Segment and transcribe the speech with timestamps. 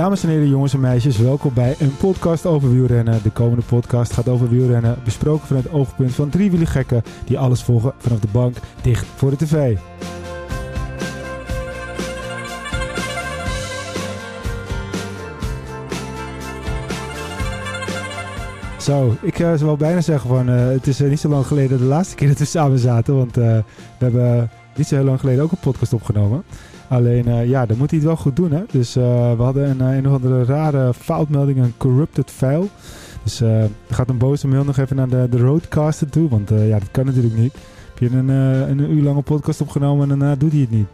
[0.00, 3.22] Dames en heren, jongens en meisjes, welkom bij een podcast over wielrennen.
[3.22, 7.62] De komende podcast gaat over wielrennen, besproken vanuit het oogpunt van drie gekken die alles
[7.62, 9.76] volgen vanaf de bank dicht voor de tv.
[18.78, 21.46] Zo, ik uh, zou wel bijna zeggen van uh, het is uh, niet zo lang
[21.46, 23.16] geleden de laatste keer dat we samen zaten.
[23.16, 23.62] Want we
[23.98, 26.44] hebben niet zo heel lang geleden ook een podcast opgenomen.
[26.90, 28.62] Alleen, uh, ja, dan moet hij het wel goed doen, hè.
[28.70, 29.04] Dus uh,
[29.36, 32.66] we hadden een, een of andere rare foutmelding, een corrupted file.
[33.22, 36.28] Dus uh, gaat een boze mail nog even naar de, de roadcaster toe.
[36.28, 37.54] Want ja, dat kan natuurlijk niet.
[37.88, 40.86] Heb je een, een uur lange podcast opgenomen en daarna doet hij het niet.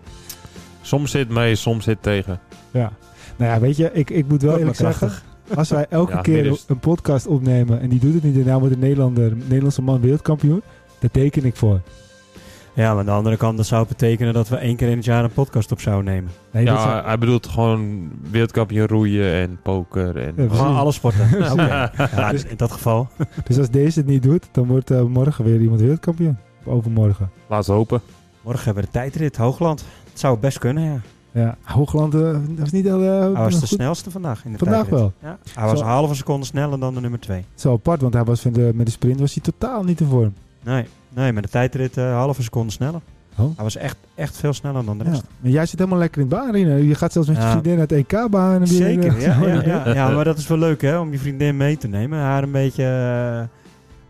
[0.83, 2.41] Soms zit mee, soms zit tegen.
[2.71, 2.93] Ja.
[3.37, 5.11] Nou ja, weet je, ik, ik moet wel eerlijk zeggen...
[5.55, 8.37] Als wij elke ja, keer een podcast opnemen en die doet het niet...
[8.37, 10.63] en nou wordt de Nederlander, Nederlandse man wereldkampioen...
[10.99, 11.81] daar teken ik voor.
[12.77, 15.05] Ja, maar aan de andere kant, dat zou betekenen dat we één keer in het
[15.05, 16.31] jaar een podcast op zouden nemen.
[16.51, 20.33] Nee, ja, hij bedoelt gewoon wereldkampioen roeien en poker en...
[20.37, 21.29] Ja, gewoon alle sporten.
[21.53, 21.91] okay.
[22.17, 23.09] ja, dus, in dat geval.
[23.45, 26.39] Dus als deze het niet doet, dan wordt uh, morgen weer iemand wereldkampioen.
[26.65, 27.31] overmorgen.
[27.47, 28.01] Laten we hopen.
[28.43, 29.85] Morgen hebben we de tijdrit, Hoogland.
[30.11, 31.01] Het zou best kunnen, ja.
[31.33, 33.03] Ja, Hoogland uh, was niet al.
[33.03, 35.01] Uh, hij was de snelste vandaag in de Vandaag tijdrit.
[35.01, 35.13] wel.
[35.23, 35.39] Ja.
[35.55, 37.45] Hij was een halve seconde sneller dan de nummer 2.
[37.55, 40.33] Zo apart, want hij was de, met de sprint was hij totaal niet in vorm.
[40.63, 40.85] Nee,
[41.17, 43.01] nee met de tijdrit uh, halve seconde sneller.
[43.39, 43.45] Oh.
[43.55, 45.23] Hij was echt, echt veel sneller dan de rest.
[45.23, 45.29] Ja.
[45.41, 47.93] Maar jij zit helemaal lekker in het baan, Je gaat zelfs met je vriendin uit
[47.93, 48.67] EK-baan.
[48.67, 51.77] Zeker, ja, ja, ja, ja, maar dat is wel leuk hè, om je vriendin mee
[51.77, 52.19] te nemen.
[52.19, 53.59] Haar een beetje uh,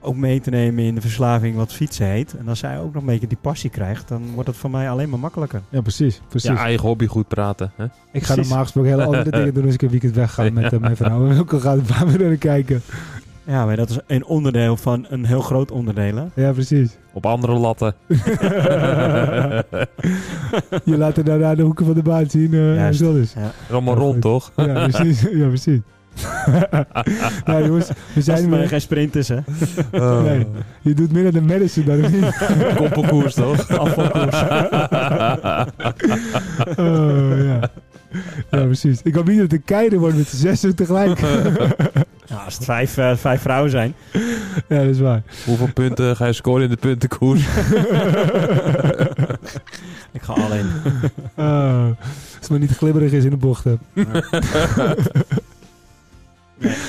[0.07, 2.35] ook mee te nemen in de verslaving wat fietsen heet.
[2.39, 4.91] En als zij ook nog een beetje die passie krijgt, dan wordt het voor mij
[4.91, 5.63] alleen maar makkelijker.
[5.69, 6.21] Ja, precies.
[6.29, 6.51] precies.
[6.51, 7.73] Ja, eigen hobby goed praten.
[7.77, 7.87] Hè?
[8.13, 10.79] Ik ga normaal gesproken hele andere dingen doen als ik een weekend wegga met uh,
[10.79, 11.29] mijn vrouw.
[11.29, 12.83] En ook al gaat het baan weer kijken.
[13.47, 16.17] Ja, maar dat is een onderdeel van een heel groot onderdeel.
[16.17, 16.25] Hè?
[16.43, 16.97] Ja, precies.
[17.13, 17.95] Op andere latten.
[20.85, 22.53] je laat er daarna de hoeken van de baan zien.
[22.53, 23.01] Uh, Juist.
[23.01, 23.33] dat is.
[23.33, 23.53] Ja.
[23.71, 24.53] Allemaal rond, toch?
[24.57, 25.21] ja, precies.
[25.41, 25.81] Ja, precies.
[27.45, 28.69] nou jongens, we zijn weer...
[28.69, 29.39] geen sprint is, hè?
[29.93, 30.23] Oh.
[30.23, 30.47] Nee,
[30.81, 32.47] je doet meer dan de medicine dan niet.
[32.77, 33.79] Koppelkoers, toch?
[33.79, 34.43] Afvalkoers.
[36.79, 37.71] oh, ja.
[38.51, 39.01] Ja, precies.
[39.03, 41.21] Ik hoop niet dat de keider wordt met z'n zessen tegelijk.
[42.37, 43.95] Nou, als het vijf, uh, vijf vrouwen zijn.
[44.69, 45.23] Ja, dat is waar.
[45.45, 47.41] Hoeveel punten ga je scoren in de puntenkoers?
[50.17, 50.67] ik ga alleen.
[51.37, 53.79] Uh, als het maar niet glibberig is in de bochten.
[53.93, 54.07] Nee,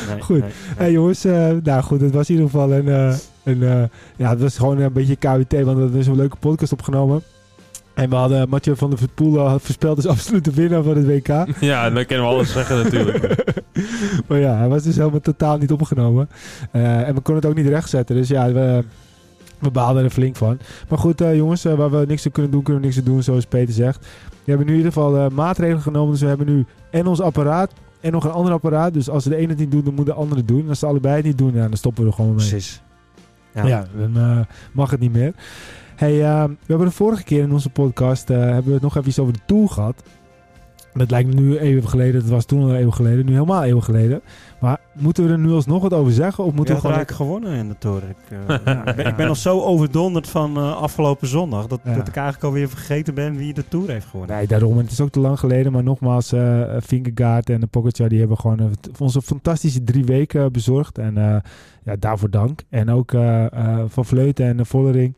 [0.07, 0.39] nee, goed.
[0.39, 4.29] Nee, hey, jongens, uh, nou goed, het was in ieder geval een, uh, een ja,
[4.29, 7.21] het was gewoon een beetje KWT, want we hebben zo'n leuke podcast opgenomen.
[7.97, 11.27] En we hadden Mathieu van der Verpoel voorspeld als absolute winnaar van het WK.
[11.59, 13.45] Ja, dan kunnen we alles zeggen natuurlijk.
[14.27, 16.29] maar ja, hij was dus helemaal totaal niet opgenomen.
[16.73, 18.15] Uh, en we konden het ook niet rechtzetten.
[18.15, 18.83] Dus ja, we,
[19.59, 20.59] we behaalden er flink van.
[20.89, 23.05] Maar goed, uh, jongens, uh, waar we niks aan kunnen doen, kunnen we niks aan
[23.05, 23.99] doen, zoals Peter zegt.
[24.29, 26.11] We hebben nu in ieder geval maatregelen genomen.
[26.11, 27.71] Dus we hebben nu en ons apparaat
[28.01, 28.93] en nog een ander apparaat.
[28.93, 30.61] Dus als ze de ene het niet doen, dan moet de andere het doen.
[30.61, 32.47] En als ze allebei het niet doen, ja, dan stoppen we er gewoon mee.
[32.47, 32.81] Precies.
[33.53, 35.33] Ja, ja dan mag het niet meer.
[35.97, 38.95] Hey, uh, we hebben de vorige keer in onze podcast uh, hebben we het nog
[38.95, 40.03] even iets over de Tour gehad.
[40.93, 42.21] Dat lijkt me nu even geleden.
[42.21, 43.25] Dat was toen al even geleden.
[43.25, 44.21] Nu helemaal even geleden.
[44.59, 46.43] Maar moeten we er nu alsnog wat over zeggen?
[46.43, 47.01] Of moeten ja, we gewoon...
[47.01, 48.03] ik gewonnen in de Tour.
[48.09, 51.67] Ik, uh, ja, ik, ben, ik, ben, nog zo overdonderd van uh, afgelopen zondag...
[51.67, 51.95] Dat, ja.
[51.95, 54.35] dat ik eigenlijk alweer vergeten ben wie de Tour heeft gewonnen.
[54.35, 54.77] Nee, daarom.
[54.77, 55.71] Het is ook te lang geleden.
[55.71, 58.09] Maar nogmaals, uh, en de Pogacar...
[58.09, 60.97] die hebben gewoon onze fantastische drie weken bezorgd.
[60.97, 61.43] En
[61.91, 62.63] ja, daarvoor dank.
[62.69, 63.11] En ook
[63.87, 65.15] Van Vleuten en Vollering...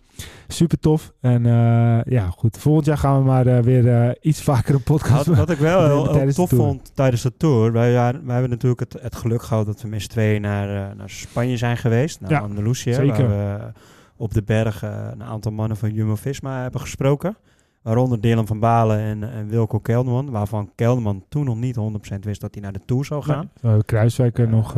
[0.48, 1.14] Super tof.
[1.22, 2.58] En uh, ja, goed.
[2.58, 5.58] Volgend jaar gaan we maar uh, weer uh, iets vaker een podcast Wat, wat ik
[5.58, 7.72] wel heel, heel tof vond tijdens de tour.
[7.72, 11.58] Wij, wij hebben natuurlijk het, het geluk gehad dat we z'n tweeën naar, naar Spanje
[11.58, 12.22] zijn geweest.
[12.22, 12.94] Naar ja, Andalusië.
[12.94, 13.28] Zeker.
[13.28, 13.72] Waar we
[14.16, 17.38] op de bergen een aantal mannen van Jumbo-Visma hebben gesproken.
[17.82, 20.30] Waaronder Dylan van Balen en, en Wilco Kelderman.
[20.30, 21.76] Waarvan Kelderman toen nog niet
[22.16, 23.50] 100% wist dat hij naar de Tour zou gaan.
[23.62, 24.76] Nee, we Kruiswijker nog...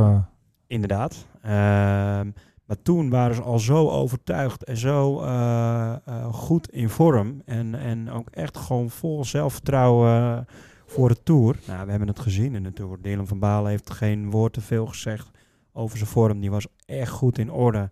[0.67, 1.25] Inderdaad.
[1.41, 2.31] Ehm,
[2.65, 7.41] maar toen waren ze al zo overtuigd en zo uh, uh, goed in vorm.
[7.45, 10.45] En, en ook echt gewoon vol zelfvertrouwen
[10.85, 11.55] voor de Tour.
[11.67, 13.01] Nou, we hebben het gezien in de Tour.
[13.01, 15.29] Dylan van Balen heeft geen woord te veel gezegd
[15.73, 16.39] over zijn vorm.
[16.39, 17.89] Die was echt goed in orde.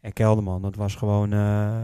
[0.00, 1.76] En Kelderman, dat was gewoon uh,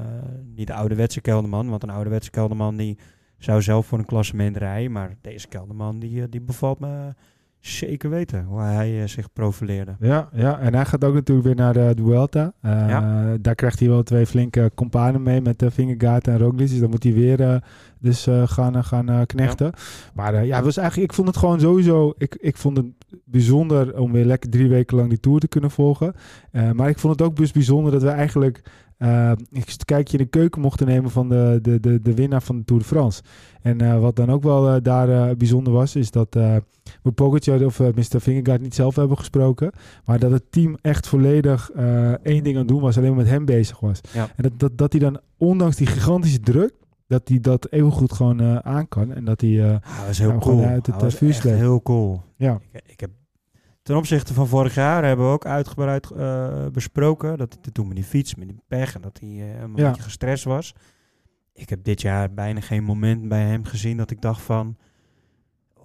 [0.54, 1.68] niet de ouderwetse Kelderman.
[1.68, 2.98] Want een ouderwetse Kelderman die
[3.38, 4.92] zou zelf voor een klassement rijden.
[4.92, 7.14] Maar deze Kelderman die, die bevalt me
[7.60, 9.96] zeker weten hoe hij uh, zich profileerde.
[10.00, 12.52] Ja, ja, en hij gaat ook natuurlijk weer naar de Vuelta.
[12.64, 13.36] Uh, ja.
[13.40, 16.68] Daar krijgt hij wel twee flinke companen mee met de uh, Vingegaard en Roglic.
[16.68, 17.62] Dus dan moet hij weer
[17.98, 19.66] dus gaan, gaan knechten.
[19.66, 19.82] Ja.
[20.14, 22.14] Maar ja, was eigenlijk, ik vond het gewoon sowieso...
[22.18, 22.86] Ik, ik vond het
[23.24, 26.14] bijzonder om weer lekker drie weken lang die Tour te kunnen volgen.
[26.50, 28.62] Eh, maar ik vond het ook dus bijzonder dat we eigenlijk
[28.98, 32.56] eh, een kijkje in de keuken mochten nemen van de, de, de, de winnaar van
[32.58, 33.22] de Tour de France.
[33.62, 36.56] En eh, wat dan ook wel eh, daar eh, bijzonder was, is dat eh
[37.02, 38.20] we Pogacar of Mr.
[38.20, 39.70] Vingegaard niet zelf hebben gesproken.
[40.04, 43.18] Maar dat het team echt volledig eh, één ding aan het doen was, alleen maar
[43.22, 44.00] met hem bezig was.
[44.12, 44.28] Ja.
[44.36, 46.72] En dat, dat, dat hij dan, ondanks die gigantische druk,
[47.06, 49.12] dat hij dat even goed gewoon eh, aan kan.
[49.12, 50.40] En dat hij, eh, Ah, dat is heel cool.
[50.40, 51.58] gewoon uit het, Ah, dat is vuur sleept.
[51.58, 52.22] heel cool.
[52.36, 52.60] ja.
[52.72, 53.10] Ik, ik heb
[53.88, 57.96] ten opzichte van vorig jaar hebben we ook uitgebreid eh, besproken dat hij toen met
[57.96, 59.88] die fiets, met die pech en dat hij eh, een Ja.
[59.88, 60.74] beetje gestrest was.
[61.52, 64.76] Ik heb dit jaar bijna geen moment bij hem gezien dat ik dacht van,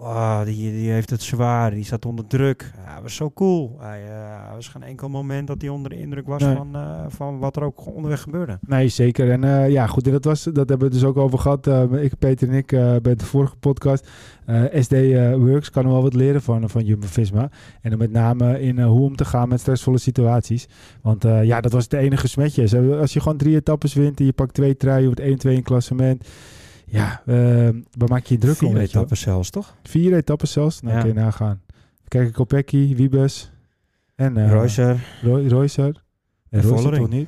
[0.03, 2.71] oh, die, die heeft het zwaar, die staat onder druk.
[2.85, 3.77] Ja, was zo cool.
[3.79, 6.55] Hij eh, was geen enkel moment dat hij onder de indruk was Nee.
[6.55, 8.59] van, eh, van wat er ook onderweg gebeurde.
[8.67, 9.31] Nee, zeker.
[9.31, 11.67] En eh, ja, goed, en dat, was, dat hebben we dus ook over gehad.
[11.67, 12.67] eh, ik, Peter en ik,
[13.01, 14.07] bij de vorige podcast.
[14.73, 14.91] SD
[15.37, 17.49] Works kan wel wat leren van, van Jumbo-Visma.
[17.81, 20.67] En dan met name in hoe om te gaan met stressvolle situaties.
[21.01, 22.97] Want ja, dat was het enige smetje.
[22.99, 25.63] Als je gewoon drie etappes wint en je pakt twee truien, je wordt 1-2 in
[25.63, 26.27] klassement.
[26.93, 27.35] Ja, eh,
[27.97, 28.69] waar maak je je druk om?
[28.71, 29.75] Vier etappes zelfs, toch?
[29.83, 30.81] Vier etappes zelfs?
[30.81, 31.01] Nou, Ja.
[31.01, 31.61] kun je nagaan.
[32.07, 33.51] Kijk, Kopecky, Wiebes
[34.15, 34.51] en uh.
[34.51, 34.85] Roycer.
[34.95, 35.33] Nee,
[36.49, 36.95] En Roycer Vollering.
[36.97, 37.27] toch niet?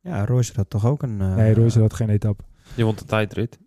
[0.00, 1.20] Ja, Roycer had toch ook een...
[1.20, 2.42] eh, Nee, Roycer had geen etappe.
[2.74, 3.58] Je won de tijdrit.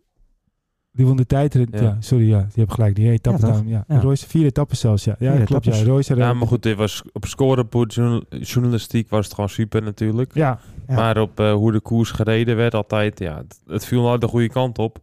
[0.92, 1.68] Die won de tijdrit.
[1.72, 1.82] Ja.
[1.82, 1.98] Ja.
[2.00, 2.40] sorry, ja.
[2.54, 2.96] Die heb gelijk.
[2.96, 3.62] Die etappe Ja.
[3.66, 3.84] Ja.
[3.88, 4.00] Ja.
[4.00, 5.16] Royce, vier etappen zelfs, ja.
[5.20, 5.66] Ja, Vier klopt.
[5.66, 5.72] Ja.
[5.72, 5.90] etappes.
[5.92, 10.32] Royce, Ja, maar goed, dit was op scorebord journal- journalistiek was het gewoon super natuurlijk.
[10.34, 10.96] Ja, Ja.
[10.96, 14.28] Maar op eh, hoe de koers gereden werd altijd, ja, het, het viel nou de
[14.28, 15.00] goede kant op.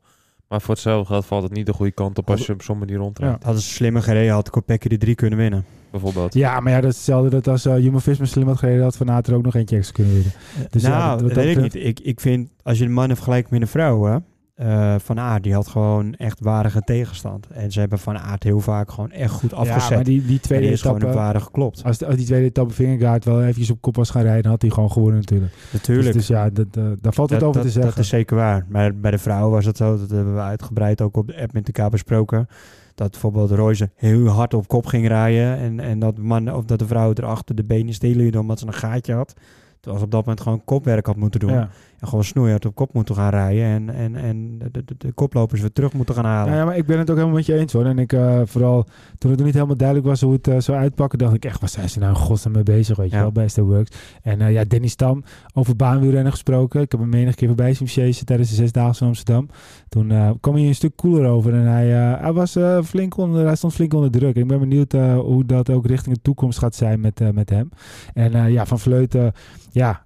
[0.49, 2.79] Maar voor hetzelfde geld valt het niet de goede kant op als je op zo'n
[2.79, 5.65] manier rondrijdt, Hadden ze slimmer gereden, had Kopecky de drie kunnen winnen.
[5.91, 6.35] bijvoorbeeld.
[6.35, 9.11] ja, maar ja, dat is hetzelfde dat als uh, Jumbo-Visma slim had gereden, had Van
[9.11, 10.33] Aert er ook nog eentje extra kunnen winnen.
[10.71, 11.75] Dus ja, nou, dat- dat, wat dat weet ik niet.
[11.85, 14.25] Ik, ik vind, als je de mannen vergelijkt met de vrouwen...
[14.57, 17.47] eh, van Aert, die had gewoon echt waardige tegenstand.
[17.47, 19.89] En ze hebben Van Aert heel vaak gewoon echt goed afgezet.
[19.89, 21.17] Ja, maar die, die tweede die is gewoon etappe...
[21.17, 21.85] waardig geklopt.
[21.85, 24.63] Als, de- als die tweede etappe Vingegaard wel eventjes op kop was gaan rijden, had
[24.63, 25.53] hij gewoon gewonnen natuurlijk.
[25.73, 26.07] Natuurlijk.
[26.07, 27.91] Dus, dus ja, dat, eh, daar valt wat dat, over te zeggen.
[27.95, 28.67] dat is zeker waar.
[28.69, 31.53] Maar bij de vrouwen was het zo, dat hebben we uitgebreid ook op de app
[31.53, 32.49] met elkaar besproken.
[32.95, 35.57] Dat bijvoorbeeld Royce heel hard op kop ging rijden.
[35.57, 38.67] En, en dat, man, of dat de vrouw erachter de benen stil hield omdat ze
[38.67, 39.35] een gaatje had.
[39.81, 41.53] Terwijl ze op dat moment gewoon kopwerk had moeten doen.
[41.53, 41.69] ja.
[42.01, 43.65] En gewoon snoeihard op kop moeten gaan rijden.
[43.65, 46.53] En, en, en de, de, de koplopers weer terug moeten gaan halen.
[46.53, 47.85] Ja, ja, maar ik ben het ook helemaal met je eens hoor.
[47.85, 48.85] En ik eh, vooral
[49.19, 51.61] toen het nog niet helemaal duidelijk was hoe het eh, zou uitpakken, dacht ik echt,
[51.61, 53.23] waar zijn ze nou godsnaam mee bezig, weet je Ja.
[53.23, 53.91] wel, bij Works.
[54.23, 56.81] En eh, ja, Danny Stam, over baanwielrennen gesproken.
[56.81, 59.49] Ik heb hem menig keer voorbij zien chasen tijdens de Zesdaagse in Amsterdam.
[59.89, 63.73] Toen kwam hij een stuk cooler over en hij, hij, was, flink onder, hij stond
[63.75, 64.35] flink onder druk.
[64.35, 67.69] En ik ben benieuwd hoe dat ook richting de toekomst gaat zijn met, met hem.
[68.15, 69.33] En ja, Van Vleuten,
[69.71, 70.03] ja,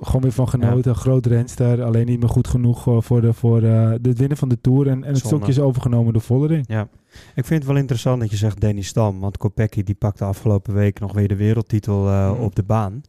[0.00, 0.91] gewoon weer van genoten.
[0.94, 4.48] Groot renster, alleen niet meer goed genoeg eh, voor, de, voor eh, het winnen van
[4.48, 4.86] de Tour.
[4.86, 5.26] En, en het Zonde.
[5.26, 6.64] stokje is overgenomen door Vollering.
[6.68, 6.88] Ja,
[7.34, 9.20] ik vind het wel interessant dat je zegt Danny Stam.
[9.20, 12.40] Want Kopecky die pakte afgelopen week nog weer de wereldtitel eh, Mhm.
[12.40, 13.00] op de baan.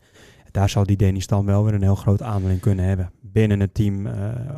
[0.51, 3.11] Daar zou die Danny Stam wel weer een heel groot aandeel in kunnen hebben.
[3.21, 4.03] Binnen het team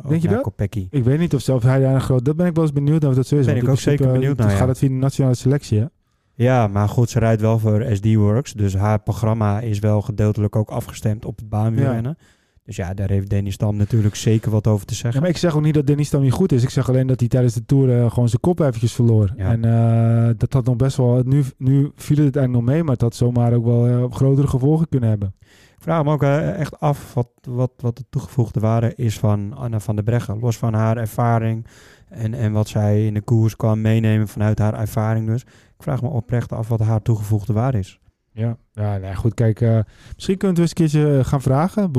[0.08, 0.42] Denk je dat?
[0.42, 0.86] Kopecky.
[0.90, 2.24] Ik weet niet of zelf hij daar een groot...
[2.24, 3.46] Dat ben ik wel eens benieuwd naar of dat zo is.
[3.46, 4.66] Ben ik ook zeker benieuwd naar, gaat ja.
[4.66, 5.86] het via de nationale selectie, hè?
[6.34, 8.52] Ja, maar goed, ze rijdt wel voor SD Works.
[8.52, 12.16] Dus haar programma is wel gedeeltelijk ook afgestemd op het baanwielrennen.
[12.66, 15.20] Dus ja, daar heeft Danny Stam natuurlijk zeker wat over te Ja, zeggen.
[15.20, 16.62] maar ik zeg ook niet dat Dennis dan niet goed is.
[16.62, 19.32] Ik zeg alleen dat hij tijdens de Tour eh, gewoon zijn kop eventjes verloor.
[19.36, 19.50] Ja.
[19.50, 21.22] En eh, dat had nog best wel...
[21.24, 24.46] Nu, nu viel het eigenlijk nog mee, maar het had zomaar ook wel eh, grotere
[24.46, 25.34] gevolgen kunnen hebben.
[25.76, 29.80] Ik vraag me ook echt af wat, wat, wat de toegevoegde waarde is van Anna
[29.80, 30.38] van der Breggen.
[30.38, 31.66] Los van haar ervaring
[32.08, 35.42] en, en wat zij in de koers kan meenemen vanuit haar ervaring dus.
[35.42, 38.00] Ik vraag me oprecht af wat haar toegevoegde waarde is.
[38.36, 39.78] Ja, ja nou goed, kijk, eh,
[40.14, 41.82] misschien kunnen we het eens een keertje eh, gaan vragen.
[41.82, 41.90] Eh,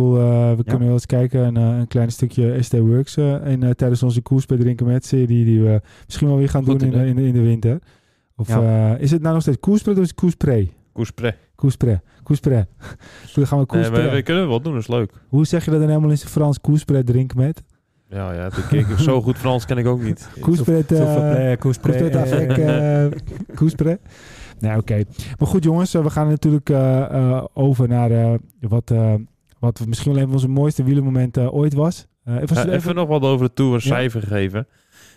[0.56, 4.46] we kunnen wel eens kijken, eh, een klein stukje ST Works in, tijdens onze koers
[4.46, 7.25] bij Drinken Met serie, die we misschien wel weer gaan Goed doen in in, de,
[7.27, 7.79] in de winter.
[8.36, 8.96] Of Ja.
[8.96, 10.67] is het nou nog steeds koerspre of is het koerspre?
[10.94, 11.36] Koerspre.
[11.56, 12.56] Koerspre, koerspre.
[13.34, 14.01] Gaan we Nee, koerspre.
[14.03, 15.12] maar we kunnen het wel doen, dat is leuk.
[15.27, 16.62] Hoe zeg je dat dan helemaal in zijn Frans?
[16.62, 17.63] Koerspre Drinken Met?
[18.10, 20.29] Ja, ja, ik, zo goed Frans ken ik ook niet.
[20.39, 20.84] Koerspre,
[21.60, 23.10] Koerspre,
[23.56, 24.00] koerspre.
[24.60, 25.04] Nou, oké.
[25.40, 28.94] Maar goed, jongens, eh, we gaan natuurlijk eh, eh, over naar wat,
[29.60, 32.08] wat misschien wel een van onze mooiste wielermomenten eh, ooit was.
[32.26, 33.88] Even, even- nog wat over de Tour een Ja.
[33.96, 34.68] cijfer geven.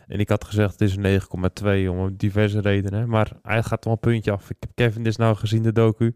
[0.06, 3.08] En ik had gezegd, het is een 9,2 om diverse redenen.
[3.08, 4.50] Maar hij gaat toch een puntje af.
[4.50, 6.14] Ik heb Kevin dus nou gezien, de docu.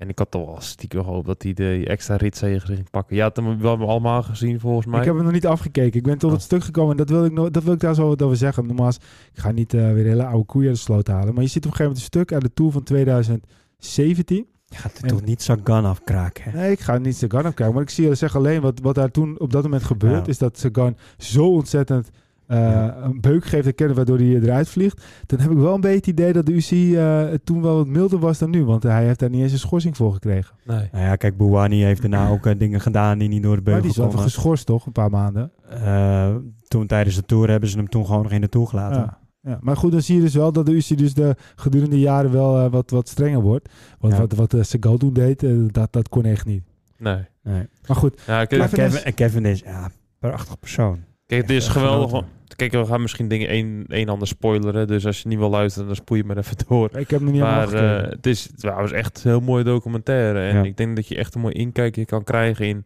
[0.00, 3.16] En ik had toch wel stiekem gehoopt dat hij de extra ritzegen ging pakken.
[3.16, 4.98] Je had hem wel allemaal gezien, volgens mij.
[4.98, 5.98] ik heb hem nog niet afgekeken.
[5.98, 6.36] Ik ben tot Oh.
[6.36, 8.36] het stuk gekomen en dat wil ik, nog, dat wil ik daar zo wat over
[8.36, 8.66] zeggen.
[8.66, 8.96] Nogmaals,
[9.32, 11.34] ik ga niet eh, weer hele oude koeien uit de sloot halen.
[11.34, 14.46] Maar je ziet op een gegeven moment een stuk uit de Tour van 2017.
[14.66, 16.58] Je gaat er En- toch niet Sagan afkraken, hè?
[16.60, 17.74] Nee, ik ga niet Sagan opkijken.
[17.74, 20.24] Maar ik zie, zeg alleen wat, wat daar toen op dat moment gebeurt.
[20.26, 20.30] Ja.
[20.32, 22.10] Is dat Sagan zo ontzettend
[22.50, 25.04] eh, een beuk geeft te kennen waardoor hij eruit vliegt.
[25.26, 27.86] Dan heb ik wel een beetje het idee dat de UCI eh, toen wel wat
[27.86, 28.64] milder was dan nu.
[28.64, 30.54] Want hij heeft daar niet eens een schorsing voor gekregen.
[30.64, 30.88] Nee.
[30.92, 33.72] Nou ja, kijk, Bouwani heeft daarna ook eh, dingen gedaan die niet door de Maar
[33.80, 35.52] beugel die is wel geschorst toch, een paar maanden.
[35.68, 36.34] Eh,
[36.68, 39.00] toen tijdens de Tour hebben ze hem toen gewoon nog in de Tour gelaten.
[39.00, 39.18] Ja.
[39.42, 42.32] Ja, maar goed, dan zie je dus wel dat de UCI dus de gedurende jaren
[42.32, 43.68] wel wat, wat strenger wordt.
[43.98, 44.20] Want Ja.
[44.20, 46.62] wat, wat uh, Segal toen deed, dat, dat kon echt niet.
[46.98, 47.18] Nee.
[47.42, 47.66] Nee.
[47.86, 50.98] Maar goed, Ja, Maar Kevin Kevin, is- en Kevin is ja, een prachtig persoon.
[51.26, 52.24] kijk, het is echt geweldig.
[52.68, 54.86] Kijk, we gaan misschien dingen een, een ander spoileren.
[54.86, 56.96] Dus als je niet wil luisteren, dan spoel je maar even door.
[56.96, 60.40] ik heb hem niet Maar eh, het, is, het was echt een heel mooie documentaire.
[60.40, 60.62] En Ja.
[60.62, 62.84] ik denk dat je echt een mooi inkijkje kan krijgen in...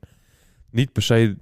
[0.71, 1.37] Niet per se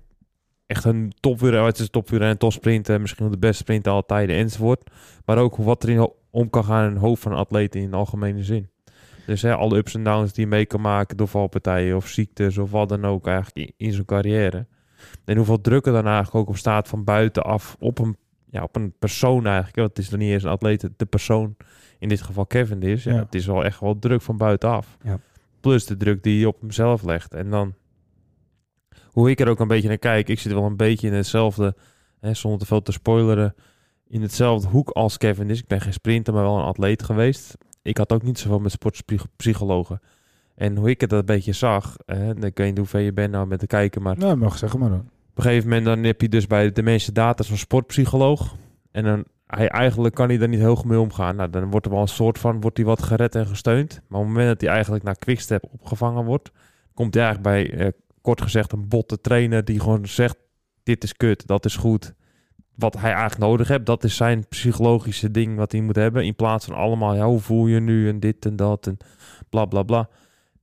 [0.66, 1.68] echt een topwielrenner.
[1.68, 3.00] Het is topwielrenner en topsprinter.
[3.00, 4.90] Misschien wel de beste sprinter aller tijden enzovoort.
[5.24, 7.96] Maar ook wat erin om kan gaan in het hoofd van een atleet in de
[7.96, 8.70] algemene zin.
[9.26, 12.58] Dus hè, alle ups en downs die je mee kan maken door valpartijen of ziektes
[12.58, 14.66] of wat dan ook eigenlijk in, in zijn carrière.
[15.24, 18.16] En hoeveel druk er dan eigenlijk ook op staat van buitenaf op een,
[18.52, 19.76] ja, op een persoon eigenlijk.
[19.76, 21.56] Want het is dan niet eens een atleet, de persoon
[21.98, 23.04] in dit geval Kevin is.
[23.04, 23.18] Ja, Ja.
[23.18, 24.96] Het is wel echt wel druk van buitenaf.
[25.02, 25.18] Ja.
[25.60, 27.34] Plus de druk die je op hemzelf legt.
[27.34, 27.74] En dan,
[29.06, 31.76] hoe ik er ook een beetje naar kijk, ik zit wel een beetje in hetzelfde,
[32.20, 33.54] hè, zonder te veel te spoileren,
[34.08, 35.58] in hetzelfde hoek als Kevin is.
[35.58, 37.56] Ik ben geen sprinter, maar wel een atleet geweest.
[37.82, 40.00] Ik had ook niet zoveel met sportpsychologen.
[40.54, 43.46] En hoe ik het een beetje zag, hè, ik weet niet hoeveel je bent nou
[43.46, 45.08] met de kijken, maar Nou, mag zeggen maar dan.
[45.32, 48.54] Op een gegeven moment dan heb je dus bij de mensen data van sportpsycholoog.
[48.90, 51.36] En dan hij eigenlijk kan hij daar niet heel goed mee omgaan.
[51.36, 54.00] Nou, dan wordt er wel een soort van wordt hij wat gered en gesteund.
[54.08, 56.50] Maar op het moment dat hij eigenlijk naar Quickstep opgevangen wordt,
[56.94, 60.36] komt hij eigenlijk bij eh, kort gezegd een botte trainer die gewoon zegt:
[60.82, 62.14] dit is kut, dat is goed.
[62.74, 66.24] Wat hij eigenlijk nodig heeft, dat is zijn psychologische ding wat hij moet hebben.
[66.24, 68.96] In plaats van allemaal, ja, hoe voel je nu en dit en dat en
[69.48, 70.08] bla bla bla.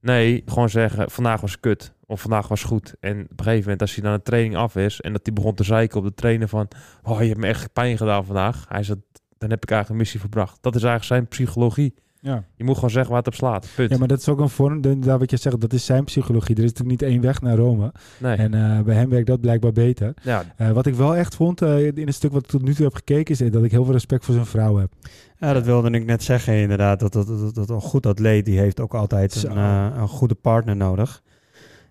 [0.02, 1.94] Nee, gewoon zeggen, vandaag was kut.
[2.10, 2.96] Of vandaag was goed.
[3.00, 5.01] En op een gegeven moment, als hij dan een training af is...
[5.01, 6.68] en dat hij begon te zeiken op de trainer van...
[7.04, 8.66] oh, je hebt me echt pijn gedaan vandaag.
[8.70, 9.01] Hij zei,
[9.38, 10.58] dan heb ik eigenlijk een missie verbracht.
[10.62, 11.94] Dat is eigenlijk zijn psychologie.
[12.22, 12.44] Ja.
[12.56, 13.68] Je moet gewoon zeggen waar het op slaat.
[13.75, 13.92] Punt.
[13.92, 16.56] ja, maar dat is ook een vorm, daar wat je zegt, dat is zijn psychologie.
[16.56, 17.92] Er is natuurlijk niet één weg naar Rome.
[18.18, 18.36] nee.
[18.36, 20.13] En eh, bij hem werkt dat blijkbaar beter.
[20.24, 22.74] ja, Eh, wat ik wel echt vond eh, in het stuk wat ik tot nu
[22.74, 24.92] toe heb gekeken, is dat ik heel veel respect voor zijn vrouw heb.
[25.38, 27.00] Ja, dat wilde ik net zeggen inderdaad.
[27.00, 30.36] Dat, dat, dat, dat een goed atleet, die heeft ook altijd een, eh, een goede
[30.36, 31.22] partner nodig.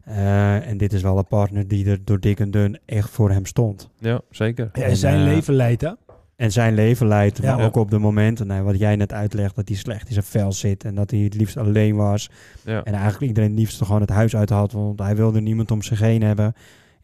[0.09, 3.31] Eh, en dit is wel een partner die er door dik en dun echt voor
[3.31, 3.91] hem stond.
[3.99, 4.71] ja, zeker.
[4.73, 5.91] Ja, En, zijn eh, leven leidt, hè?
[6.37, 7.57] En zijn leven leidt, Ja.
[7.57, 10.25] maar ook op de momenten, nou, wat jij net uitlegt, dat hij slecht in zijn
[10.25, 12.31] vel zit en dat hij het liefst alleen was.
[12.65, 12.83] Ja.
[12.85, 15.83] En eigenlijk iedereen het liefst gewoon het huis uit had, want hij wilde niemand om
[15.83, 16.53] zich heen hebben.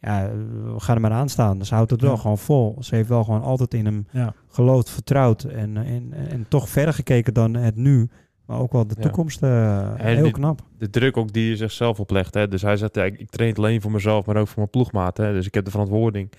[0.01, 0.29] Ja,
[0.63, 1.57] we gaan er maar aan staan.
[1.57, 2.17] Dus ze houdt het wel Ja.
[2.17, 2.77] gewoon vol.
[2.79, 4.33] Ze heeft wel gewoon altijd in hem Ja.
[4.49, 8.09] geloofd, vertrouwd en, en, en toch verder gekeken dan het nu.
[8.45, 9.43] Maar ook wel de toekomst.
[9.43, 10.61] eh, heel knap.
[10.77, 12.33] De druk ook die je zichzelf oplegt.
[12.33, 12.47] Hè.
[12.47, 15.17] Dus hij zegt, ja, ik, ik train alleen voor mezelf, maar ook voor mijn ploegmaat.
[15.17, 15.33] Hè.
[15.33, 16.29] Dus ik heb de verantwoording.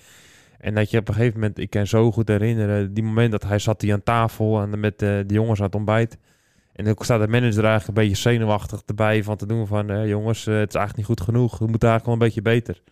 [0.59, 3.43] En dat je op een gegeven moment, ik kan zo goed herinneren, die moment dat
[3.43, 6.19] hij zat hier aan tafel en met eh, de jongens aan het ontbijt.
[6.73, 10.09] En dan staat de manager eigenlijk een beetje zenuwachtig erbij van te doen van, eh,
[10.09, 11.59] jongens, het is eigenlijk niet goed genoeg.
[11.59, 12.83] We moeten eigenlijk wel een beetje beter.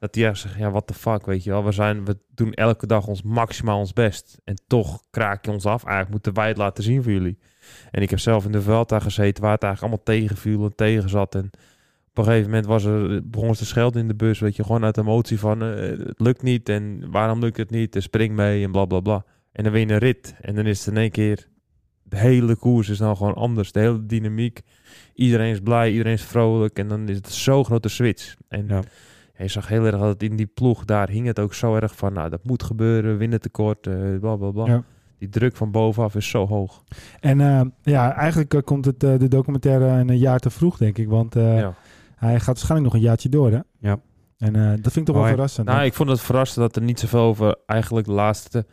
[0.00, 1.64] Dat echt zegt, ja, what the fuck, weet je wel.
[1.64, 4.38] We, zijn, we doen elke dag ons maximaal ons best.
[4.44, 5.84] En toch kraak je ons af.
[5.84, 7.38] Eigenlijk moeten wij het laten zien voor jullie.
[7.90, 11.08] En ik heb zelf in de Vuelta gezeten waar het eigenlijk allemaal tegenviel en tegen
[11.08, 11.34] zat.
[11.34, 11.50] En
[12.08, 14.64] op een gegeven moment was er, begon ze te schelden in de bus, weet je.
[14.64, 17.94] Gewoon uit emotie van, eh, het lukt niet en waarom lukt het niet?
[17.94, 19.24] En spring mee en bla bla bla.
[19.52, 20.34] En dan win je een rit.
[20.40, 21.48] En dan is het in één keer,
[22.02, 23.72] de hele koers is nou gewoon anders.
[23.72, 24.60] De hele dynamiek.
[25.14, 26.78] Iedereen is blij, iedereen is vrolijk.
[26.78, 28.34] En dan is het zo'n grote switch.
[28.48, 28.82] En Ja.
[29.42, 32.12] Je zag heel erg dat in die ploeg, daar hing het ook zo erg van,
[32.12, 34.66] nou dat moet gebeuren, winnen tekort, eh bla bla bla.
[34.66, 34.82] Ja.
[35.18, 36.82] Die druk van bovenaf is zo hoog.
[37.20, 41.08] En eh, ja, eigenlijk eh, komt het, de documentaire een jaar te vroeg, denk ik.
[41.08, 41.74] Want ja.
[42.16, 43.60] hij gaat waarschijnlijk nog een jaartje door, hè?
[43.78, 43.98] Ja.
[44.38, 45.34] En dat vind ik toch wel Mooi.
[45.34, 45.66] verrassend.
[45.66, 45.84] Nou, hè?
[45.84, 48.66] ik vond het verrassend dat er niet zoveel over eigenlijk de laatste...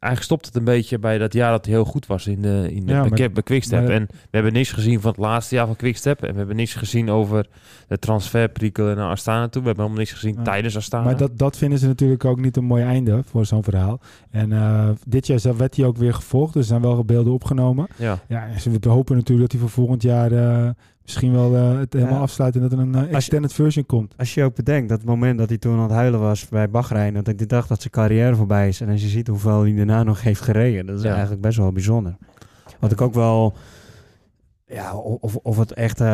[0.00, 2.68] Eigenlijk stopt het een beetje bij dat jaar dat hij heel goed was in de,
[2.72, 3.82] in de Ja, bij, maar- bij Quickstep.
[3.82, 6.22] maar- en we hebben niks gezien van het laatste jaar van Quickstep.
[6.22, 7.46] En we hebben niks gezien over
[7.88, 9.60] de transferprikkel naar Astana toe.
[9.62, 11.04] We hebben helemaal niks gezien tijdens Astana.
[11.04, 14.00] Maar dat, dat vinden ze natuurlijk ook niet een mooi einde voor zo'n verhaal.
[14.30, 16.52] En eh, dit jaar werd hij ook weer gevolgd.
[16.52, 17.86] Dus er zijn wel beelden opgenomen.
[17.96, 18.46] Ja, Ja,
[18.80, 20.70] we hopen natuurlijk dat hij voor volgend jaar eh,
[21.10, 22.20] misschien wel eh, het helemaal Ja.
[22.20, 24.14] afsluit en dat er een eh, je- extended version komt.
[24.16, 26.70] Als je ook bedenkt dat het moment dat hij toen aan het huilen was bij
[26.70, 28.80] Bahrein, dat ik dacht dat zijn carrière voorbij is.
[28.80, 31.10] En als je ziet hoeveel hij daarna nog heeft gereden, dat is Ja.
[31.10, 32.16] eigenlijk best wel bijzonder.
[32.80, 33.54] Wat ik ook wel,
[34.66, 36.06] ja, of, of het echt eh,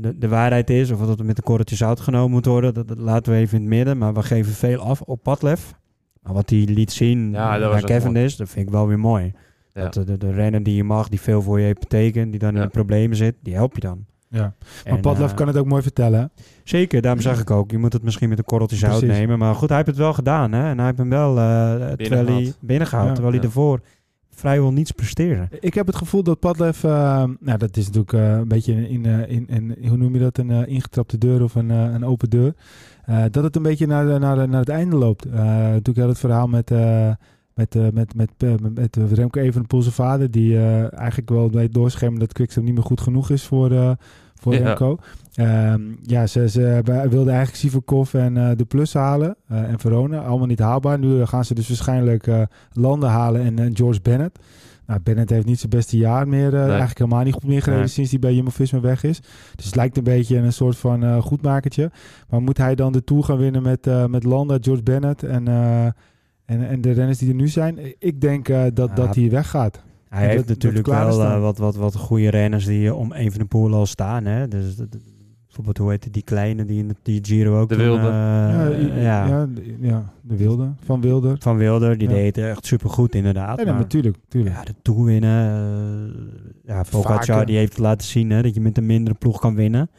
[0.00, 2.88] de, de waarheid is, of dat het met een korreltje zout genomen moet worden, dat,
[2.88, 3.98] dat laten we even in het midden.
[3.98, 5.74] Maar we geven veel af op Padlef.
[6.22, 9.32] Maar wat hij liet zien Ja, naar Kevin is, dat vind ik wel weer mooi.
[9.74, 9.82] Ja.
[9.82, 12.40] Dat de, de, de renner die je mag, die veel voor je heeft betekend, die
[12.40, 12.62] dan Ja.
[12.62, 14.04] in problemen zit, die help je dan.
[14.30, 14.40] Ja.
[14.40, 16.20] Maar En, Padlef eh, kan het ook mooi vertellen.
[16.20, 16.26] hè?
[16.64, 17.70] Zeker, daarom zeg ik ook.
[17.70, 19.16] Je moet het misschien met een korreltje zout Precies.
[19.18, 19.38] nemen.
[19.38, 20.52] Maar goed, hij heeft het wel gedaan.
[20.52, 20.68] Hè?
[20.70, 22.56] En hij heeft hem wel eh terwijl hij Binnengehaald.
[22.60, 23.06] binnengehaald.
[23.08, 23.12] Ja.
[23.12, 23.48] terwijl hij Ja.
[23.48, 23.80] ervoor
[24.30, 25.48] vrijwel niets presteerde.
[25.60, 26.90] Ik heb het gevoel dat Padlef, eh,
[27.40, 30.38] nou dat is natuurlijk eh, een beetje in, eh, in, in, hoe noem je dat,
[30.38, 32.54] een eh, ingetrapte deur of een, eh, een open deur.
[33.04, 35.24] Eh, dat het een beetje naar, de- naar, de- naar het einde loopt.
[35.24, 37.10] Eh natuurlijk had het verhaal met, eh,
[37.58, 41.50] met, eh, met, met, met, met, eh, Remco Evenepoel zijn vader, die eh, eigenlijk wel
[41.50, 43.90] weet doorschermen dat Quickstep niet meer goed genoeg is voor, eh,
[44.34, 44.58] voor Ja.
[44.64, 44.98] Remco.
[45.34, 50.20] Ehm, ja, ze, ze wilden eigenlijk Sivakov en eh, de Plus halen eh, en Verona.
[50.20, 50.98] Allemaal niet haalbaar.
[50.98, 54.38] Nu gaan ze dus waarschijnlijk eh, Landen halen en eh, George Bennett.
[54.86, 56.54] Nou, Bennett heeft niet zijn beste jaar meer.
[56.54, 57.88] eh, Eigenlijk helemaal niet goed meer gereden Nee.
[57.92, 59.20] sinds hij bij Jumbo-Visma weg is.
[59.54, 61.90] Dus het lijkt een beetje een soort van eh, goedmakertje.
[62.28, 65.48] Maar moet hij dan de Tour gaan winnen met, eh, met Landa, George Bennett en,
[65.48, 65.86] eh,
[66.48, 67.78] en, en de renners die er nu zijn?
[67.98, 68.94] Ik denk eh, dat, Ja.
[68.94, 69.82] dat hij weggaat.
[70.08, 73.86] Hij Dat- heeft natuurlijk wel eh, wat, wat, wat goede renners die om Evenepoel al
[73.86, 74.24] staan.
[74.24, 74.48] Hè?
[74.48, 74.74] Dus,
[75.46, 78.00] bijvoorbeeld, hoe heet die, die kleine die in de die Giro ook De Wilde.
[78.06, 79.26] eh, ja, ja, ja.
[79.26, 79.76] Ja, de-
[80.22, 80.72] de Wilde.
[80.84, 81.36] Van Wilder.
[81.38, 82.14] Van Wilder, die Ja.
[82.14, 83.58] deed het echt supergoed inderdaad.
[83.58, 84.16] Ja, maar- natuurlijk.
[84.24, 84.56] natuurlijk.
[84.56, 85.50] Ja, de Tour winnen.
[85.54, 89.54] eh ja, Pogacar die heeft laten zien hè, dat je met een mindere ploeg kan
[89.54, 89.90] winnen.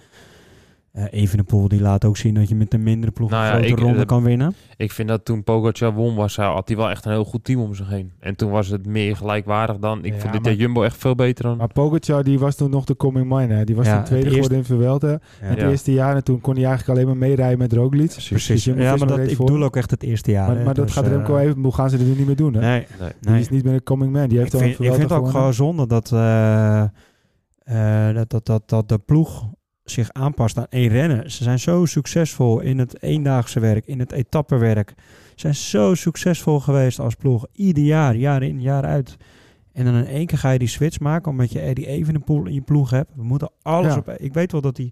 [0.91, 3.53] Eh Evenepoel die laat ook zien dat je met een mindere ploeg Nou een ja,
[3.58, 4.55] grote ik- ronde kan winnen.
[4.77, 7.43] Ik vind dat toen Pogacar won, was, hij, had hij wel echt een heel goed
[7.43, 8.12] team om zich heen.
[8.19, 10.03] En toen was het meer gelijkwaardig dan...
[10.05, 11.58] Ik Ja, vond dit jaar Jumbo echt veel beter dan...
[11.58, 13.53] Maar Pogacar die was toen nog de coming mine.
[13.53, 13.63] Hè.
[13.63, 15.08] Die was Ja, toen tweede geworden in Vuelta.
[15.10, 15.19] Ja.
[15.39, 15.69] Het Ja.
[15.69, 18.12] eerste jaar en toen kon hij eigenlijk alleen maar meerijden met Roglic.
[18.12, 18.48] Precies.
[18.63, 20.48] Dus Ja, maar dat, ik bedoel ook echt het eerste jaar.
[20.48, 20.63] Maar, hè.
[20.63, 22.53] maar dat Dus, gaat eh, Remco Evenepoel gaan ze er nu niet meer doen.
[22.53, 22.60] Hè?
[22.60, 22.86] Nee.
[23.00, 23.39] Nee, Die nee.
[23.39, 24.27] is niet meer een coming man.
[24.27, 26.81] Die heeft ik al vind, een ik vind het ook gewoon zonde dat, eh,
[27.63, 29.50] eh, dat, dat, dat, dat de ploeg
[29.91, 31.31] zich aanpast aan één renner.
[31.31, 34.93] Ze zijn zo succesvol in het eendaagse werk, in het etappewerk.
[34.98, 37.46] Ze zijn zo succesvol geweest als ploeg.
[37.53, 39.17] Ieder jaar, jaar in, jaar uit.
[39.74, 42.53] En dan in één keer ga je die switch maken omdat je Eddie Evenepoel in
[42.53, 43.12] je ploeg hebt.
[43.15, 44.00] We moeten alles Ja.
[44.00, 44.10] op...
[44.10, 44.91] Ik weet wel dat hij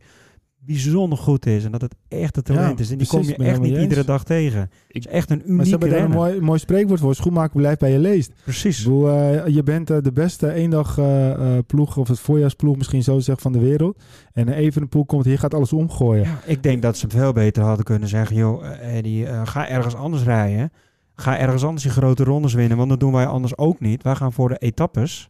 [0.67, 2.91] bijzonder goed is en dat het echt een talent Ja, is.
[2.91, 4.59] En die precies, kom je echt niet iedere dag tegen.
[4.59, 7.15] Het Ik- is echt een Maar ze unieke hebben daar een mooi, mooi spreekwoord voor.
[7.15, 8.31] Schoenmaker blijft bij je leest.
[8.43, 8.83] Precies.
[8.83, 13.03] bedoel, eh, je bent eh, de beste eendag eh, eh, ploeg of het voorjaarsploeg misschien
[13.03, 13.97] zo zeggen van de wereld.
[14.33, 16.23] En uh, Evenepoel komt hier, gaat alles omgooien.
[16.23, 19.95] Ja, ik denk dat ze veel beter hadden kunnen zeggen: joh, Eddie, eh, ga ergens
[19.95, 20.71] anders rijden.
[21.15, 24.03] Ga ergens anders die grote rondes winnen, want dat doen wij anders ook niet.
[24.03, 25.29] Wij gaan voor de etappes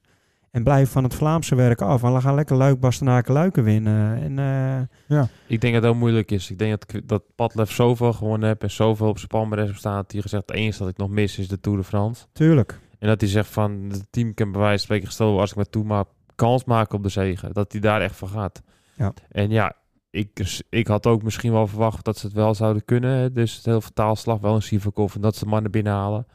[0.58, 2.04] en blijven van het Vlaamse werk af.
[2.04, 4.22] En we gaan lekker Luik, Bastenaken, Luiken winnen.
[4.22, 6.52] En, eh, Ik denk dat het heel moeilijk is.
[6.52, 9.82] Ik denk dat, dat Padlef zoveel gewonnen heeft en zoveel op zijn palmarès.
[9.82, 12.26] Dat hij gezegd, het enige dat ik nog mis is de Tour de France.
[12.34, 12.80] tuurlijk.
[13.00, 15.56] En dat hij zegt van, het team kan bij wijze van spreken gesteld als ik
[15.56, 17.54] maar toe maar kans maken op de zegen.
[17.54, 18.62] Dat hij daar echt van gaat.
[18.93, 19.13] Ja.
[19.32, 19.74] En ja,
[20.10, 23.17] ik, ik had ook misschien wel verwacht dat ze het wel zouden kunnen.
[23.17, 23.32] hè.
[23.32, 26.28] Dus het heel vertaalslag, wel een Sivakov en dat ze de mannen binnenhalen.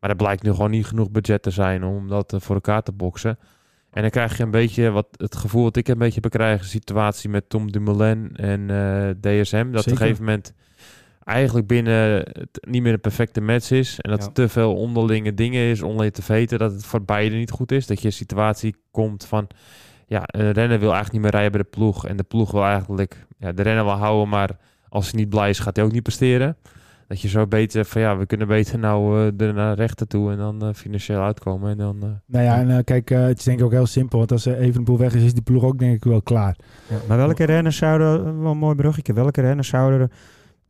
[0.00, 2.82] Maar er blijkt nu gewoon niet genoeg budget te zijn om dat eh, voor elkaar
[2.82, 3.38] te boksen.
[3.98, 6.66] En dan krijg je een beetje wat het gevoel wat ik een beetje bekrijg, een
[6.66, 9.70] situatie met Tom Dumoulin en eh, DSM.
[9.70, 10.52] Dat op een gegeven moment
[11.24, 14.00] eigenlijk binnen het niet meer een perfecte match is.
[14.00, 14.26] En dat Ja.
[14.26, 17.72] er te veel onderlinge dingen is, onderling te weten, dat het voor beide niet goed
[17.72, 17.86] is.
[17.86, 19.46] Dat je een situatie komt van,
[20.06, 22.06] ja, een renner wil eigenlijk niet meer rijden bij de ploeg.
[22.06, 24.56] En de ploeg wil eigenlijk ja, de renner wel houden, maar
[24.88, 26.56] als hij niet blij is, gaat hij ook niet presteren.
[27.08, 30.30] Dat je zo beter van, ja, we kunnen beter nou eh, er naar rechter toe
[30.30, 31.70] en dan eh, financieel uitkomen.
[31.70, 33.86] En dan, eh, Nou ja, en eh, kijk, eh, het is denk ik ook heel
[33.86, 34.18] simpel.
[34.18, 36.56] Want als er Evenepoel weg is, is die ploeg ook denk ik wel klaar.
[36.88, 40.10] Ja, maar welke renners zouden, wel een mooi bruggetje, welke renners zouden er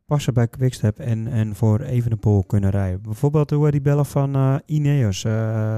[0.05, 3.01] passen bij Quickstep en, en voor Evenepoel kunnen rijden?
[3.01, 5.23] Bijvoorbeeld hoe die bellen van eh, Ineos.
[5.23, 5.31] eh,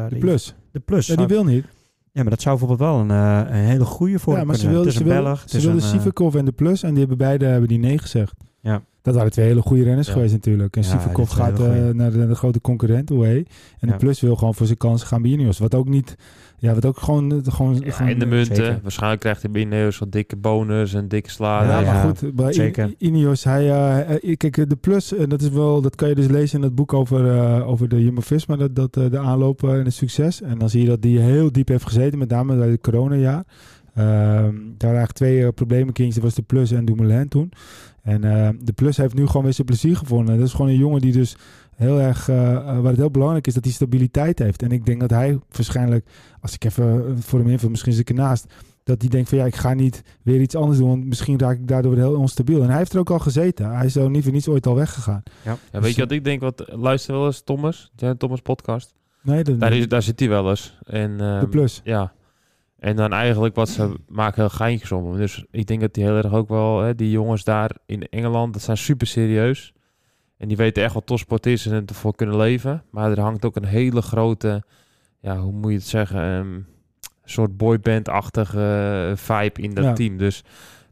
[0.03, 0.55] De die- plus.
[0.71, 1.07] De plus.
[1.07, 1.65] Ja, die wil niet.
[2.11, 4.67] Ja, maar dat zou bijvoorbeeld wel een, eh, een hele goede voor Ja, maar ze
[4.69, 5.43] wilden, het ze is een wilden, Belg.
[5.49, 6.83] ze wilden een, eh, Sivakov en de plus.
[6.83, 8.33] En die hebben beide hebben die nee gezegd.
[9.01, 10.13] Dat waren twee hele goede renners Ja.
[10.13, 10.75] geweest natuurlijk.
[10.75, 13.25] En Ja, Sivakov gaat eh, naar de, de grote concurrent, OE.
[13.27, 13.45] En
[13.79, 13.87] Ja.
[13.91, 15.59] de plus wil gewoon voor zijn kansen gaan bij Ineos.
[15.59, 16.15] Wat ook niet...
[16.57, 17.31] Ja, wat ook gewoon...
[17.31, 18.55] eh, gewoon, ja, gewoon en de munten.
[18.55, 18.79] zeker.
[18.81, 21.85] Waarschijnlijk krijgt hij binnen heel zo'n dikke bonus en dikke Ja, salaris.
[21.85, 22.93] Ja, maar goed, bij zeker.
[22.97, 26.57] Ineos, hij, eh, kijk, de plus, en dat is wel, dat kan je dus lezen
[26.57, 29.93] in het boek over, eh, over de Jumbo-Visma, dat, dat eh, de aanloop en het
[29.93, 30.41] succes.
[30.41, 33.43] En dan zie je dat die heel diep heeft gezeten, met name bij het coronajaar.
[33.95, 37.51] Ehm daar waren eigenlijk twee uh, problemenkindjes, dat was de plus en Dumoulin toen.
[38.01, 40.37] En eh, de plus heeft nu gewoon weer zijn plezier gevonden.
[40.37, 41.35] Dat is gewoon een jongen die dus
[41.81, 44.61] heel erg, eh, eh, waar het heel belangrijk is dat hij stabiliteit heeft.
[44.61, 46.05] En ik denk dat hij waarschijnlijk,
[46.41, 49.37] als ik even eh, voor hem invul, misschien zit ik ernaast, dat hij denkt van
[49.37, 52.61] ja, ik ga niet weer iets anders doen, want misschien raak ik daardoor heel onstabiel.
[52.61, 53.75] En hij heeft er ook al gezeten.
[53.75, 55.23] Hij is zo niet voor niets ooit al weggegaan.
[55.43, 56.41] Ja, weet je wat ik denk?
[56.41, 58.93] Wat, luister wel eens Thomas, ja, Thomas podcast.
[59.23, 60.77] Nee, dat, Daar, is, daar zit hij wel eens.
[60.83, 61.81] En, de ehm, plus.
[61.83, 62.13] Ja.
[62.81, 65.17] En dan eigenlijk wat ze maken heel geintjes om.
[65.17, 68.53] Dus ik denk dat die heel erg ook wel, hè, die jongens daar in Engeland,
[68.53, 69.73] dat zijn super serieus.
[70.37, 72.83] En die weten echt wat topsport is en ervoor kunnen leven.
[72.91, 74.63] Maar er hangt ook een hele grote,
[75.19, 76.21] ja, hoe moet je het zeggen?
[76.21, 76.59] ehm,
[77.23, 79.93] soort boyband-achtige eh, vibe in dat Ja.
[79.93, 80.17] team.
[80.17, 80.43] Dus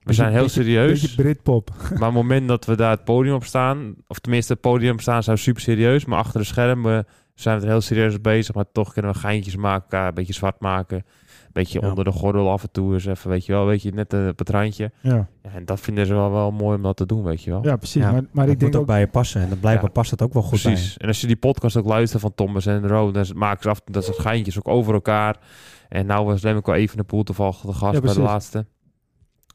[0.04, 1.02] we zijn heel serieus.
[1.02, 1.72] Beetje Britpop.
[1.94, 5.02] Maar het moment dat we daar het podium op staan, of tenminste het podium op
[5.02, 6.06] staan, zijn we super serieus.
[6.06, 8.56] Maar achter de schermen zijn we er heel serieus bezig.
[8.56, 11.06] Maar toch kunnen we geintjes maken, elkaar een beetje zwart maken.
[11.50, 11.90] Een beetje Ja.
[11.90, 14.28] onder de gordel af en toe eens even, weet je wel, weet je, net eh,
[14.28, 14.92] op het randje.
[15.02, 17.50] Ja, Ja, en dat vinden ze wel, wel mooi om dat te doen, weet je
[17.50, 17.64] wel.
[17.64, 18.02] ja precies.
[18.02, 18.88] Ja, Maar, maar Dat ik denk ook ook...
[18.88, 19.42] bij je passen.
[19.42, 19.92] En dan blijkbaar Ja.
[19.92, 20.98] past het ook wel goed Precies.
[20.98, 23.82] En als je die podcast ook luistert van Thomas en Ro, dan maken ze af
[23.86, 25.38] dat soort geintjes ook over elkaar.
[25.90, 28.66] En nou was Remco even een poel toevallig de gast Ja, bij de laatste.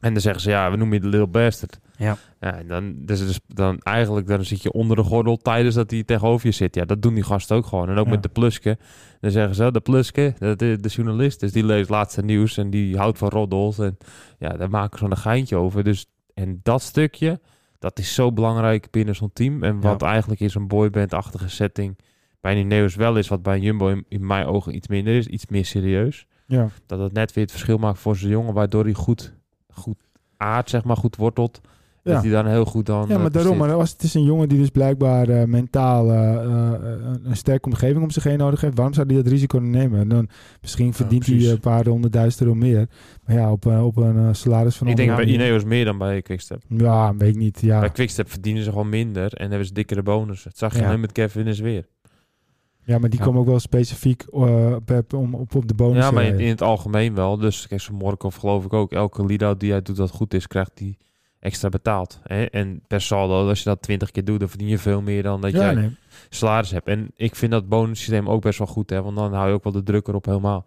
[0.05, 1.79] En dan zeggen ze, ja, we noemen je de Little Bastard.
[1.97, 2.17] Ja.
[2.39, 5.91] ja en dan, dus, dus dan eigenlijk, dan zit je onder de gordel tijdens dat
[5.91, 6.75] hij tegenover je zit.
[6.75, 7.89] Ja, dat doen die gasten ook gewoon.
[7.89, 8.11] En ook Ja.
[8.11, 8.77] met de pluske.
[9.19, 12.69] Dan zeggen ze, de pluske, de, de, de journalist, dus die leest laatste nieuws en
[12.69, 13.79] die houdt van roddels.
[13.79, 13.97] En
[14.39, 15.83] ja, daar maken ze een geintje over.
[15.83, 17.39] Dus, en dat stukje,
[17.79, 19.63] dat is zo belangrijk binnen zo'n team.
[19.63, 21.97] En wat eigenlijk in zo'n boyband-achtige setting
[22.41, 25.15] bij een Neos wel is, wat bij een Jumbo in, in mijn ogen iets minder
[25.15, 26.25] is, iets meer serieus.
[26.47, 26.67] Ja.
[26.85, 29.33] Dat het net weer het verschil maakt voor zijn jongen, waardoor hij goed,
[29.75, 29.97] goed
[30.37, 31.61] aard, zeg maar, goed wortelt.
[32.03, 32.13] Ja.
[32.13, 33.05] Dat hij dan heel goed dan...
[33.07, 33.57] Ja, eh, maar daarom.
[33.57, 37.35] Maar als het is een jongen die dus blijkbaar eh, mentaal eh, eh, een- een
[37.37, 39.99] sterke omgeving om zich heen nodig heeft, waarom zou hij dat risico nemen?
[39.99, 40.29] En dan
[40.61, 42.87] misschien verdient hij een paar honderdduizend euro meer.
[43.25, 46.61] Maar ja, op, op een salaris van Ik denk bij Ineos meer dan bij Quickstep.
[46.67, 47.61] Ja, weet ik niet.
[47.61, 47.79] Ja.
[47.79, 50.43] Bij Quickstep verdienen ze gewoon minder en hebben ze dikkere bonus.
[50.43, 50.87] Het zag je Ja.
[50.87, 51.85] alleen met Kevin is weer.
[52.85, 53.25] Ja, maar die Ja.
[53.25, 56.47] komen ook wel specifiek eh, op, om, op, op de bonus Ja, maar in, in
[56.49, 57.37] het algemeen wel.
[57.37, 58.91] Dus kijk, zo'n Morkov geloof ik ook.
[58.91, 60.97] Elke lead-out die hij doet dat goed is, krijgt hij
[61.39, 62.19] extra betaald.
[62.23, 62.43] Hè?
[62.43, 65.41] En per saldo, als je dat twintig keer doet, dan verdien je veel meer dan
[65.41, 65.95] dat ja, jij nee.
[66.29, 66.87] salaris hebt.
[66.87, 69.01] En ik vind dat bonussysteem ook best wel goed, hè?
[69.01, 70.65] want dan hou je ook wel de druk erop helemaal.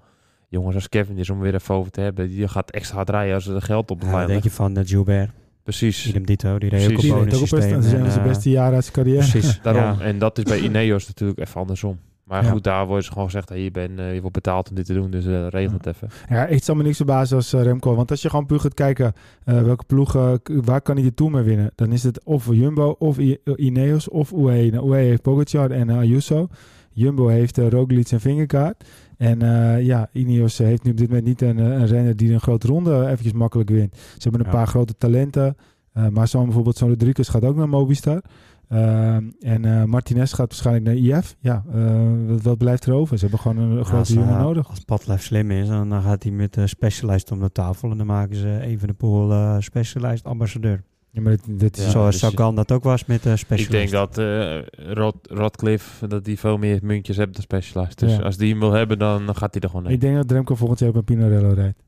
[0.48, 3.34] Jongens als Kevin is om weer even over te hebben, die gaat extra hard rijden
[3.34, 5.30] als er geld op de Ja, lijn denk je van uh, Gilbert?
[5.62, 6.06] Precies.
[6.06, 6.58] Idem dito.
[6.58, 7.00] Die reed ook.
[7.00, 7.72] Die op best, bonussysteem.
[7.72, 9.28] dat zijn en, zijn eh, beste jaren uit zijn carrière.
[9.28, 9.60] Precies.
[9.62, 9.82] Daarom.
[9.98, 10.04] Ja.
[10.04, 11.98] En dat is bij Ineos natuurlijk even andersom.
[12.28, 12.50] Maar Ja.
[12.50, 14.86] goed, daar wordt ze gewoon gezegd, hey, je, bent, eh, je wordt betaald om dit
[14.86, 16.08] te doen, dus eh, regel het even.
[16.28, 17.94] Ja, ik zal me niks verbazen als eh, Remco.
[17.94, 19.12] Want als je gewoon puur gaat kijken
[19.44, 21.70] welke ploegen, k- waar kan hij de Tour mee winnen?
[21.74, 24.70] Dan is het of Jumbo, of I- Ineos, of UAE.
[24.70, 26.48] Nou, UAE heeft Pogacar en Ayuso.
[26.92, 28.84] Jumbo heeft uh, Roglic en Vingegaard.
[29.16, 29.38] En
[29.84, 33.06] ja, Ineos heeft nu op dit moment niet een, een renner die een grote ronde
[33.06, 33.96] eventjes makkelijk wint.
[33.96, 34.52] Ze hebben een Ja.
[34.52, 35.56] paar grote talenten.
[36.10, 38.22] Maar zo'n bijvoorbeeld zo'n Rodriguez gaat ook naar Mobistar.
[38.68, 41.36] Ehm, en eh, Martinez gaat waarschijnlijk naar IF.
[41.40, 43.18] Ja, eh, wat, wat blijft er over?
[43.18, 44.68] Ze hebben gewoon een grote als, jongen eh, nodig.
[44.68, 47.90] Als Padlef slim is, dan, dan gaat hij met de Specialized om de tafel.
[47.90, 50.82] En dan maken ze even de pool Specialized ambassadeur.
[51.10, 53.90] Ja, maar dit, dit Ja, Zoals dus- Sagan dat ook was met de Ik Specialized.
[53.90, 54.58] denk dat eh
[54.94, 57.98] Rod, Rodcliffe, dat die veel meer muntjes heeft dan Specialized.
[57.98, 58.22] Dus Ja.
[58.22, 59.94] als die hem wil hebben, dan gaat hij er gewoon heen.
[59.94, 61.82] Ik denk dat Remco volgend jaar op een Pinarello rijdt.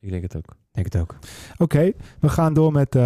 [0.00, 0.56] Ik denk het ook.
[0.72, 1.18] denk het ook.
[1.58, 2.98] Oké, we gaan door met...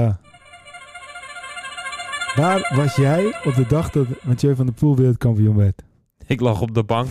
[2.36, 5.82] waar was jij op de dag dat Mathieu van der Poel wereldkampioen werd?
[6.26, 7.08] Ik lag op de bank.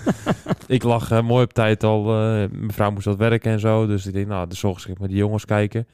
[0.66, 2.00] ik lag eh, mooi op tijd al.
[2.00, 3.86] eh, mijn vrouw moest wat werken en zo.
[3.86, 5.86] Dus ik denk, nou, de zorg ik met die jongens kijken.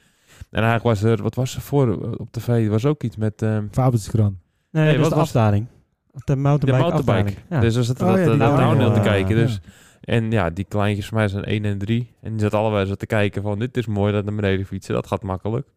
[0.51, 2.47] En eigenlijk was er, wat was er voor eh, op tv?
[2.47, 4.37] Er was ook iets met ehm Fabelskran.
[4.71, 5.65] Nee, Nee, dat wat de was- afdaling.
[6.11, 7.37] De de mountainbike, mountainbike.
[7.37, 7.37] afdaling.
[7.49, 7.59] Ja.
[7.59, 9.35] Dus was het Oh dat, ja, dat downhill, te kijken.
[9.37, 9.43] ja.
[9.45, 9.59] Dus.
[10.01, 12.13] En ja, die kleintjes van mij zijn 1 en 3.
[12.21, 14.93] En die zat allebei zo te kijken van, dit is mooi dat naar beneden fietsen.
[14.93, 15.67] Dat gaat makkelijk.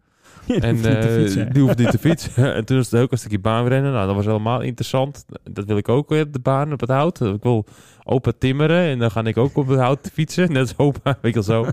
[0.61, 2.45] En eh, die hoefde niet te fietsen.
[2.55, 3.93] en toen was het ook een stukje baanrennen.
[3.93, 5.25] Nou, dat was helemaal interessant.
[5.51, 7.21] Dat wil ik ook weer op de baan, op het hout.
[7.21, 7.65] Ik wil
[8.05, 10.53] open timmeren en dan ga ik ook op het hout fietsen.
[10.53, 11.71] Net als opa, weet je wel zo.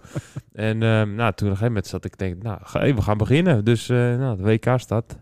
[0.54, 3.18] en ehm, nou, toen op een gegeven moment zat ik denk, nou, ga, we gaan
[3.18, 3.66] beginnen.
[3.66, 5.18] Dus eh, nou, de WK start.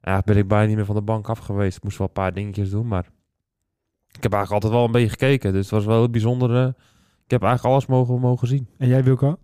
[0.00, 1.76] Eigenlijk ben ik bijna niet meer van de bank af geweest.
[1.76, 3.04] Ik moest wel een paar dingetjes doen, maar
[4.12, 5.52] ik heb eigenlijk altijd wel een beetje gekeken.
[5.52, 6.56] Dus het was wel heel bijzonder.
[6.56, 6.68] eh,
[7.24, 8.66] ik heb eigenlijk alles mogen, mogen zien.
[8.78, 9.38] En jij Wilco?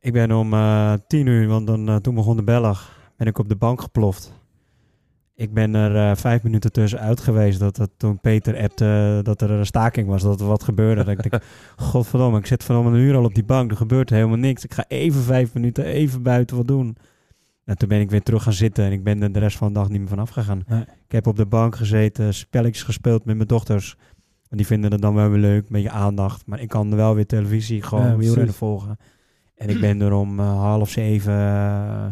[0.00, 3.38] Ik ben om eh, tien uur, want dan, eh, toen begon de Belg, ben ik
[3.38, 4.32] op de bank geploft.
[5.34, 9.50] Ik ben er eh, vijf minuten tussenuit geweest dat, dat toen Peter appte dat er
[9.50, 11.04] een staking was, dat er wat gebeurde.
[11.04, 11.42] dat ik denk,
[11.76, 14.64] godverdomme, ik zit van om een uur al op die bank, er gebeurt helemaal niks.
[14.64, 16.96] Ik ga even vijf minuten, even buiten wat doen.
[17.64, 19.68] En toen ben ik weer terug gaan zitten en ik ben er de rest van
[19.68, 20.62] de dag niet meer vanaf gegaan.
[20.66, 20.80] Nee.
[20.80, 23.96] Ik heb op de bank gezeten, spelletjes gespeeld met mijn dochters.
[24.48, 26.46] En die vinden het dan wel weer leuk, een beetje aandacht.
[26.46, 28.98] Maar ik kan wel weer televisie, gewoon Ja, wielrennen volgen.
[29.58, 32.04] En ik ben er om eh, half zeven uh,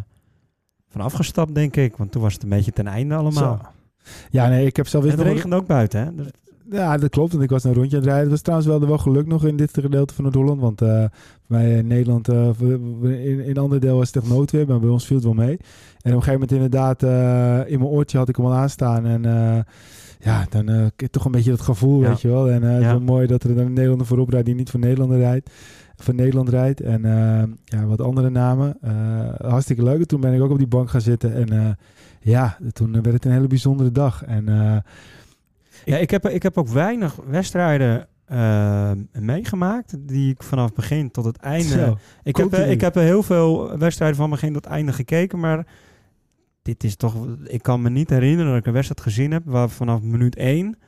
[0.89, 1.97] van afgestapt, denk ik.
[1.97, 3.59] Want toen was het een beetje ten einde allemaal.
[3.63, 3.69] Zo.
[4.31, 6.15] Ja, nee, ik heb zelf En het regende ook buiten, hè?
[6.15, 6.27] Dus,
[6.71, 7.31] Ja, dat klopt.
[7.33, 8.23] Want ik was een rondje aan het rijden.
[8.23, 10.61] Het was trouwens wel, wel geluk nog in dit gedeelte van Noord-Holland.
[10.61, 11.05] Want eh,
[11.47, 14.67] bij Nederland, eh, we- we- in, in ander deel was het echt noodweer.
[14.67, 15.57] Maar bij ons viel het wel mee.
[15.57, 19.07] En op een gegeven moment inderdaad, eh, in mijn oortje had ik hem al aanstaan.
[19.07, 19.59] En eh,
[20.19, 22.09] ja, dan eh, toch een beetje dat gevoel, Ja.
[22.09, 22.51] weet je wel.
[22.51, 24.71] En eh, het is wel mooi dat er dan een Nederlander voorop rijdt die niet
[24.71, 25.51] voor Nederland rijdt.
[25.97, 26.81] Voor Nederland rijdt.
[26.81, 28.77] En eh, ja, wat andere namen.
[28.81, 30.01] Eh, hartstikke leuk.
[30.01, 31.35] En toen ben ik ook op die bank gaan zitten.
[31.35, 31.71] En eh,
[32.21, 34.25] ja, toen werd het een hele bijzondere dag.
[34.25, 34.45] En...
[35.85, 38.09] ja, ik heb, ik heb ook weinig wedstrijden
[39.13, 39.97] meegemaakt.
[40.09, 41.69] Die ik vanaf begin tot het einde...
[41.69, 41.99] Zo.
[42.23, 45.67] Ik heb, ik heb heel veel wedstrijden van begin tot einde gekeken, maar
[46.63, 47.15] dit is toch...
[47.45, 50.79] Ik kan me niet herinneren dat ik een wedstrijd gezien heb waar vanaf minuut 1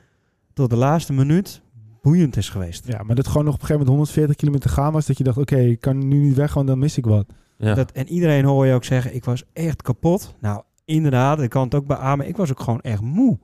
[0.53, 1.61] tot de laatste minuut
[2.01, 2.87] boeiend is geweest.
[2.87, 5.05] Ja, maar dat gewoon nog op een gegeven moment 140 kilometer gaan was.
[5.05, 7.25] Dat je dacht, oké, ik kan nu niet weg, want dan mis ik wat.
[7.57, 7.73] Ja.
[7.73, 10.35] Dat, en iedereen hoor je ook zeggen, ik was echt kapot.
[10.39, 12.27] Nou, inderdaad, ik kan het ook beamen.
[12.27, 13.39] Ik was ook gewoon echt moe.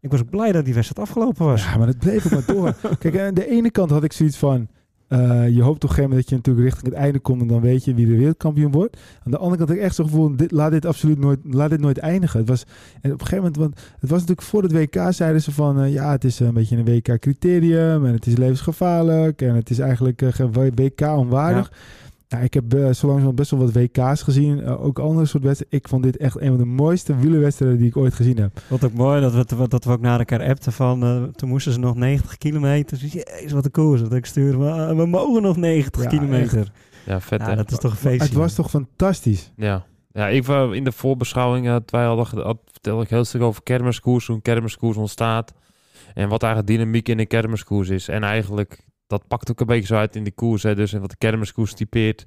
[0.00, 1.64] Ik was ook blij dat die wedstrijd afgelopen was.
[1.64, 2.74] Ja, maar het bleef ook maar door.
[2.98, 4.68] Kijk, aan de ene kant had ik zoiets van...
[5.08, 7.40] eh, je hoopt op een gegeven moment dat je natuurlijk richting het einde komt...
[7.40, 8.96] en dan weet je wie de wereldkampioen wordt.
[9.24, 10.36] Aan de andere kant had ik echt zo'n gevoel...
[10.36, 12.38] Dit, laat dit absoluut nooit, laat dit nooit eindigen.
[12.38, 12.64] Het was,
[13.00, 13.56] en op een gegeven moment...
[13.56, 15.80] Want het was natuurlijk voor het WK zeiden ze van...
[15.80, 18.06] eh, ja, het is een beetje een WK-criterium...
[18.06, 19.42] en het is levensgevaarlijk...
[19.42, 21.70] en het is eigenlijk eh, geen WK-onwaardig.
[21.72, 21.76] Ja,
[22.42, 24.60] ik heb uh, zo langzamerhand best wel wat WK's gezien.
[24.62, 25.78] eh, ook andere soort wedstrijden.
[25.78, 28.60] Ik vond dit echt een van de mooiste wielerwedstrijden die ik ooit gezien heb.
[28.68, 31.02] Wat ook mooi, dat we, dat we ook naar elkaar appten van...
[31.02, 32.98] eh, toen moesten ze nog 90 kilometer.
[32.98, 34.00] Dus jezus, wat een koers.
[34.00, 36.72] Dat ik stuurde, we, we mogen nog 90 Ja, kilometer.
[37.06, 37.56] ja, vet Ja, hè?
[37.56, 38.26] dat is toch een feestje.
[38.26, 39.52] Het was toch fantastisch?
[39.56, 39.84] Ja.
[40.12, 43.62] Ja, ik was in de voorbeschouwing, had wij hadden, had, vertel ik heel stuk over
[43.62, 45.52] kermiskoers, hoe een kermiskoers ontstaat.
[46.14, 48.08] En wat eigenlijk dynamiek in een kermiskoers is.
[48.08, 50.62] En eigenlijk, dat pakt ook een beetje zo uit in die koers.
[50.62, 50.74] Hè.
[50.74, 52.26] Dus en wat de kermiskoers typeert,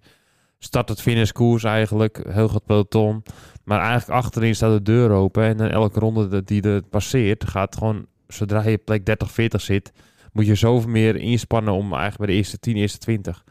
[0.60, 3.24] start het finishkoers eigenlijk, heel groot peloton.
[3.64, 5.44] Maar eigenlijk achterin staat de deur open.
[5.44, 9.92] En dan elke ronde die er passeert, gaat gewoon, zodra je plek 30, 40 zit,
[10.32, 13.44] moet je zoveel meer inspannen om eigenlijk bij de eerste 10, eerste 20.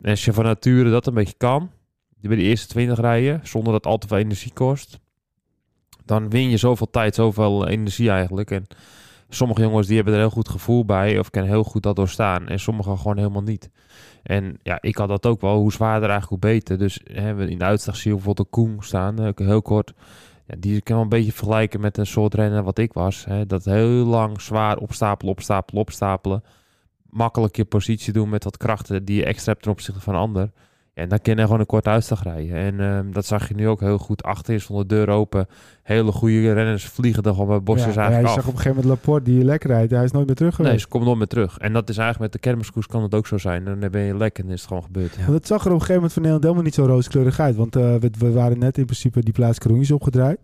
[0.00, 1.70] En als je van nature dat een beetje kan,
[2.20, 4.98] bij de eerste 20 rijden, zonder dat al te veel energie kost,
[6.04, 8.50] dan win je zoveel tijd, zoveel energie eigenlijk.
[8.50, 8.66] En
[9.28, 12.48] sommige jongens die hebben er heel goed gevoel bij, of kunnen heel goed dat doorstaan.
[12.48, 13.70] En sommigen gewoon helemaal niet.
[14.22, 15.56] En ja, ik had dat ook wel.
[15.56, 16.78] Hoe zwaarder eigenlijk, hoe beter.
[16.78, 19.92] Dus hè, in de uitslag zie je bijvoorbeeld een Koen staan, heel kort.
[20.46, 23.24] Ja, die kan wel een beetje vergelijken met een soort renner wat ik was.
[23.24, 23.46] Hè.
[23.46, 26.42] Dat heel lang zwaar opstapelen, opstapelen, opstapelen.
[27.10, 30.20] Makkelijk je positie doen met wat krachten die je extra hebt ten opzichte van een
[30.20, 30.50] ander.
[30.94, 32.56] Ja, en dan kun je gewoon een korte uitslag rijden.
[32.56, 34.22] En ehm, dat zag je nu ook heel goed.
[34.22, 35.46] Achterin stond de deur open.
[35.82, 38.34] Hele goede renners vliegen er gewoon bij bosjes ja, eigenlijk je af.
[38.34, 39.90] zag op een gegeven moment Laporte die lekker rijdt.
[39.92, 40.82] Hij is nooit meer terug Nee, geweest.
[40.84, 41.58] ze komen nooit meer terug.
[41.58, 43.64] En dat is eigenlijk met de kermiskoers kan het ook zo zijn.
[43.64, 45.16] Dan ben je lek en is het gewoon gebeurd.
[45.16, 47.56] Want het zag er op een gegeven moment van Nederland helemaal niet zo rooskleurig uit.
[47.56, 50.38] Want eh, we, we waren net in principe die plaats Kroenjes opgedraaid.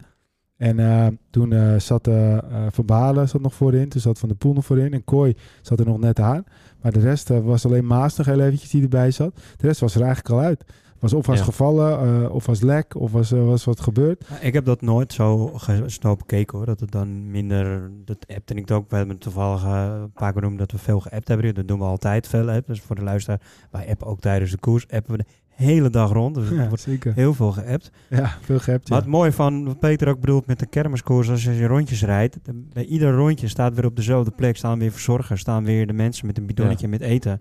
[0.60, 2.38] En eh, toen eh, zat eh,
[2.70, 3.88] Van Balen zat nog voorin.
[3.88, 4.92] Toen zat Van der Poel nog voorin.
[4.92, 6.44] En Kooi zat er nog net aan.
[6.82, 9.36] Maar de rest was alleen Maas nog heel eventjes die erbij zat.
[9.56, 10.64] De rest was er eigenlijk al uit.
[10.98, 11.44] Was of was Ja.
[11.44, 14.24] gevallen, of was lek, of was, was wat gebeurd.
[14.40, 15.52] Ik heb dat nooit zo
[15.86, 16.66] snel bekeken hoor.
[16.66, 17.90] Dat het dan minder.
[18.04, 18.90] Dat appte ik ook.
[18.90, 21.54] We hebben toevallig een paar keer dat we veel geappt hebben.
[21.54, 22.46] Dat doen we altijd veel.
[22.46, 22.60] Hè.
[22.66, 23.40] Dus voor de luisteraar.
[23.70, 24.88] Wij appen ook tijdens de koers.
[24.88, 25.24] Appen we de
[25.60, 26.34] hele dag rond.
[26.34, 27.12] Dus er Ja, wordt zeker.
[27.14, 27.90] heel veel geappt.
[28.08, 28.58] Ja, veel.
[28.66, 28.78] Ja.
[28.88, 31.30] Maar het mooie van wat Peter ook bedoelt met de kermiskoers.
[31.30, 32.38] Als je rondjes rijdt.
[32.72, 34.56] Bij ieder rondje staat weer op dezelfde plek.
[34.56, 35.40] Staan weer verzorgers.
[35.40, 37.40] Staan weer de mensen met een bidonnetje met eten.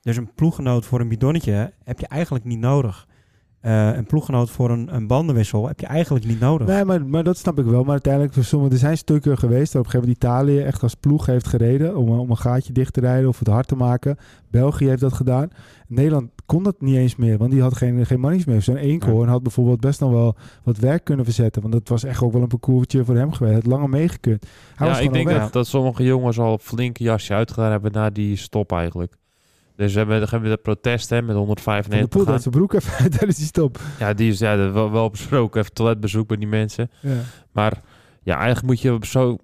[0.00, 3.06] Dus een ploeggenoot voor een bidonnetje heb je eigenlijk niet nodig.
[3.64, 6.66] Eh, een ploeggenoot voor een, een bandenwissel heb je eigenlijk niet nodig.
[6.66, 7.82] Nee, maar, maar dat snap ik wel.
[7.82, 10.82] Maar uiteindelijk, voor sommigen, er zijn stukken geweest waar op een gegeven moment Italië echt
[10.82, 13.76] als ploeg heeft gereden om, om een gaatje dicht te rijden of het hard te
[13.76, 14.16] maken.
[14.50, 15.48] België heeft dat gedaan.
[15.86, 18.62] Nederland kon dat niet eens meer, want die had geen, geen mannings meer.
[18.62, 21.62] Zo'n eenkoorn had bijvoorbeeld best nog wel wat werk kunnen verzetten.
[21.62, 23.56] Want dat was echt ook wel een parcoursje voor hem geweest.
[23.56, 24.46] Het langer meegekund.
[24.74, 28.10] Hij was ja, ik denk dat, dat sommige jongens al flinke jasje uitgedaan hebben na
[28.10, 29.16] die stop eigenlijk.
[29.76, 32.54] Dus we hebben, dan hebben we de protest hè, met Van de 195 Poel zijn
[32.54, 33.80] broek even uit tijdens die stop.
[33.98, 35.60] Ja, die is ja, dat wel, wel besproken.
[35.60, 36.90] Even toiletbezoek bij die mensen.
[37.00, 37.16] Ja.
[37.52, 37.80] Maar
[38.22, 39.38] ja, eigenlijk moet je op zo...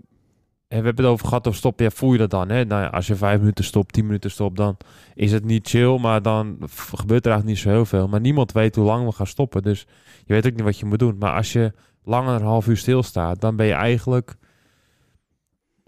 [0.68, 1.80] En we hebben het over gehad of stop.
[1.80, 2.48] Ja, voel je dat dan?
[2.48, 2.64] Hè?
[2.64, 4.76] Nou ja, als je vijf minuten stopt, tien minuten stopt, dan
[5.14, 5.98] is het niet chill.
[5.98, 6.56] Maar dan
[6.94, 8.08] gebeurt er eigenlijk niet zo heel veel.
[8.08, 9.62] Maar niemand weet hoe lang we gaan stoppen.
[9.62, 9.86] Dus
[10.24, 11.16] je weet ook niet wat je moet doen.
[11.18, 11.72] Maar als je
[12.04, 14.36] langer dan een half uur stilstaat, dan ben je eigenlijk...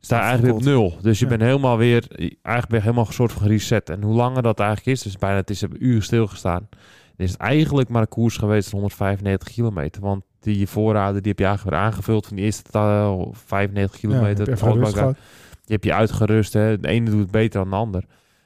[0.04, 0.94] Sta je eigenlijk op nul.
[1.00, 1.30] Dus je Ja.
[1.30, 2.04] bent helemaal weer...
[2.18, 3.90] Eigenlijk ben je helemaal een soort van reset.
[3.90, 6.68] En hoe langer dat eigenlijk is, dus bijna het is een uur stilgestaan.
[7.16, 10.02] Is het eigenlijk maar een koers geweest van 195 kilometer.
[10.02, 14.08] Want die voorraden die heb je eigenlijk weer aangevuld van die eerste eh, 95 Ja,
[14.08, 14.48] kilometer.
[14.48, 14.86] heb je elkaar.
[14.92, 15.16] gehad.
[15.64, 16.52] Je hebt je uitgerust.
[16.52, 16.78] Hè.
[16.80, 18.04] De ene doet het beter dan de ander.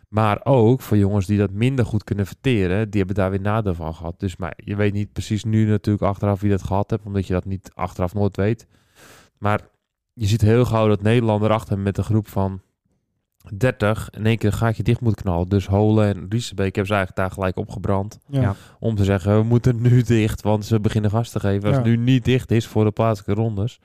[0.08, 3.74] Maar ook voor jongens die dat minder goed kunnen verteren, die hebben daar weer nadeel
[3.74, 4.20] van gehad.
[4.20, 7.32] Dus maar je weet niet precies nu natuurlijk achteraf wie dat gehad hebt, omdat je
[7.32, 8.66] dat niet achteraf nooit weet.
[9.38, 9.60] Maar
[10.18, 12.60] je ziet heel gauw dat Nederland erachter met een groep van
[13.56, 15.48] 30 in één keer een gaatje dicht moet knallen.
[15.48, 18.18] Dus Holen en Riesebeek hebben ze eigenlijk daar gelijk opgebrand.
[18.28, 18.40] Ja.
[18.40, 18.54] Ja.
[18.78, 21.62] Om te zeggen, we moeten nu dicht, want ze beginnen gas te geven.
[21.68, 21.82] Als Ja.
[21.82, 23.80] het nu niet dicht is voor de plaatselijke rondes,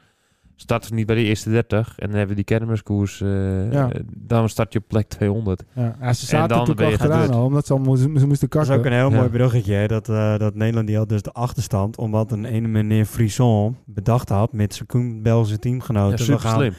[0.62, 1.88] starten ze niet bij de eerste 30.
[1.98, 3.92] En dan hebben we die kermiskoers, eh, Ja.
[3.92, 5.64] eh, dan start je op plek 200.
[5.74, 5.96] Ja.
[6.02, 8.50] Ja, ze zaten dan natuurlijk ben je achteraan al, omdat ze, al moesten, ze moesten
[8.50, 9.16] Dat is ook een heel Ja.
[9.18, 12.68] mooi bruggetje, hè, dat, eh, dat Nederland die had dus de achterstand, omdat een ene
[12.68, 16.26] meneer Frison bedacht had met zijn Koen Belgische Ja, teamgenoten.
[16.28, 16.74] we, gaan, slim.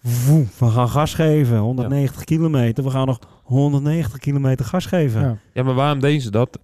[0.00, 5.40] woe, we gaan gas geven, 190 kilometer, we gaan nog 190 kilometer gas geven.
[5.52, 6.58] Ja, maar waarom deden ze dat?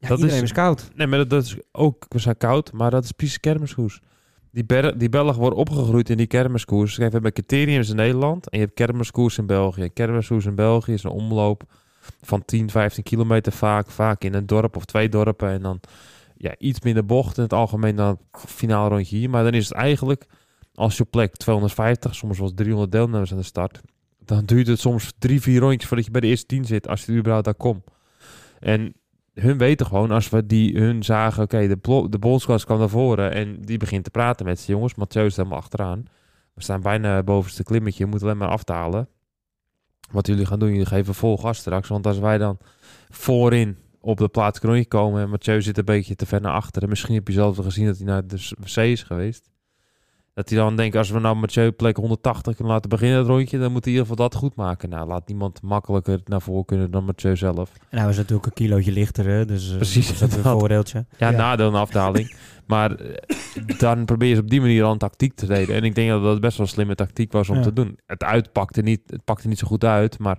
[0.00, 0.90] dat iedereen is- is koud.
[0.94, 4.00] Nee, maar dat, dat is ook, we zijn koud, maar dat is precies kermiskoers.
[4.50, 6.94] Die, die Belgen worden opgegroeid in die kermiskoers.
[6.94, 9.88] Kijk, we hebben criteriums in Nederland en je hebt kermiskoers in België.
[9.88, 11.62] Kermiskoers in België is een omloop
[12.20, 13.90] van 10, 15 kilometer vaak.
[13.90, 15.80] Vaak in een dorp of twee dorpen en dan
[16.36, 19.30] ja, iets minder bocht in het algemeen dan het finale rondje hier.
[19.30, 20.26] Maar dan is het eigenlijk,
[20.74, 23.80] als je op plek 250, soms wel eens 300 deelnemers aan de start,
[24.24, 27.04] dan duurt het soms drie, vier rondjes voordat je bij de eerste tien zit, als
[27.04, 27.84] je er überhaupt daar komt.
[28.58, 28.94] En
[29.40, 33.32] hun weten gewoon, als we die hun zagen, oké, de, de bondscoach kwam naar voren
[33.32, 34.94] en die begint te praten met zijn jongens.
[34.94, 36.04] Mathieu is helemaal achteraan.
[36.54, 39.08] We staan bijna bovenste klimmetje, je moet alleen maar aftalen.
[40.10, 41.88] Wat jullie gaan doen, jullie geven vol gas straks.
[41.88, 42.58] Want als wij dan
[43.08, 46.88] voorin op de plaats rondje komen en Mathieu zit een beetje te ver naar achteren.
[46.88, 49.50] Misschien heb je zelf gezien dat hij naar de wc is geweest.
[50.38, 53.58] Dat hij dan denkt, als we nou Mathieu plek 180 kunnen laten beginnen het rondje,
[53.58, 54.88] dan moet hij in ieder geval dat goed maken.
[54.88, 57.72] Nou, laat niemand makkelijker naar voren kunnen dan Mathieu zelf.
[57.88, 61.06] En hij was natuurlijk een kilootje lichter, hè, dus eh, Precies, dat is een voordeeltje.
[61.18, 61.36] Ja, Ja.
[61.36, 62.34] nadeel een afdaling.
[62.66, 63.14] maar eh,
[63.78, 65.74] dan probeer je op die manier al een tactiek te delen.
[65.74, 67.62] En ik denk dat dat best wel een slimme tactiek was om Ja.
[67.62, 67.98] te doen.
[68.06, 70.38] Het uitpakte niet, het pakte niet zo goed uit, maar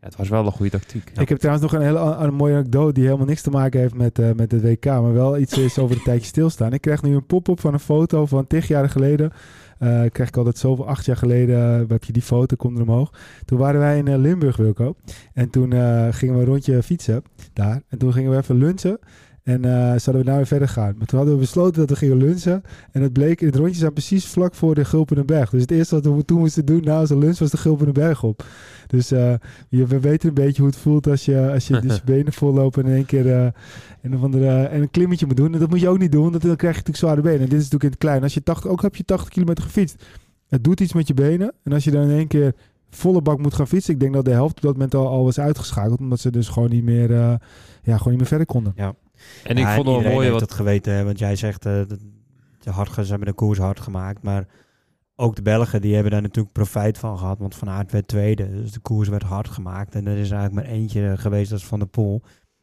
[0.00, 1.10] het was wel een goede tactiek.
[1.20, 4.18] Ik heb trouwens nog een hele mooie anekdote die helemaal niks te maken heeft met,
[4.18, 6.72] eh, met het WK, maar wel iets is over een tijdje stilstaan.
[6.72, 9.32] Ik krijg nu een pop-up van een foto van tig jaar geleden.
[9.78, 12.82] Eh krijg ik altijd zoveel, acht jaar geleden eh, heb je die foto, komt er
[12.82, 13.12] omhoog.
[13.44, 14.94] Toen waren wij in Limburg, Wilco.
[15.34, 15.70] En toen
[16.12, 17.82] gingen we een rondje fietsen daar.
[17.88, 18.98] En toen gingen we even lunchen.
[19.50, 20.94] En eh, zouden we nou weer verder gaan.
[20.98, 22.62] Maar toen hadden we besloten dat we gingen lunchen.
[22.92, 25.50] En het bleek, in het rondje zijn precies vlak voor de Gulpenenberg.
[25.50, 28.44] Dus het eerste wat we toen moesten doen na onze lunch was de Gulpenenberg op.
[28.86, 29.34] Dus eh,
[29.68, 32.32] je, we weten een beetje hoe het voelt als je, als je dus je benen
[32.32, 33.46] vollopen en in één keer eh,
[34.02, 35.52] een, of andere, en een klimmetje moet doen.
[35.52, 37.40] En dat moet je ook niet doen, want dan krijg je natuurlijk zware benen.
[37.40, 38.22] En dit is natuurlijk in het klein.
[38.22, 40.04] Als je 80, ook heb je 80 kilometer gefietst,
[40.48, 41.52] het doet iets met je benen.
[41.62, 42.54] En als je dan in één keer
[42.90, 45.24] volle bak moet gaan fietsen, ik denk dat de helft op dat moment al, al
[45.24, 47.10] was uitgeschakeld, omdat ze dus gewoon niet meer,
[47.82, 48.72] ja, gewoon niet meer verder konden.
[49.44, 50.40] En ik Ja, vond het wel mooi wat...
[50.40, 51.98] het geweten, hè, want jij zegt uh, dat
[52.58, 54.44] de hard, ze hebben de koers hard gemaakt, maar
[55.16, 58.50] ook de Belgen die hebben daar natuurlijk profijt van gehad, want Van Aert werd tweede,
[58.50, 61.64] dus de koers werd hard gemaakt en er is eigenlijk maar eentje geweest, dat is
[61.66, 62.22] Van der Poel,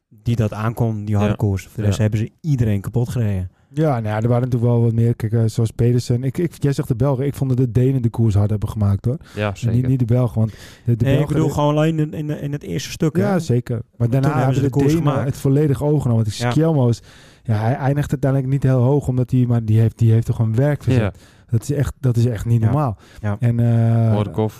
[0.09, 1.35] die dat aankon, die harde Ja.
[1.35, 1.63] koers.
[1.63, 2.01] Voor de rest Ja.
[2.01, 3.51] hebben ze iedereen kapot gereden.
[3.73, 6.23] Ja, nou ja, er waren natuurlijk wel wat meer, kijk, eh, zoals Pedersen.
[6.23, 8.69] Ik, ik, jij zegt de Belgen, ik vond dat de Denen de koers hard hebben
[8.69, 9.17] gemaakt hoor.
[9.35, 9.75] Ja, zeker.
[9.75, 10.51] niet, niet de Belgen, want
[10.85, 13.15] de, de nee, ik Belgen- bedoel gewoon alleen in, in, in het eerste stuk.
[13.15, 13.21] hè.
[13.21, 13.81] Ja, zeker.
[13.97, 15.25] Maar daarna hebben ze de, de koers Denen gemaakt.
[15.25, 16.23] het volledig overgenomen.
[16.23, 16.91] Want Ja.
[17.43, 20.35] Ja, hij eindigt uiteindelijk niet heel hoog, omdat hij, maar die heeft, die heeft toch
[20.35, 21.01] gewoon werk verzet.
[21.01, 21.11] Ja,
[21.49, 22.65] Dat, is echt, dat is echt niet Ja.
[22.65, 22.97] normaal.
[23.21, 23.37] Ja.
[23.39, 24.53] En, eh, Morkov.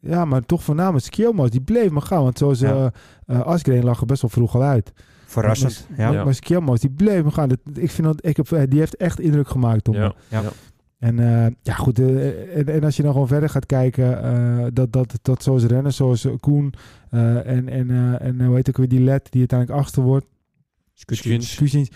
[0.00, 2.22] ja, maar toch voornamelijk Skjelmo's, die bleef maar gaan.
[2.22, 2.92] Want zoals Ja.
[3.26, 4.92] Asgreen lag er best wel vroeg al uit.
[5.40, 5.86] Verrassend.
[5.96, 6.60] Maar, Ja.
[6.60, 7.48] maar die bleef maar gaan.
[7.48, 10.00] Dat, ik vind dat, ik heb, die heeft echt indruk gemaakt op me.
[10.00, 10.14] Ja.
[10.28, 10.40] Ja.
[10.40, 10.50] Ja.
[10.98, 11.98] En eh, ja, goed.
[11.98, 15.64] eh, en, en als je dan gewoon verder gaat kijken, eh, dat, dat, dat zoals
[15.64, 16.72] renners, zoals Koen
[17.10, 20.26] eh, en, en, eh, en hoe heet ook weer die Let, die uiteindelijk achtste wordt,
[20.94, 21.90] Skutjins.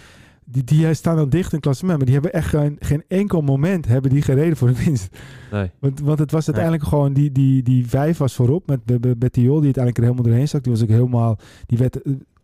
[0.44, 3.40] Die, die staan al dicht in het klassement, maar die hebben echt geen, geen enkel
[3.40, 5.16] moment hebben die gereden voor de winst.
[5.50, 5.70] Nee.
[5.78, 9.16] Want, want het was uiteindelijk gewoon, die, die, die vijf was voorop met Be- Be-
[9.16, 10.62] Bettiol, die uiteindelijk er helemaal doorheen stak.
[10.62, 12.00] Die was ook helemaal, die werd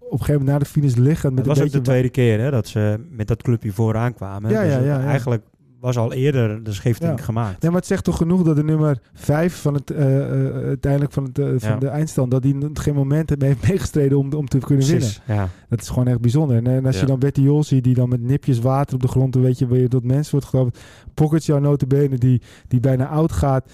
[0.06, 2.40] op een gegeven moment na de finish liggen met Het was ook de tweede keer
[2.40, 4.50] hè, dat ze met dat clubje vooraan kwamen.
[4.50, 5.04] Ja, Dus ja, ja, ja.
[5.06, 5.42] Eigenlijk
[5.80, 7.24] was al eerder de schifting Ja.
[7.24, 7.62] gemaakt.
[7.62, 11.12] Nee, maar het zegt toch genoeg dat de nummer 5 van het eh, eh, uiteindelijk
[11.12, 11.76] van, het, eh, van Ja.
[11.76, 15.08] de eindstand, dat die geen moment heeft meegestreden om, om te kunnen winnen.
[15.26, 15.48] Ja.
[15.68, 16.56] Dat is gewoon echt bijzonder.
[16.56, 19.08] En, en als je dan Betty Jol ziet, die dan met nipjes water op de
[19.08, 20.72] grond, dan weet je je tot mens wordt gelopen.
[21.14, 23.70] Pockets, notabene, die, die bijna oud gaat.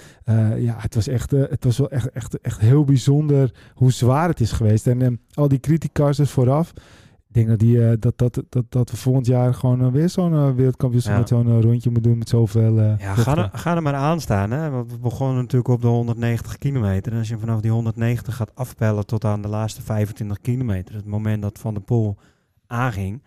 [0.56, 4.40] Ja, het was echt, het was wel echt, echt, echt heel bijzonder hoe zwaar het
[4.40, 4.86] is geweest.
[4.86, 6.72] En al die criticasters vooraf.
[7.32, 10.08] Ik denk dat, die, eh, dat, dat, dat, dat we volgend jaar gewoon eh, weer
[10.08, 11.18] zo'n eh, wereldkampioenschap Ja.
[11.18, 12.80] met zo'n rondje moeten doen met zoveel...
[12.80, 14.50] Ja, ga er, ga er maar aan staan.
[14.50, 14.70] Hè?
[14.70, 17.12] Want we begonnen natuurlijk op de 190 kilometer.
[17.12, 21.06] En als je vanaf die 190 gaat afpellen tot aan de laatste 25 kilometer, het
[21.06, 22.16] moment dat Van der Poel
[22.66, 23.22] aanging,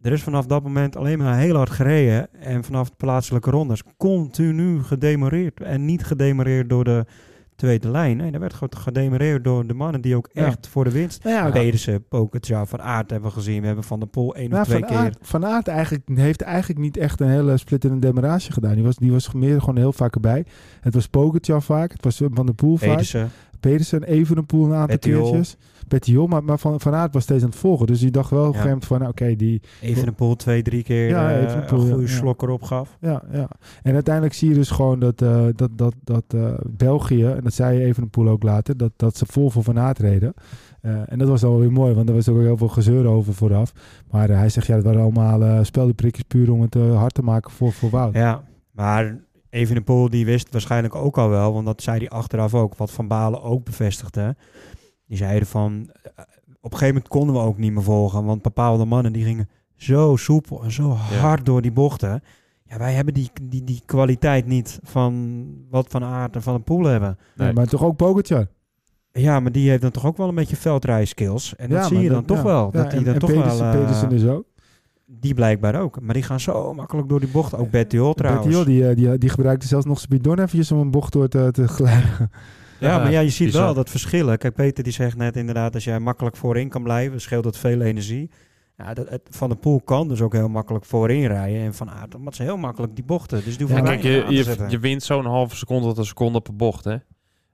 [0.00, 2.34] er is vanaf dat moment alleen maar heel hard gereden.
[2.34, 5.60] En vanaf de plaatselijke rondes continu gedemoreerd.
[5.60, 7.04] En niet gedemoreerd door de
[7.56, 8.16] tweede lijn.
[8.16, 10.46] Nee, er werd gewoon gedemoreerd door de mannen die ook Ja.
[10.46, 11.24] echt voor de winst.
[11.24, 12.04] Nou ja, Pedersen,
[12.66, 13.60] Van Aert hebben we gezien.
[13.60, 14.96] We hebben Van der Poel één of twee van, keer.
[14.96, 18.74] Aert, van Aert eigenlijk, heeft eigenlijk niet echt een hele splitterende demarage gedaan.
[18.74, 20.44] Die was, die was meer gewoon heel vaak erbij.
[20.80, 22.88] Het was Pogacar vaak, het was Van der Poel vaak.
[22.88, 23.30] Pedersen.
[23.62, 25.22] Pedersen, Evenepoel een aantal Bettiol.
[25.22, 25.56] keertjes.
[25.88, 27.86] Bettiol, maar, maar van, van Aert was steeds aan het volgen.
[27.86, 28.76] Dus die dacht wel een Ja.
[28.80, 29.62] van, nou, oké, die...
[29.80, 32.16] Even een poel twee, drie keer Ja, eh, Evenepoel, een goede ja.
[32.16, 32.96] slok erop gaf.
[33.00, 33.48] Ja, ja.
[33.82, 37.52] En uiteindelijk zie je dus gewoon dat, eh, dat, dat, dat eh, België, en dat
[37.52, 40.34] zei Evenepoel ook later, dat, dat ze vol voor Van Aert reden.
[41.06, 43.34] En dat was dan wel weer mooi, want er was ook heel veel gezeur over
[43.34, 43.72] vooraf.
[44.10, 47.50] Maar hij zegt, ja, dat waren allemaal uh, speldenprikjes puur om het hard te maken
[47.50, 48.14] voor, voor Wout.
[48.14, 49.16] Ja, maar
[49.52, 53.08] Evenepoel die wist waarschijnlijk ook al wel, want dat zei hij achteraf ook, wat Van
[53.08, 54.36] Balen ook bevestigde.
[55.06, 56.10] Die zeiden van, eh,
[56.60, 59.48] op een gegeven moment konden we ook niet meer volgen, want bepaalde mannen die gingen
[59.76, 62.22] zo soepel en zo hard door die bochten.
[62.64, 66.62] Ja, wij hebben die, die, die kwaliteit niet van wat van aard en van een
[66.64, 67.18] pool hebben.
[67.36, 67.56] Nee, Nee.
[67.56, 68.46] maar toch ook Pogacar.
[69.12, 71.56] Ja, maar die heeft dan toch ook wel een beetje veldrijskills.
[71.56, 72.42] En dat Ja, zie je dan dat- toch ja.
[72.44, 72.70] wel.
[72.72, 73.72] Ja, Dat die dan en toch Pedersen, wel...
[73.72, 74.44] eh, Pedersen dus ook.
[75.20, 76.00] Die blijkbaar ook.
[76.00, 77.54] Maar die gaan zo makkelijk door die bocht.
[77.56, 78.46] Ook Bettiol trouwens.
[78.46, 81.48] Bettiol, die, eh, die, die gebruikte zelfs nog bidon eventjes om een bocht door te,
[81.50, 82.30] te glijden.
[82.80, 83.64] Ja, maar ja, je ziet bizar.
[83.64, 84.38] wel dat verschillen.
[84.38, 87.80] Kijk, Peter die zegt net inderdaad, als jij makkelijk voorin kan blijven, scheelt dat veel
[87.80, 88.30] energie.
[88.76, 91.60] Ja, dat, het, van de Poel kan dus ook heel makkelijk voorin rijden.
[91.60, 93.44] En Van Aert, omdat ze heel makkelijk die bochten.
[93.44, 96.56] Dus die Ja, kijk, je, je, je wint zo'n halve seconde tot een seconde per
[96.56, 96.96] bocht, hè.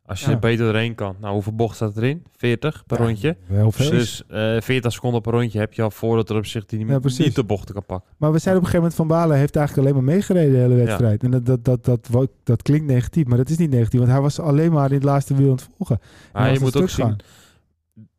[0.09, 0.33] Als je Ja.
[0.33, 1.17] er beter doorheen kan.
[1.21, 2.23] Nou, hoeveel bocht staat erin?
[2.37, 3.37] 40 per Ja, rondje.
[3.49, 3.91] Veel.
[3.91, 6.99] Dus eh 40 seconden per rondje heb je al voordat er op zich die Ja,
[7.03, 8.09] niet, de bochten kan pakken.
[8.17, 10.59] Maar we zeiden op een gegeven moment Van Balen heeft eigenlijk alleen maar meegereden de
[10.59, 11.23] hele wedstrijd.
[11.23, 14.01] En dat, dat, dat, dat, dat, klinkt negatief, maar dat is niet negatief.
[14.01, 16.01] Want hij was alleen maar in het laatste wiel aan het volgen.
[16.33, 17.17] Maar was je moet ook zien,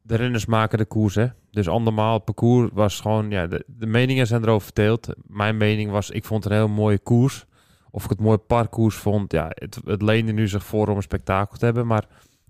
[0.01, 1.27] de renners maken de koers, hè.
[1.51, 5.07] Dus andermaal, het parcours was gewoon, ja, de, de meningen zijn erover verdeeld.
[5.27, 7.45] Mijn mening was, ik vond het een heel mooie koers.
[7.91, 11.01] Of ik het mooi parcours vond, ja, het, het leende nu zich voor om een
[11.01, 11.87] spektakel te hebben.
[11.87, 12.05] Maar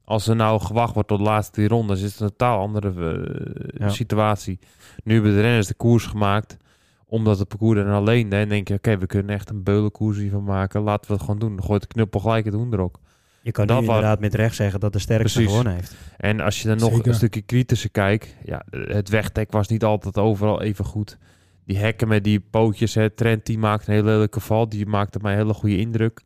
[0.05, 2.89] als er nou gewacht wordt tot de laatste drie rondes, is het een totaal andere
[2.93, 3.89] eh, Ja.
[3.89, 4.59] situatie.
[5.03, 6.57] Nu hebben de renners de koers gemaakt,
[7.05, 8.41] omdat het parcours er alleen deed.
[8.41, 10.81] En denk je, oké, we kunnen echt een beulenkoers hiervan maken.
[10.81, 11.55] Laten we het gewoon doen.
[11.55, 12.99] Dan gooit de knuppel gelijk het hoenderok.
[13.41, 15.49] Je kan dat was- inderdaad met recht zeggen dat de sterkste Precies.
[15.55, 15.95] gewonnen heeft.
[16.17, 17.07] En als je dan nog Zeker.
[17.07, 21.17] een stukje kritischer kijkt, ja, het wegdek was niet altijd overal even goed.
[21.66, 25.20] Die hekken met die pootjes, hè, Trent die maakte een hele lelijke val, die maakte
[25.22, 26.22] mij een hele goede indruk.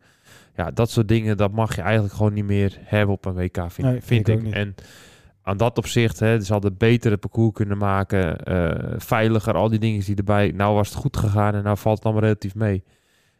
[0.55, 3.57] Ja, dat soort dingen, dat mag je eigenlijk gewoon niet meer hebben op een WK,
[3.67, 4.53] vind, Nee, vind vind ik.
[4.53, 4.75] En
[5.41, 9.79] aan dat opzicht, hè, ze hadden beter het parcours kunnen maken, eh, veiliger, al die
[9.79, 10.51] dingen die erbij.
[10.51, 12.83] Nou was het goed gegaan en nou valt het allemaal relatief mee.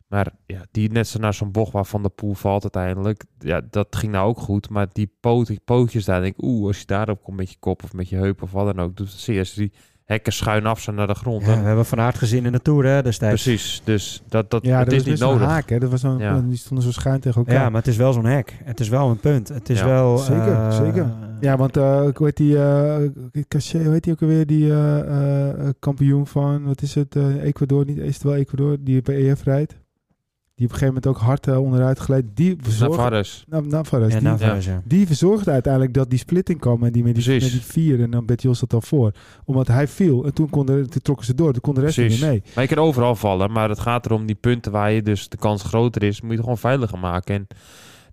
[0.08, 3.24] Maar ja, die net zo naar zo'n bocht waar Van de Poel valt uiteindelijk.
[3.40, 4.70] Ja, dat ging nou ook goed.
[4.70, 7.56] Maar die, poot, die pootjes daar, denk ik, oeh, als je daarop komt met je
[7.60, 8.96] kop of met je heup of wat dan ook.
[8.96, 9.52] Doet het zeer.
[9.56, 9.72] Die
[10.06, 11.46] hekken schuin af zijn naar de grond.
[11.46, 13.44] Ja, we hebben Van Aert gezien in de Tour hè, destijds.
[13.44, 13.82] Precies.
[13.84, 15.48] Dus dat, dat, Ja, dat is niet een nodig.
[15.48, 15.70] haak.
[15.70, 15.80] Hè?
[15.80, 16.40] Dat was zo'n, Ja.
[16.48, 17.54] Die stonden zo schuin tegen elkaar.
[17.64, 18.54] Ja, maar het is wel zo'n hek.
[18.64, 19.48] Het is wel een punt.
[19.48, 20.18] Het is Ja, wel...
[20.18, 21.06] zeker, eh, zeker.
[21.40, 22.96] Ja, want eh hoe heet die, eh
[23.48, 24.72] Cachet, hoe heet die ook alweer, die
[25.80, 29.76] kampioen van, wat is het, Ecuador, niet, is het wel Ecuador, die bij EF rijdt?
[30.64, 32.26] Die op een gegeven moment ook hard eh, onderuit geleid.
[32.34, 33.44] Die verzorgde, Navarres.
[33.48, 34.82] nou, Navarres, Ja, die, Navarez, ja.
[34.86, 37.52] die verzorgde uiteindelijk dat die splitting kwam en die met die, met Precies.
[37.52, 39.12] die vier en dan Betty zat dan voor.
[39.46, 41.98] Omdat hij viel en toen, kon de, toen trokken ze door, toen kon de rest
[41.98, 42.44] niet mee.
[42.56, 43.52] Maar je kan overal vallen.
[43.52, 46.36] Maar het gaat erom die punten waar je dus de kans groter is, moet je
[46.36, 47.36] het gewoon veiliger maken.
[47.36, 47.48] En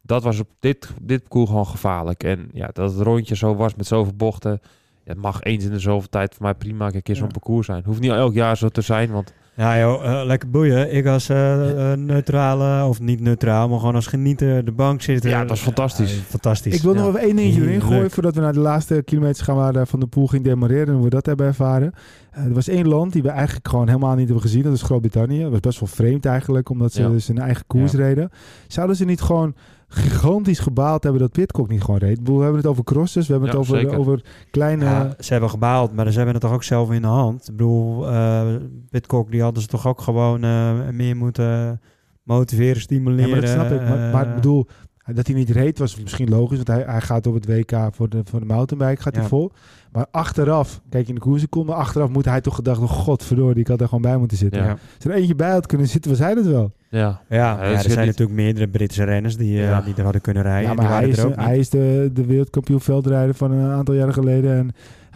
[0.03, 2.23] dat was op dit, dit parcours gewoon gevaarlijk.
[2.25, 4.61] En ja, dat het rondje zo was met zoveel bochten.
[5.05, 7.33] Ja, het mag eens in de zoveel tijd voor mij prima een keer zo'n Ja.
[7.33, 7.83] parcours zijn.
[7.85, 10.95] Hoeft niet elk jaar zo te zijn, want Ja joh, eh, lekker boeien.
[10.95, 15.31] Ik als eh, eh, neutrale, of niet neutraal, maar gewoon als genieter de bank zitten.
[15.31, 16.15] Ja, het was fantastisch.
[16.17, 16.75] Ja, fantastisch.
[16.75, 19.57] Ik wil nog even één dingetje erin gooien voordat we naar de laatste kilometers gaan
[19.57, 21.93] waar Van de Poel ging demareren en hoe we dat hebben ervaren.
[22.31, 24.63] Eh, er was één land die we eigenlijk gewoon helemaal niet hebben gezien.
[24.63, 25.41] Dat is Groot-Brittannië.
[25.43, 27.09] Dat was best wel vreemd eigenlijk, omdat ze Ja.
[27.09, 27.99] dus hun eigen koers Ja.
[27.99, 28.31] reden.
[28.67, 29.55] Zouden ze niet gewoon
[29.93, 32.11] gigantisch gebaald hebben dat Pitcock niet gewoon reed?
[32.11, 33.99] Ik bedoel, we hebben het over crosses, we hebben Ja, het over, zeker.
[33.99, 34.85] over kleine...
[34.85, 37.49] Ja, ze hebben gebaald, maar ze hebben het toch ook zelf in de hand.
[37.49, 38.55] Ik bedoel, eh
[38.91, 41.81] Pitcock, die hadden ze toch ook gewoon eh, meer moeten
[42.23, 43.31] motiveren, Ja, stimuleren.
[43.31, 43.81] maar dat snap ik.
[43.89, 44.67] Maar, maar ik eh, bedoel,
[45.15, 46.57] dat hij niet reed was misschien logisch.
[46.57, 49.53] Want hij, hij gaat op het WK voor de, voor de mountainbike gaat hij vol.
[49.93, 53.81] Maar achteraf, kijk in de koersseconde, achteraf moet hij toch gedacht, oh godverdorie, ik had
[53.81, 54.61] er gewoon bij moeten zitten.
[54.61, 54.67] Ja.
[54.67, 54.73] ja.
[54.73, 56.73] Als er eentje bij had kunnen zitten, was hij het wel.
[56.89, 57.21] ja.
[57.29, 59.81] Ja, dat er is zijn niet- natuurlijk meerdere Britse renners die, eh, Ja.
[59.81, 60.69] die er hadden kunnen rijden.
[60.69, 61.59] Ja, maar hij is, er ook hij niet.
[61.61, 64.57] is de, de wereldkampioen veldrijder van een aantal jaren geleden.
[64.57, 64.69] En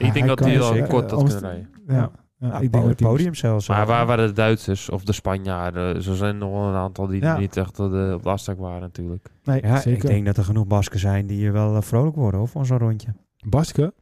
[0.06, 1.68] Ik denk dat kan hij dus, al eh, kort had Amst- kunnen rijden.
[1.88, 3.68] Ja, ja, Ja, ik denk hij- podium zelfs.
[3.68, 6.02] Maar waar waren de Duitsers of de Spanjaarden?
[6.02, 7.38] Zo zijn er nog wel een aantal die Ja.
[7.38, 9.30] niet echt op de, afspraak waren natuurlijk.
[9.44, 9.92] Nee, Ja, zeker.
[10.04, 12.78] ik denk dat er genoeg Basken zijn die wel eh, vrolijk worden hoor, van zo'n
[12.78, 13.14] rondje.
[13.48, 13.92] Baske?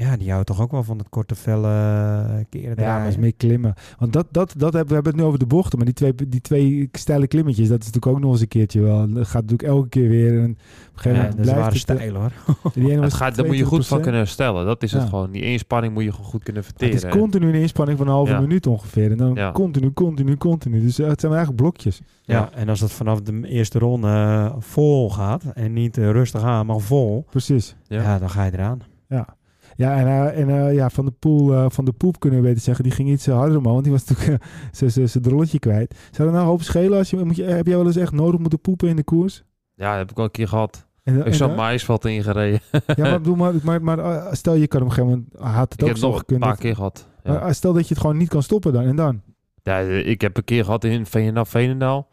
[0.00, 3.16] Ja, die houden toch ook wel van het korte felle eh, keren Ja, maar is
[3.16, 3.74] meer klimmen.
[3.98, 5.76] Want dat, dat, dat hebben, we hebben het nu over de bochten.
[5.78, 8.80] Maar die twee, die twee steile klimmetjes, dat is natuurlijk ook nog eens een keertje
[8.80, 8.98] wel.
[9.12, 10.38] Dat gaat natuurlijk elke keer weer.
[10.42, 10.56] En op een
[10.94, 11.90] gegeven Ja, moment dat blijft het...
[11.90, 12.32] eh, stijl hoor.
[12.74, 14.02] Die ene Het was gaat, daar moet je goed van 22%.
[14.02, 14.66] kunnen herstellen.
[14.66, 15.08] Dat is het Ja.
[15.08, 15.30] gewoon.
[15.30, 17.10] Die inspanning moet je gewoon goed kunnen Het verteren.
[17.10, 18.40] is continu een inspanning van een halve Ja.
[18.40, 19.10] minuut ongeveer.
[19.10, 19.52] En dan Ja.
[19.52, 20.80] continu, continu, continu.
[20.80, 22.00] Dus eh, het zijn eigenlijk blokjes.
[22.22, 22.34] Ja.
[22.38, 22.50] Ja.
[22.54, 27.24] en als het vanaf de eerste ronde vol gaat en niet rustig aan, maar vol,
[27.30, 27.76] Precies.
[27.86, 28.02] Ja.
[28.02, 28.18] ja.
[28.18, 28.78] dan ga je eraan.
[29.08, 29.38] Ja.
[29.80, 32.46] Ja, en, eh, en eh, ja, van de pool, eh, van de poep kunnen we
[32.46, 32.84] beter zeggen.
[32.84, 34.44] Die ging iets harder omhoog, want die was natuurlijk
[35.10, 35.94] zijn drolletje kwijt.
[36.10, 36.98] Zou dat nou hoop schelen?
[36.98, 39.42] Als je, moet je, heb jij wel eens echt nodig moeten poepen in de koers?
[39.74, 40.86] Ja, dat heb ik al een keer gehad.
[41.02, 42.60] En, Ik en, zat ijsveld ingereden.
[42.72, 45.80] Ja, maar, bedoel, maar, maar, maar stel je kan op een gegeven moment, had het
[45.82, 47.08] ik ook heb nog een paar dat- keer gehad.
[47.24, 47.40] Maar Ja.
[47.46, 49.20] eh, stel dat je het gewoon niet kan stoppen dan en dan.
[49.62, 52.08] ja, ik heb een keer gehad in Veenendaal, Veenendaal.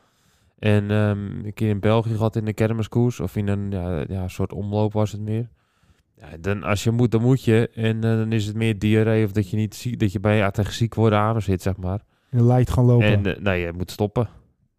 [0.59, 3.19] En ehm, een keer in België gehad in de kermiskoers.
[3.19, 5.49] Of in een ja, ja, soort omloop was het meer.
[6.19, 7.69] Ja, dan, als je moet, dan moet je.
[7.73, 10.37] En eh, dan is het meer diarree of dat je niet ziek, dat je bij
[10.37, 12.01] ja, tegen ziek worden aan zit, zeg maar.
[12.29, 13.07] Je lijkt gewoon lopen.
[13.07, 14.29] En eh, nee, je moet stoppen.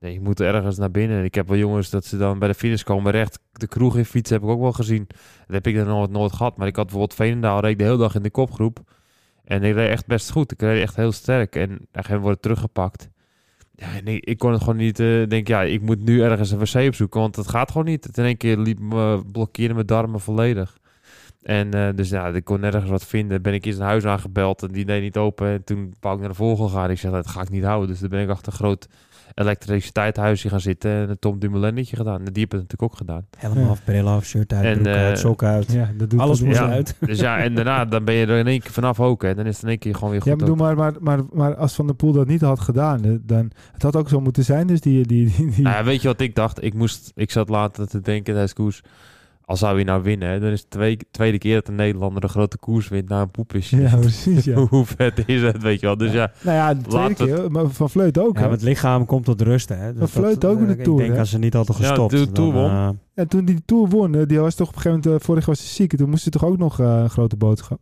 [0.00, 1.18] Nee, je moet ergens naar binnen.
[1.18, 3.40] En ik heb wel jongens dat ze dan bij de finish komen recht.
[3.52, 5.06] De kroeg in fietsen heb ik ook wel gezien.
[5.08, 6.56] Dat heb ik dan nooit, nooit gehad.
[6.56, 8.80] Maar ik had bijvoorbeeld Veenendaal reed de hele dag in de kopgroep.
[9.44, 10.52] En ik reed echt best goed.
[10.52, 11.56] Ik reed echt heel sterk.
[11.56, 13.08] En moment wordt teruggepakt.
[13.74, 16.58] Ja, nee, ik kon het gewoon niet eh denken, ja, ik moet nu ergens een
[16.58, 18.04] wc opzoeken, want het gaat gewoon niet.
[18.04, 20.77] Het in één keer liep me, blokkeerde mijn darmen volledig.
[21.48, 23.42] En eh, dus ja, ik kon nergens wat vinden.
[23.42, 25.48] Ben ik eens een huis aangebeld en die deed niet open.
[25.48, 26.90] En toen wou ik naar de volgende gaan.
[26.90, 27.88] Ik zeg, dat ga ik niet houden.
[27.88, 28.88] Dus toen ben ik achter een groot
[29.34, 32.18] elektriciteitshuisje gaan zitten en een Tom Dumoulin-liedje gedaan.
[32.24, 33.26] En die heb het natuurlijk ook gedaan.
[33.38, 33.66] Helm Ja.
[33.66, 35.72] af, bril af, shirt uit, En, broek uit, eh, sok uit.
[35.72, 36.68] ja, dat doet Alles Ja.
[36.68, 36.96] uit.
[37.06, 39.24] Dus ja, en daarna dan ben je er in één keer vanaf ook.
[39.24, 40.40] En dan is het in één keer gewoon weer goed.
[40.40, 43.50] Ja, maar, maar, maar, maar, maar als Van der Poel dat niet had gedaan, dan
[43.72, 44.66] het had ook zo moeten zijn.
[44.66, 46.62] Dus die, die, die, die- Nou ja, weet je wat ik dacht?
[46.64, 48.80] Ik, moest, ik zat later te denken tijdens koers.
[49.48, 52.28] Als zou hij nou winnen, dan is het twee, tweede keer dat een Nederlander een
[52.28, 53.76] grote koers wint na een poepje.
[53.82, 54.44] ja, precies.
[54.44, 54.54] Ja.
[54.56, 55.96] Hoe vet is het, weet je wel?
[55.96, 58.36] Dus ja, Nou ja, de tweede Laat het- keer, maar van Vleut ook.
[58.38, 58.50] Ja, hè.
[58.50, 59.68] het lichaam komt tot rust.
[59.68, 59.90] Hè.
[59.90, 61.18] Dus Maar Vleut ook eh, met de Ik Tour, denk hè?
[61.18, 62.10] als ze niet hadden Ja, gestopt.
[62.10, 62.70] de Tour dan, won.
[62.70, 65.20] eh, En toen die de Tour won, eh, die was toch op een gegeven moment,
[65.20, 65.92] eh, vorig jaar was hij ziek.
[65.92, 67.78] En toen moest hij toch ook nog eh, een grote boodschap.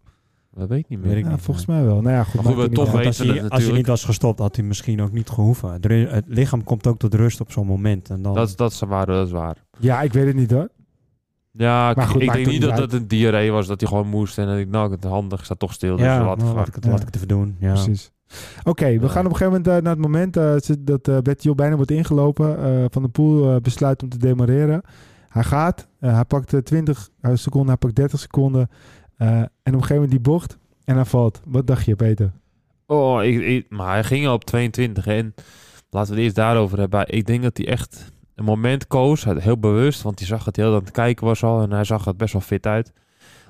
[0.54, 1.16] dat weet ik niet meer.
[1.16, 2.00] ik Ja, niet, volgens mij wel.
[2.00, 2.40] Nou ja, goed.
[2.40, 4.64] Goed, we niet toch want als, weten hij, als hij niet was gestopt, had hij
[4.64, 5.72] misschien ook niet gehoeven.
[5.80, 8.10] Het lichaam komt ook tot rust op zo'n moment.
[8.10, 9.56] En dan, Dat, is- dat is waar, dat is waar.
[9.78, 10.68] Ja, ik weet het niet hoor.
[11.56, 12.80] Ja, ik, Maar goed, ik maakt denk niet dat uit.
[12.80, 14.38] het een diarree was, dat hij gewoon moest.
[14.38, 15.96] En dan denk ik, nou, het handig, ik sta toch stil.
[15.96, 16.92] Dus ja, laat, nou, laat, ik het, gaan.
[16.92, 17.56] laat ik het even doen.
[17.58, 17.72] Ja.
[17.72, 18.10] Precies.
[18.64, 19.08] Oké, we Ja.
[19.08, 21.76] gaan op een gegeven moment eh, naar het moment eh, ze- dat eh Betty bijna
[21.76, 22.58] wordt ingelopen.
[22.64, 24.82] eh, van de Poel eh, besluit om te demareren.
[25.28, 28.68] Hij gaat, eh, hij pakt eh, 20 seconden, hij pakt 30 seconden.
[29.16, 31.40] eh, en op een gegeven moment die bocht en hij valt.
[31.44, 32.32] Wat dacht je, Peter?
[32.86, 35.06] Oh, ik, ik- maar hij ging al op 22.
[35.06, 35.34] En
[35.90, 37.04] laten we het eerst daarover hebben.
[37.14, 40.74] Ik denk dat hij echt een moment koos, heel bewust, want hij zag het heel
[40.74, 41.62] aan het kijken was al.
[41.62, 42.92] En hij zag er best wel fit uit.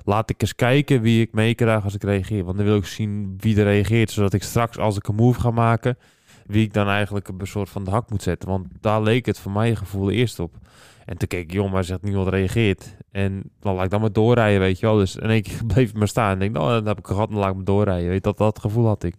[0.03, 2.43] Laat ik eens kijken wie ik meekrijg als ik reageer.
[2.43, 4.11] Want dan wil ik zien wie er reageert.
[4.11, 5.97] Zodat ik straks, als ik een move ga maken,
[6.45, 8.49] wie ik dan eigenlijk een soort van de hak moet zetten.
[8.49, 10.55] Want daar leek het voor mijn gevoel eerst op.
[11.05, 12.95] En toen keek ik, joh, maar zegt niemand reageert.
[13.11, 14.95] En dan laat ik dan maar doorrijden, weet je wel.
[14.95, 16.27] Dus in één keer bleef het maar staan.
[16.27, 18.09] En ik denk, nou, dan heb ik gehad, dan laat ik me doorrijden.
[18.09, 19.15] Weet dat, dat gevoel had ik.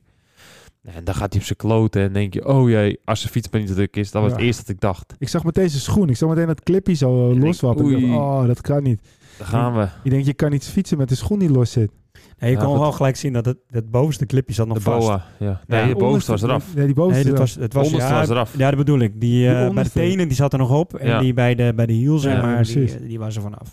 [0.82, 3.48] En dan gaat hij op zijn kloten en denk je, oh jee, als zijn fiets
[3.50, 4.10] maar niet te druk is.
[4.10, 4.36] Dat was Ja.
[4.36, 5.14] het eerste dat ik dacht.
[5.18, 6.08] Ik zag meteen zijn schoen.
[6.08, 7.86] Ik zag meteen dat clipje zo uh, ik- loswappen.
[7.86, 9.00] Ik dacht, oh, dat kan niet.
[9.38, 9.88] Daar gaan we.
[10.02, 11.90] Je denkt, je kan niet fietsen met de schoen die los zit.
[12.38, 14.82] Nee, je Ja, kon wel gelijk zien dat het, het bovenste clipje zat nog De
[14.82, 15.06] vast.
[15.06, 15.60] boa, ja.
[15.66, 16.74] Nee, Ja, de bovenste was eraf.
[16.74, 17.54] Nee, die bovenste Nee, dat eraf.
[17.54, 18.56] was, het was, onderste ja, was eraf.
[18.58, 19.12] Ja, dat bedoel ik.
[19.20, 20.94] Die, Die eh, bij de tenen die zat er nog op.
[20.94, 21.20] En Ja.
[21.20, 23.72] die bij de, bij de hiel, zeg Ja, maar, die, die was er vanaf.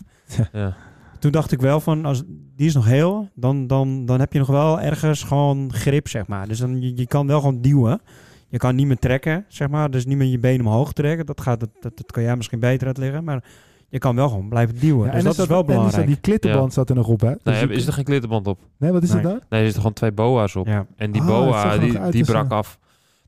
[0.52, 0.76] Ja.
[1.18, 2.22] Toen dacht ik wel van, als
[2.56, 6.26] die is nog heel, dan, dan, dan heb je nog wel ergens gewoon grip, zeg
[6.26, 6.48] maar.
[6.48, 8.00] Dus dan, je, je kan wel gewoon duwen.
[8.48, 9.90] Je kan niet meer trekken, zeg maar.
[9.90, 11.26] Dus niet meer je benen omhoog trekken.
[11.26, 13.24] Dat, gaat, dat, dat, dat kan jij misschien beter uitleggen.
[13.24, 13.44] Maar
[13.88, 15.04] je kan wel gewoon blijven duwen.
[15.06, 16.06] Ja, dus en dat is wel en belangrijk.
[16.06, 16.70] die klittenband Ja.
[16.74, 17.32] zat er nog op, hè?
[17.42, 18.60] Dus Nee, is er geen klittenband op?
[18.78, 19.22] nee, wat is Nee.
[19.22, 19.40] dat dan?
[19.48, 20.66] Nee, er zitten gewoon twee boa's op.
[20.66, 20.86] Ja.
[20.96, 22.78] En die Ah, boa, die, die brak af.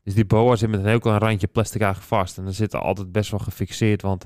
[0.03, 2.37] Dus die boa zit met een heel klein randje plastic eigenlijk vast.
[2.37, 4.01] En dan zit er altijd best wel gefixeerd.
[4.01, 4.25] Want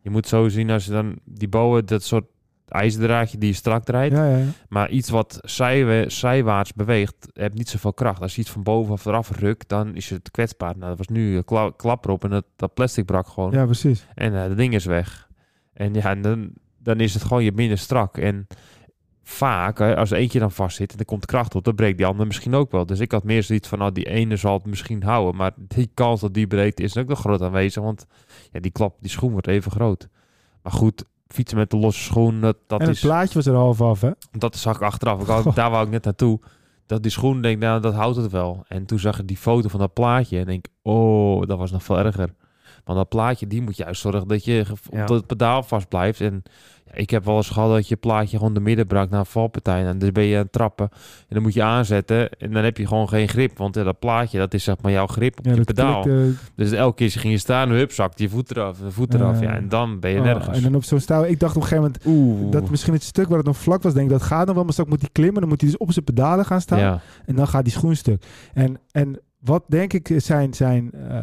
[0.00, 2.24] je moet zo zien als je dan die boa, dat soort
[2.70, 4.12] ijzerdraadje die je strak draait.
[4.12, 4.46] Ja, ja, ja.
[4.68, 8.20] Maar iets wat zijwe, zijwaarts beweegt, heeft niet zoveel kracht.
[8.20, 10.76] Als je iets van boven of eraf rukt, dan is het kwetsbaar.
[10.76, 13.52] Nou, dat was nu een kla klap erop en dat, dat plastic brak gewoon.
[13.52, 14.06] ja precies.
[14.14, 15.28] En uh, dat ding is weg.
[15.72, 18.18] En ja, en dan, dan is het gewoon je minder strak.
[18.18, 18.46] En
[19.22, 22.06] vaak, hè, als eentje dan vast zit en er komt kracht op, dan breekt die
[22.06, 22.86] andere misschien ook wel.
[22.86, 25.36] Dus ik had meer zoiets van, nou, die ene zal het misschien houden.
[25.36, 27.82] Maar die kans dat die breekt is ook nog groot aanwezig.
[27.82, 28.06] Want
[28.52, 30.08] ja, die klap, die schoen wordt even groot.
[30.62, 33.02] Maar goed, fietsen met de losse schoen, dat, dat en het is...
[33.02, 34.10] plaatje was er half af, hè?
[34.30, 35.20] Dat zag ik achteraf.
[35.20, 36.40] Ik daar wou ik net naartoe.
[36.86, 38.64] Dat die schoen, denk nou, dat houdt het wel.
[38.68, 41.82] En toen zag ik die foto van dat plaatje en denk, oh, dat was nog
[41.82, 42.34] veel erger.
[42.84, 46.20] Want dat plaatje, die moet juist zorgen dat je op het pedaal vast blijft.
[46.20, 46.42] En
[46.94, 49.84] ik heb wel eens gehad dat je plaatje gewoon de midden brak naar een valpartij.
[49.86, 50.88] En dus ben je aan het trappen.
[50.92, 52.30] En dan moet je aanzetten.
[52.30, 53.58] En dan heb je gewoon geen grip.
[53.58, 56.02] Want ja, dat plaatje, dat is zeg maar jouw grip op Ja, je pedaal.
[56.02, 59.40] klikte- Dus elke keer ging je staan, hup, zakte je voet eraf, voet eraf.
[59.40, 59.50] Ja.
[59.50, 60.56] ja, en dan ben je oh, nergens.
[60.56, 61.24] en dan op zo'n stouw.
[61.24, 62.06] Ik dacht op een gegeven moment
[62.40, 62.50] Oeh.
[62.52, 64.64] dat misschien het stuk waar het nog vlak was, denk ik, dat gaat nog wel.
[64.64, 65.40] Maar straks moet hij klimmen.
[65.40, 66.78] Dan moet hij dus op zijn pedalen gaan staan.
[66.78, 67.00] ja.
[67.26, 68.24] En dan gaat die schoen stuk.
[68.54, 71.22] En, en wat denk ik zijn, zijn eh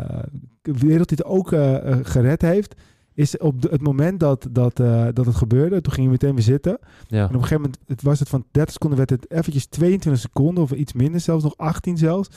[0.61, 2.75] wereldtitel ook eh, eh, gered heeft,
[3.17, 5.81] is op de- het moment dat, dat, eh, dat het gebeurde.
[5.81, 6.77] Toen ging je meteen weer zitten.
[7.07, 7.17] ja.
[7.19, 10.21] En op een gegeven moment het was het van 30 seconden, werd het eventjes 22
[10.21, 12.29] seconden of iets minder zelfs, nog 18 zelfs.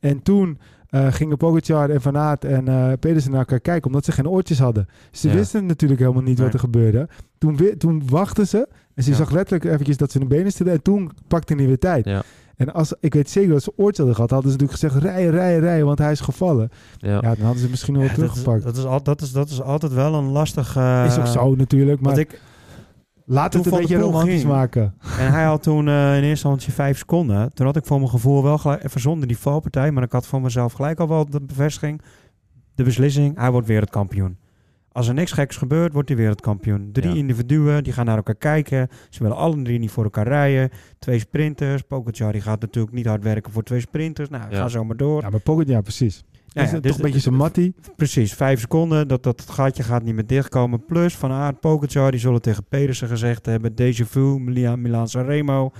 [0.00, 0.58] En toen
[0.90, 4.28] eh, gingen Pogacar en Van Aert en eh Pedersen naar elkaar kijken, omdat ze geen
[4.28, 4.88] oortjes hadden.
[5.10, 5.34] Ze Ja.
[5.34, 6.44] wisten natuurlijk helemaal niet Nee.
[6.44, 7.08] wat er gebeurde.
[7.38, 9.16] Toen, we- toen wachten ze en ze Ja.
[9.16, 12.04] zag letterlijk eventjes dat ze hun benen stilden en toen pakte hij weer tijd.
[12.04, 12.22] Ja.
[12.56, 15.30] En als, ik weet zeker dat ze oortjes hadden gehad, hadden ze natuurlijk gezegd rijden,
[15.30, 16.68] rijden, rijden, want hij is gevallen.
[16.98, 17.10] Ja.
[17.10, 18.64] Ja, dan hadden ze misschien nog wel Ja, dat, is, teruggepakt.
[18.74, 20.76] dat, is al, dat, is, dat is altijd wel een lastig...
[20.76, 22.40] eh, is ook zo natuurlijk, maar ik,
[23.28, 24.46] Laat Toen het een beetje romantisch ging.
[24.52, 24.94] maken.
[25.18, 27.52] En hij had toen eh, in eerste instantie vijf seconden.
[27.54, 30.26] Toen had ik voor mijn gevoel wel gelijk, even zonder die valpartij, maar ik had
[30.26, 32.00] voor mezelf gelijk al wel de bevestiging,
[32.74, 34.36] de beslissing, hij wordt wereldkampioen.
[34.92, 36.88] Als er niks geks gebeurt, wordt hij wereldkampioen.
[36.92, 37.16] Drie Ja.
[37.16, 38.88] individuen, die gaan naar elkaar kijken.
[39.10, 40.70] Ze willen alle drie niet voor elkaar rijden.
[40.98, 41.82] Twee sprinters.
[41.82, 44.28] Pogacar die gaat natuurlijk niet hard werken voor twee sprinters.
[44.28, 44.56] Nou, Ja.
[44.56, 45.22] ga zo maar door.
[45.22, 46.24] Ja, maar Pogacar, ja, precies.
[46.46, 47.74] Ja, het dus toch een beetje zo'n mattie?
[47.96, 49.08] Precies, vijf seconden.
[49.08, 50.84] Dat, dat gaatje gaat niet meer dichtkomen.
[50.84, 53.72] Plus Van Aert, Pogacar, die zullen tegen Pedersen gezegd hebben.
[53.72, 55.72] Déjà vu, Milan, Milan Sanremo.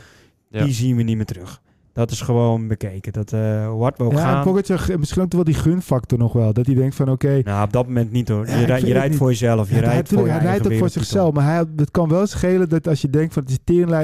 [0.49, 0.65] Ja.
[0.65, 1.61] Die zien we niet meer terug.
[1.97, 3.13] Dat is gewoon bekeken.
[3.13, 4.43] Dat, eh wat we ook Ja, en gaan.
[4.45, 6.53] Pogacar, misschien ook wel die gunfactor nog wel.
[6.53, 7.41] Dat hij denkt van, oké...
[7.45, 8.47] Nou, op dat moment niet hoor.
[8.47, 9.17] Je rijdt niet.
[9.17, 9.69] voor jezelf.
[9.69, 11.35] Je Ja, rijdt hij, voor je hij rijdt ook voor zichzelf.
[11.35, 13.59] Maar hij, het kan wel schelen dat als je denkt van het is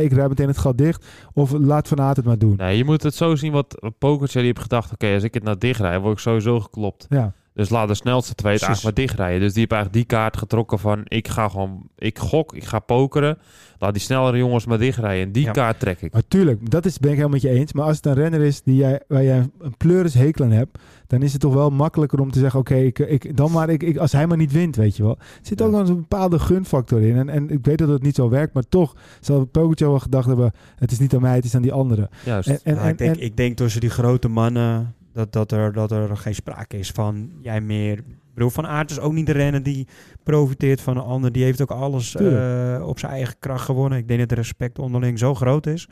[0.05, 1.07] ik rijd meteen het gat dicht.
[1.33, 2.55] Of laat Van Aert het maar doen.
[2.57, 4.93] Nee, je moet het zo zien wat Pogacar die heeft gedacht.
[4.93, 7.07] Oké, als ik het nou dicht rijd, word ik sowieso geklopt.
[7.09, 9.41] Ja, Dus laat de snelste twee het eigenlijk maar dichtrijden.
[9.41, 11.01] Dus die heeft eigenlijk die kaart getrokken van...
[11.05, 13.39] ik ga gewoon, ik gok, ik ga pokeren.
[13.79, 15.27] Laat die snellere jongens maar dichtrijden.
[15.27, 15.51] En die Ja.
[15.51, 16.13] kaart trek ik.
[16.13, 17.73] maar tuurlijk, dat is, ben ik helemaal met je eens.
[17.73, 20.79] Maar als het een renner is die jij, waar jij een pleuris hekel aan hebt,
[21.07, 23.83] dan is het toch wel makkelijker om te zeggen, oké, ik, ik, dan maar, ik,
[23.83, 25.17] ik, als hij maar niet wint, weet je wel.
[25.19, 27.17] Er zit ook nog een bepaalde gunfactor in.
[27.17, 30.27] En, en ik weet dat het niet zo werkt, maar toch zal Pogacar wel gedacht
[30.27, 32.09] hebben, het is niet aan mij, het is aan die anderen.
[32.25, 32.49] Juist.
[32.49, 35.53] En, en, Nou, en, ik, denk, en- ik denk tussen die grote mannen dat, dat,
[35.53, 37.99] er, dat er geen sprake is van jij meer.
[37.99, 39.87] Ik bedoel, Van Aert is ook niet de renner die
[40.23, 41.33] profiteert van een ander.
[41.33, 43.99] Die heeft ook alles eh, op zijn eigen kracht gewonnen.
[43.99, 45.89] Ik denk dat de respect onderling zo groot is.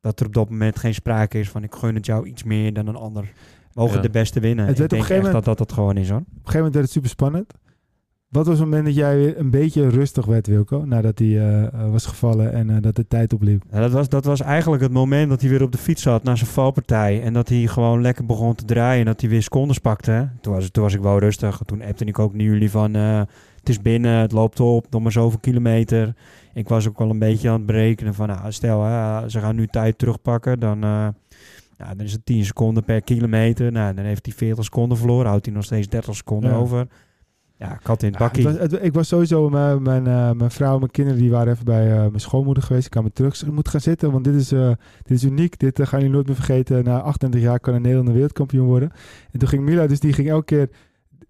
[0.00, 2.72] Dat er op dat moment geen sprake is van ik gun het jou iets meer
[2.72, 3.32] dan een ander.
[3.72, 4.02] Mogen Ja.
[4.02, 4.64] de beste winnen.
[4.66, 6.18] Het ik werd op denk een echt gegeven dat dat het gewoon is hoor.
[6.18, 7.52] Op een gegeven moment werd het super spannend.
[8.36, 10.84] Wat was het moment dat jij weer een beetje rustig werd, Wilco?
[10.86, 13.62] Nadat hij eh, eh, was gevallen en eh, dat de tijd opliep.
[13.70, 16.22] Ja, dat, was, dat was eigenlijk het moment dat hij weer op de fiets zat
[16.22, 17.22] na zijn valpartij.
[17.22, 19.00] En dat hij gewoon lekker begon te draaien.
[19.00, 20.28] En dat hij weer secondes pakte.
[20.40, 21.60] Toen was, toen was ik wel rustig.
[21.66, 22.94] Toen appte ik ook naar jullie van...
[22.94, 26.14] het is binnen, het loopt op, nog maar zoveel kilometer.
[26.54, 28.28] Ik was ook wel een beetje aan het berekenen van...
[28.28, 28.80] Nou, stel,
[29.26, 30.60] ze gaan nu tijd terugpakken.
[30.60, 30.80] Dan,
[31.78, 33.72] ja, dan is het 10 seconden per kilometer.
[33.72, 35.26] Nou, dan heeft hij 40 seconden verloren.
[35.26, 36.56] Houdt hij nog steeds 30 seconden Ja.
[36.56, 36.86] over.
[37.58, 38.46] Ja, kat in het Ja, bakkie.
[38.46, 41.30] het was- het- ik was sowieso, mijn, mijn, eh, mijn vrouw en mijn kinderen die
[41.30, 42.84] waren even bij eh, mijn schoonmoeder geweest.
[42.84, 43.36] Ik kwam terug.
[43.36, 44.70] Ze moet gaan zitten, want dit is, eh,
[45.02, 45.58] dit is uniek.
[45.58, 46.84] Dit gaan jullie nooit meer vergeten.
[46.84, 48.90] Na 28 jaar kan een Nederlander wereldkampioen worden.
[49.32, 50.68] En toen ging Mila, dus die ging elke keer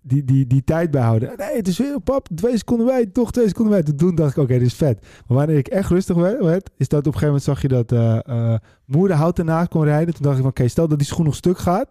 [0.02, 1.32] die, die, die tijd bijhouden.
[1.36, 3.94] Nee, het is weer, pap, twee seconden bij, toch twee seconden bij.
[3.94, 5.06] Toen dacht ik, oké, dit is vet.
[5.26, 7.92] Maar wanneer ik echt rustig werd, is dat op een gegeven moment zag je dat
[7.92, 8.18] eh
[8.52, 10.14] eh moeder hout ernaast kon rijden.
[10.14, 11.90] Toen dacht ik van, oké, stel dat die schoen nog stuk gaat.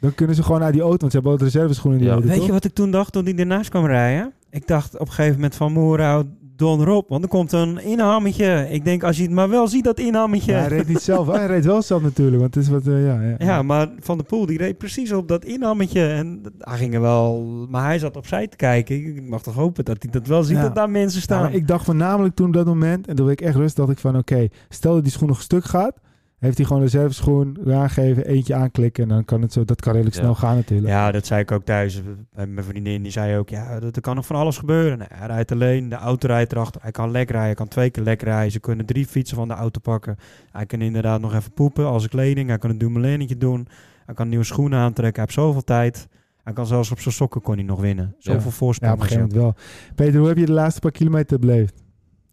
[0.00, 2.12] Dan kunnen ze gewoon naar die auto, want ze hebben ook reserveschoenen in die Ja.
[2.14, 2.46] auto, Weet toch?
[2.46, 4.32] je wat ik toen dacht toen hij ernaast kwam rijden?
[4.50, 6.26] Ik dacht op een gegeven moment van Moerhout,
[6.56, 7.08] Don Rob.
[7.08, 8.66] Want er komt een inhammetje.
[8.70, 10.52] Ik denk als je het maar wel ziet, dat inhammetje.
[10.52, 11.26] Hij reed niet zelf.
[11.26, 12.40] hij reed wel zelf natuurlijk.
[12.40, 13.34] Want het is wat, eh, ja, ja.
[13.38, 16.06] ja, maar Van der Poel die reed precies op dat inhammetje.
[16.06, 17.46] En hij ging er wel...
[17.70, 18.96] Maar hij zat opzij te kijken.
[19.16, 20.62] Ik mag toch hopen dat hij dat wel ziet, Ja.
[20.62, 21.52] dat daar mensen staan.
[21.52, 23.98] ik dacht voornamelijk toen op dat moment, en toen werd ik echt rustig, dacht ik
[23.98, 25.96] van oké, stel dat die schoen nog stuk gaat,
[26.38, 29.92] heeft hij gewoon een reserveschoen aangeven, eentje aanklikken en dan kan het zo, dat kan
[29.92, 30.22] redelijk Ja.
[30.22, 30.88] snel gaan natuurlijk.
[30.88, 32.02] Ja, dat zei ik ook thuis.
[32.34, 34.98] Mijn vriendin die zei ook, ja, dat- er kan nog van alles gebeuren.
[34.98, 36.82] Nou, hij rijdt alleen, de auto rijdt erachter.
[36.82, 38.52] Hij kan lek rijden, hij kan twee keer lek rijden.
[38.52, 40.16] Ze kunnen drie fietsen van de auto pakken.
[40.52, 42.48] Hij kan inderdaad nog even poepen als kleding.
[42.48, 43.68] Hij kan een Dumoulinetje doen.
[44.06, 45.14] Hij kan nieuwe schoenen aantrekken.
[45.14, 46.08] Hij heeft zoveel tijd.
[46.42, 48.14] Hij kan zelfs op zijn sokken kon hij nog winnen.
[48.18, 48.56] Zoveel Ja.
[48.56, 48.92] voorsprong.
[48.92, 49.64] Ja, op een gegeven moment wel.
[49.94, 51.82] Peter, hoe heb je de laatste paar kilometer beleefd?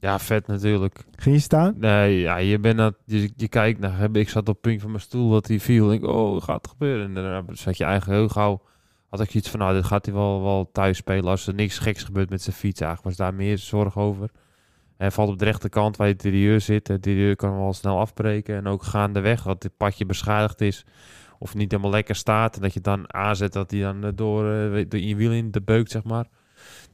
[0.05, 1.05] Ja, vet natuurlijk.
[1.15, 1.75] Ging je staan?
[1.77, 4.15] Nee, ja, je, bent aan, je, je kijkt naar hem.
[4.15, 5.91] Ik zat op het punt van mijn stoel dat hij viel.
[5.91, 7.05] Ik, oh, gaat er gebeuren?
[7.05, 8.61] En daarna zat je eigenlijk heel gauw.
[9.09, 11.77] Had ik iets van, nou, dit gaat hij wel, wel thuis spelen als er niks
[11.77, 12.81] geks gebeurt met zijn fiets.
[12.81, 14.29] Eigenlijk was daar meer zorg over.
[14.97, 16.87] Hij valt op de rechterkant waar je interieur zit.
[16.87, 18.55] Het interieur kan wel snel afbreken.
[18.55, 20.85] En ook gaandeweg, dat het padje beschadigd is.
[21.39, 22.55] Of niet helemaal lekker staat.
[22.55, 25.51] En dat je dan aanzet dat hij dan eh, door, eh, door je wiel in
[25.51, 26.25] de beuk, zeg maar.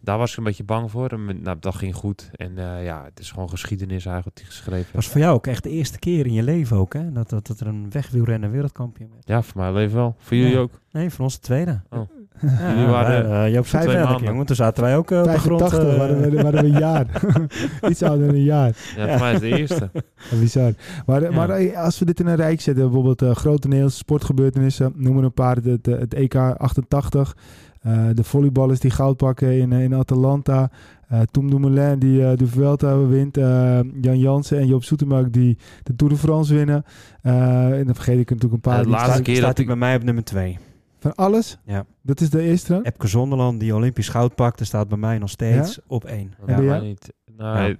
[0.01, 1.09] Daar was ik een beetje bang voor.
[1.09, 2.29] En, nou, dat ging goed.
[2.35, 5.63] En eh, ja, het is gewoon geschiedenis eigenlijk hij geschreven was voor jou ook echt
[5.63, 7.11] de eerste keer in je leven ook, hè?
[7.11, 9.27] Dat, dat, dat er een wegwielrenner wereldkampioen werd.
[9.27, 10.15] Ja, voor mij leven wel.
[10.19, 10.59] Voor jullie Ja.
[10.59, 10.71] ook.
[10.91, 11.81] Nee, voor ons de tweede.
[11.89, 11.99] Oh.
[12.41, 14.45] Ja, Jullie waren, wij, eh, vijf jongen.
[14.45, 15.59] Toen zaten wij ook eh, op de grond.
[15.61, 17.05] 85, eh, waren, we, waren we een jaar.
[17.91, 18.75] Iets ouder dan een jaar.
[18.97, 19.91] Ja, voor mij is de eerste.
[20.39, 20.73] Bizar.
[21.05, 21.31] Maar, Ja.
[21.31, 25.33] maar als we dit in een rijk zetten, bijvoorbeeld eh grote Nederlandse sportgebeurtenissen, noemen een
[25.33, 27.35] paar het, het EK 88,
[27.81, 30.69] eh, de volleyballers die goud pakken in, eh, in Atalanta,
[31.07, 35.95] eh Tom Dumoulin die de Vuelta wint, eh, Jan Jansen en Joop Zoetemelk die de
[35.95, 36.83] Tour de France winnen.
[37.21, 38.77] Eh, en dan vergeet ik natuurlijk een paar.
[38.77, 40.57] De die laatste staan- keer staat dat hij ik- bij mij op nummer twee.
[40.99, 41.57] Van alles?
[41.65, 41.85] Ja.
[42.01, 42.79] Dat is de eerste?
[42.83, 46.33] Epke Zonderland, die Olympisch goud pakte, staat bij mij nog steeds op één.
[46.45, 46.79] Bij Ja, jou?
[46.79, 47.13] mij niet.
[47.37, 47.75] Nee, Ja.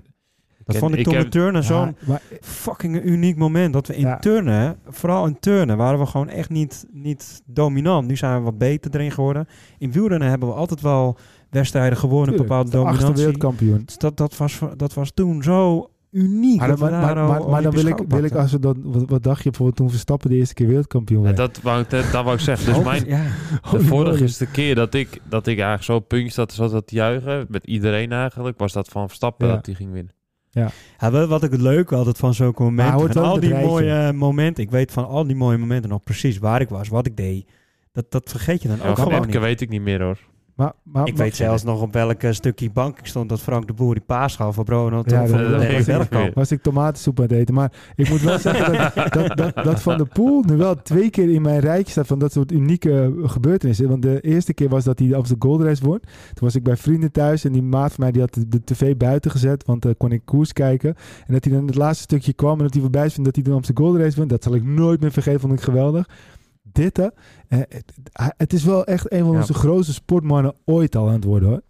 [0.72, 3.74] Dat vond ik ik toen heb- met turnen zo'n maar fucking uniek moment.
[3.74, 4.20] Dat we in Ja.
[4.20, 8.08] turnen, vooral in turnen, waren we gewoon echt niet, niet dominant.
[8.08, 9.48] Nu zijn we wat beter erin geworden.
[9.78, 11.18] In wielrennen hebben we altijd wel
[11.50, 13.24] wedstrijden gewonnen, tuurlijk, bepaalde de achtste dominantie.
[13.26, 13.82] wereldkampioen.
[13.86, 16.60] Dus dat, dat, was, dat was toen zo uniek.
[16.60, 18.52] Maar, dat we maar, maar, daar maar, al maar dan wil ik, wil ik als
[18.52, 21.38] we dan, wat, wat dacht je bijvoorbeeld toen Verstappen de eerste keer wereldkampioen Ja, werd?
[21.38, 22.66] dat, wou ik, dat, dat wou ik zeggen.
[22.66, 23.18] Dus Ook- mijn, ja.
[23.18, 23.30] de
[23.62, 26.72] Holy vorige is de keer dat ik, dat ik eigenlijk zo op puntje zat, zat
[26.72, 27.46] dat te juichen.
[27.50, 28.58] Met iedereen eigenlijk.
[28.60, 29.54] Was dat van Verstappen Ja.
[29.54, 30.14] dat hij ging winnen.
[30.54, 30.70] Ja,
[31.12, 32.34] wel wat ik het leuk altijd van
[33.14, 33.68] Van wel al die rijtje.
[33.70, 34.64] mooie momenten.
[34.64, 37.46] Ik weet van al die mooie momenten nog precies waar ik was, wat ik deed.
[37.92, 39.46] Dat, dat vergeet je dan Ja, ook van gewoon Epke niet.
[39.46, 40.18] weet ik niet meer hoor.
[40.62, 43.68] Maar, maar, Ik weet zelfs nog op welk eh, stukje bank ik stond dat Frank
[43.68, 45.04] de Boer die paas gaf voor Bruno.
[45.06, 45.28] Ja, dat-
[46.10, 47.54] de was ik tomatensoep aan het eten.
[47.54, 51.10] Maar ik moet wel zeggen dat, dat, dat, dat Van der Poel nu wel twee
[51.10, 53.88] keer in mijn rijtje staat van dat soort unieke gebeurtenissen.
[53.90, 56.00] Want de eerste keer was dat hij de Amsterdam Gold Race won.
[56.00, 56.10] Toen
[56.48, 58.96] was ik bij vrienden thuis en die maat van mij die had de, de tv
[58.98, 60.96] buiten gezet, want dan kon ik koers kijken.
[61.28, 63.36] En dat hij dan het laatste stukje kwam en dat hij voorbij is van dat
[63.36, 64.28] hij de Amsterdam Gold Race won.
[64.28, 66.10] Dat zal ik nooit meer vergeten, vond ik geweldig.
[66.72, 67.08] Dit, hè,
[67.48, 67.94] eh, het,
[68.38, 69.38] het is wel echt een van Ja.
[69.38, 71.62] onze grootste sportmannen ooit al aan het worden, hoor.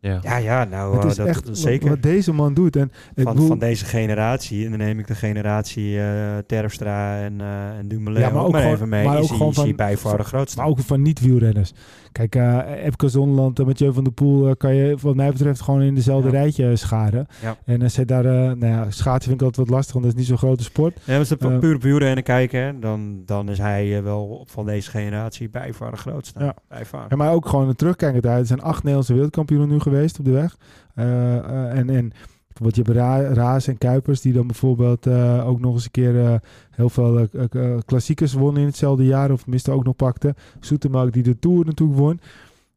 [0.00, 0.18] Ja.
[0.22, 1.88] Ja, ja, nou, het eh, is dat, echt zeker.
[1.88, 2.76] wat deze man doet.
[2.76, 4.64] En ik van, bedoel- van deze generatie.
[4.64, 8.46] En dan neem ik de generatie eh Terpstra en, eh en Dumoulin Ja, maar ook
[8.46, 9.04] ook maar gewoon- even mee.
[9.04, 10.58] maar ook is gewoon is van- bij voor de grootste.
[10.58, 11.72] Maar ook van niet-wielrenners.
[12.16, 15.60] Kijk, eh Epke Zonderland en Mathieu van der Poel eh, kan je wat mij betreft
[15.60, 16.34] gewoon in dezelfde Ja.
[16.34, 17.26] rijtje scharen.
[17.42, 17.56] Ja.
[17.64, 20.14] En als je daar, eh, nou ja, schaatsen vind ik altijd wat lastig, want dat
[20.14, 20.98] is niet zo'n grote sport.
[21.04, 24.44] Ja, als we Eh, puur op wielrennen kijken, hè, dan, dan is hij eh, wel
[24.48, 26.44] van deze generatie bij de grootste.
[26.44, 26.54] Ja.
[26.68, 27.06] Bij far.
[27.08, 28.40] En maar ook gewoon een terugkijkend uit.
[28.40, 30.56] Er zijn acht Nederlandse wereldkampioenen nu geweest op de weg.
[30.94, 32.12] Eh, eh, en, en
[32.58, 35.90] bijvoorbeeld je hebt Ra Raas en Kuipers, die dan bijvoorbeeld eh, ook nog eens een
[35.90, 36.34] keer eh,
[36.70, 39.30] heel veel eh, klassiekers wonnen in hetzelfde jaar.
[39.30, 40.34] Of tenminste ook nog pakte.
[40.60, 42.20] Soetemelk die de Tour natuurlijk won.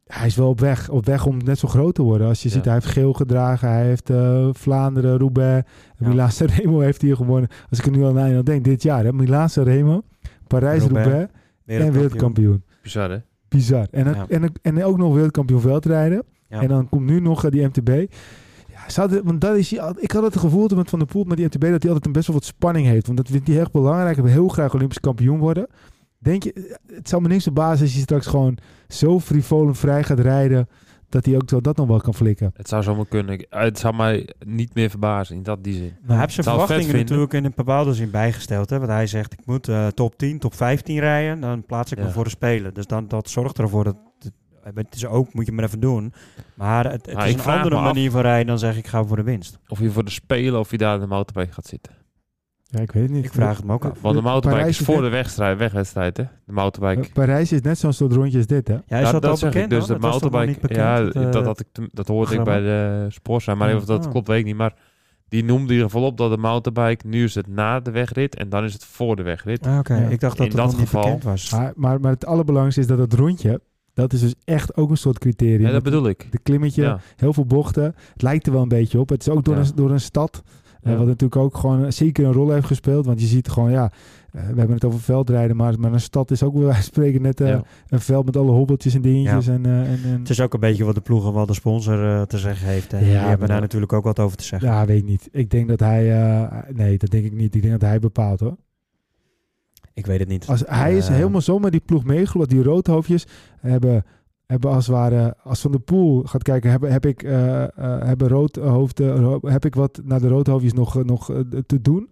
[0.07, 2.27] Hij is wel op weg, op weg om net zo groot te worden.
[2.27, 2.55] Als je Ja.
[2.55, 3.69] ziet, hij heeft geel gedragen.
[3.69, 4.11] Hij heeft
[4.57, 5.69] Vlaanderen, Roubaix.
[5.97, 6.07] Ja.
[6.07, 7.49] Milaan Sanremo heeft hij gewonnen.
[7.69, 9.03] Als ik er nu al aan denk, dit jaar.
[9.03, 9.13] Hè?
[9.13, 10.01] Milaan Sanremo,
[10.47, 11.07] Parijs, Roubaix.
[11.07, 11.31] Roubaix
[11.65, 12.63] en wereldkampioen.
[12.81, 13.17] Bizar hè?
[13.47, 13.87] Bizar.
[13.91, 14.25] En, Ja.
[14.27, 16.23] en, en ook nog wereldkampioen veldrijden.
[16.49, 16.61] Ja.
[16.61, 18.11] En dan komt nu nog die MTB.
[18.95, 21.61] Want dat is, ik had het gevoel dat met Van der Poel met die MTB
[21.61, 23.05] dat hij altijd een best wel wat spanning heeft.
[23.05, 24.15] Want dat vindt hij echt belangrijk.
[24.15, 25.67] Hij wil heel graag Olympisch kampioen worden.
[26.17, 30.03] Denk je, het zou me niks verbazen als hij straks gewoon zo frivol en vrij
[30.03, 30.67] gaat rijden.
[31.09, 32.51] Dat hij ook zo dat nog wel kan flikken.
[32.55, 33.45] Het zou zomaar kunnen.
[33.49, 35.81] Het zou mij niet meer verbazen in dat die zin.
[35.81, 38.69] Nou, hij heeft zijn verwachtingen natuurlijk in een bepaalde zin bijgesteld.
[38.69, 38.77] Hè?
[38.77, 41.39] Want hij zegt, ik moet eh, top 10, top 15 rijden.
[41.39, 42.73] Dan plaats ik me voor de Spelen.
[42.73, 43.95] Dus dan, dat zorgt ervoor dat...
[44.63, 46.13] Het, het is ook, moet je maar even doen.
[46.53, 49.03] Maar het, het Nou, is een andere af- manier van rijden dan zeg ik ga
[49.03, 49.59] voor de winst.
[49.67, 51.93] Of je voor de Spelen of je daar in de motorbike gaat zitten.
[52.71, 53.25] Ja, ik weet het niet.
[53.25, 54.01] Ik vraag het me ook af.
[54.01, 56.23] Want de motorbike is voor de wegstrijd, wegwedstrijd hè?
[56.45, 57.01] De motorbike.
[57.07, 58.73] Eh, Parijs is net zo'n soort rondje als dit, hè?
[58.73, 59.43] Ja, is dat, ik.
[59.43, 59.95] bekend Dus dan?
[59.95, 62.59] de Dat motorbike, niet bekend, ja, dat, eh, dat, had ik, dat hoorde ik bij
[62.59, 63.55] de sportzaal.
[63.55, 63.75] Maar Ja.
[63.75, 64.11] of dat Ah.
[64.11, 64.55] klopt, weet ik niet.
[64.55, 64.73] Maar
[65.27, 68.35] die noemde in ieder geval op dat de motorbike, nu is het na de wegrit
[68.35, 69.67] en dan is het voor de wegrit.
[69.67, 70.07] Ah, Oké, Ja.
[70.07, 71.51] ik dacht dat In het dat geval- bekend was.
[71.51, 73.61] Maar, maar, maar het allerbelangrijkste is dat het rondje,
[73.99, 75.61] dat is dus echt ook een soort criterium.
[75.61, 76.27] Ja, dat bedoel ik.
[76.31, 76.99] De klimmetje, Ja.
[77.15, 77.83] heel veel bochten.
[78.13, 79.09] Het lijkt er wel een beetje op.
[79.09, 79.61] Het is ook door, Ja.
[79.61, 80.43] een, door een stad.
[80.81, 80.97] eh, Ja.
[80.97, 83.05] wat natuurlijk ook gewoon zeker een rol heeft gespeeld.
[83.05, 83.91] Want je ziet gewoon, ja,
[84.31, 85.55] eh, we hebben het over veldrijden.
[85.55, 87.63] Maar, maar een stad is ook wijze van spreken net eh, Ja.
[87.87, 89.47] een veld met alle hobbeltjes en dingetjes.
[89.47, 91.53] En, eh, en, en, Het is ook een beetje wat de ploeg en wat de
[91.53, 92.93] sponsor eh, te zeggen heeft.
[92.93, 94.69] En Ja, die maar hebben daar natuurlijk ook wat over te zeggen.
[94.69, 95.27] ja, weet ik niet.
[95.31, 97.55] Ik denk dat hij, eh, nee, dat denk ik niet.
[97.55, 98.55] Ik denk dat hij bepaalt hoor.
[99.99, 100.47] Ik weet het niet.
[100.47, 102.55] Als, hij is Eh, helemaal zo met die ploeg meegelopen.
[102.55, 103.27] Die roodhoofdjes
[103.59, 104.03] hebben,
[104.45, 107.69] hebben als het ware, als Van de Poel gaat kijken, heb, heb ik, eh, eh,
[108.07, 111.25] hebben roodhoofden, ro- heb ik wat naar de roodhoofdjes nog, nog
[111.65, 112.09] te doen?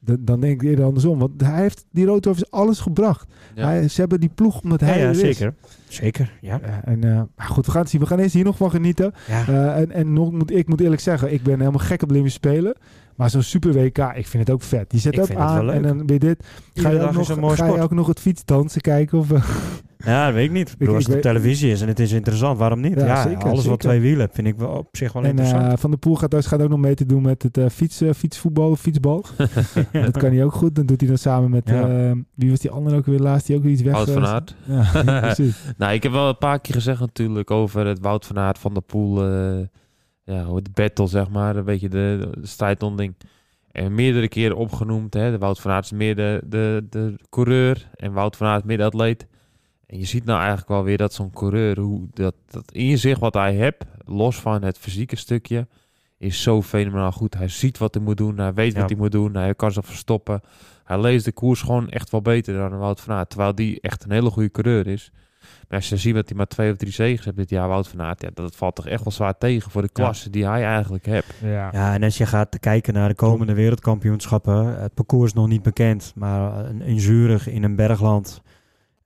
[0.00, 1.18] Dan- dan denk ik eerder andersom.
[1.18, 3.28] Want hij heeft die roodhoofdjes alles gebracht.
[3.54, 3.64] Ja.
[3.64, 5.18] Hij, ze hebben die ploeg omdat ja, hij ja, er is.
[5.18, 5.54] zeker.
[5.88, 6.60] Zeker, ja.
[6.62, 8.00] Ja, en, eh, maar goed, we gaan het zien.
[8.00, 9.12] We gaan eerst hier nog van genieten.
[9.28, 9.46] ja.
[9.46, 12.32] Eh, en en nog, moet, ik moet eerlijk zeggen, ik ben helemaal gek op Olympisch
[12.34, 12.74] Spelen.
[13.18, 14.92] Maar zo'n Super WK, ik vind het ook vet.
[14.92, 16.44] Je zet Ik ook vind het aan en dan weer dit.
[16.74, 19.18] Ga je, ook nog, ga je ook nog het fietsdansen kijken?
[19.18, 19.42] Of, eh?
[20.04, 20.70] Ja, dat weet ik niet.
[20.70, 22.94] Ik bedoel, als het op televisie is en het is interessant, waarom niet?
[22.94, 23.70] Ja, Ja, zeker, alles zeker.
[23.70, 25.72] wat twee wielen heeft, vind ik wel op zich wel En interessant.
[25.72, 28.02] eh, Van der Poel gaat, gaat ook nog mee te doen met het eh, fiets,
[28.16, 29.24] fietsvoetbal fietsbal.
[29.92, 30.74] dat kan hij ook goed.
[30.74, 31.68] Dan doet hij dat samen met...
[31.68, 31.88] Ja.
[32.08, 33.46] eh, wie was die andere ook weer laatst?
[33.46, 33.92] Die ook weer iets weg...
[33.92, 34.54] Wout van Aert.
[34.66, 35.56] Ja, precies.
[35.76, 38.72] Nou, ik heb wel een paar keer gezegd natuurlijk over het Wout van Aert van
[38.74, 39.22] der Poel.
[40.28, 41.56] Ja, hoe de battle, zeg maar.
[41.56, 43.14] Een beetje de, de strijd onderling.
[43.72, 45.14] En meerdere keren opgenoemd.
[45.14, 45.30] Hè.
[45.30, 47.88] De Wout van Aert is meer de, de, de coureur.
[47.94, 49.26] En Wout van Aert meer de atleet.
[49.86, 51.78] En je ziet nou eigenlijk wel weer dat zo'n coureur...
[51.80, 55.66] Hoe dat, dat inzicht wat hij heeft, los van het fysieke stukje...
[56.18, 57.34] is zo fenomenaal goed.
[57.34, 58.38] Hij ziet wat hij moet doen.
[58.38, 58.80] Hij weet Ja.
[58.80, 59.34] wat hij moet doen.
[59.34, 60.40] Hij kan zich verstoppen.
[60.84, 63.28] Hij leest de koers gewoon echt wel beter dan Wout van Aert.
[63.30, 65.12] Terwijl die echt een hele goede coureur is.
[65.68, 67.88] Maar als je ziet dat hij maar twee of drie zegens heeft dit jaar, Wout
[67.88, 70.64] van Aert, ja, dat valt toch echt wel zwaar tegen voor de klasse die hij
[70.64, 71.34] eigenlijk heeft.
[71.42, 71.68] Ja.
[71.72, 75.62] Ja, en als je gaat kijken naar de komende wereldkampioenschappen, het parcours is nog niet
[75.62, 78.42] bekend, maar een, een Zurich in een bergland,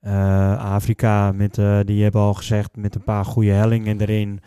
[0.00, 4.40] eh, Afrika, met, eh, die hebben al gezegd met een paar goede hellingen erin.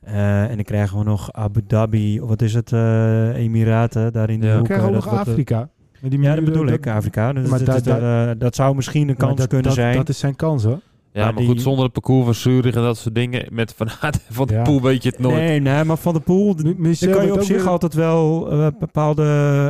[0.00, 4.30] Eh, en dan krijgen we nog Abu Dhabi, of wat is het, eh, Emiraten, daar
[4.30, 4.52] in de Ja.
[4.52, 4.66] We hoek.
[4.66, 5.68] krijgen ook nog Afrika.
[6.08, 7.32] Ja, dat bedoel ik, Afrika.
[7.32, 9.96] Dus Maar dat, eh, dat zou misschien een kans dat- kunnen dat, zijn.
[9.96, 10.80] Dat is zijn kans hoor.
[11.12, 13.74] Ja, Maar maar, die- goed, zonder het parcours van Zurich en dat soort dingen, met
[13.76, 14.62] Van Aert en Van de Ja.
[14.62, 15.34] Poel weet je het nooit.
[15.34, 18.74] Nee, nee, maar Van de Poel, daar kan je op zich weer- altijd wel een
[18.78, 19.22] bepaalde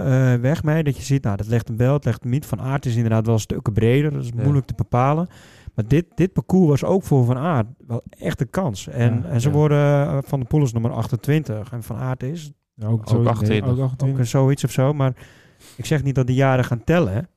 [0.04, 0.82] eh, weg mee.
[0.82, 2.46] Dat je ziet, nou, dat legt hem wel, het legt hem niet.
[2.46, 4.42] Van Aert is inderdaad wel stukken breder, dat is Ja.
[4.42, 5.28] moeilijk te bepalen.
[5.74, 8.88] Maar dit, dit parcours was ook voor Van Aert wel echt een kans.
[8.88, 9.54] En, Ja, en ze ja.
[9.54, 13.08] worden, eh, Van de Poel is nummer 28 en Van Aert is Ja, ook, Ook
[13.08, 13.70] zo- nee, 28.
[13.72, 14.18] ook ook 28.
[14.18, 14.92] een zoiets of zo.
[14.92, 15.12] Maar
[15.76, 17.28] ik zeg niet dat de jaren gaan tellen.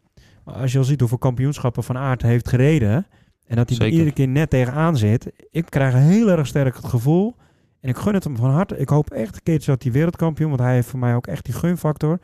[0.46, 3.08] Maar als je al ziet hoeveel kampioenschappen Van Aert heeft gereden...
[3.46, 5.32] en dat hij er iedere keer net tegenaan zit...
[5.52, 7.36] ik krijg heel erg sterk het gevoel...
[7.80, 8.78] en ik gun het hem van harte.
[8.78, 10.50] Ik hoop echt een keertje dat hij wereldkampioen...
[10.50, 12.20] want hij heeft voor mij ook echt die gunfactor.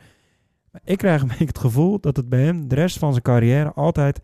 [0.70, 2.68] Maar ik krijg een beetje het gevoel dat het bij hem...
[2.68, 4.20] de rest van zijn carrière altijd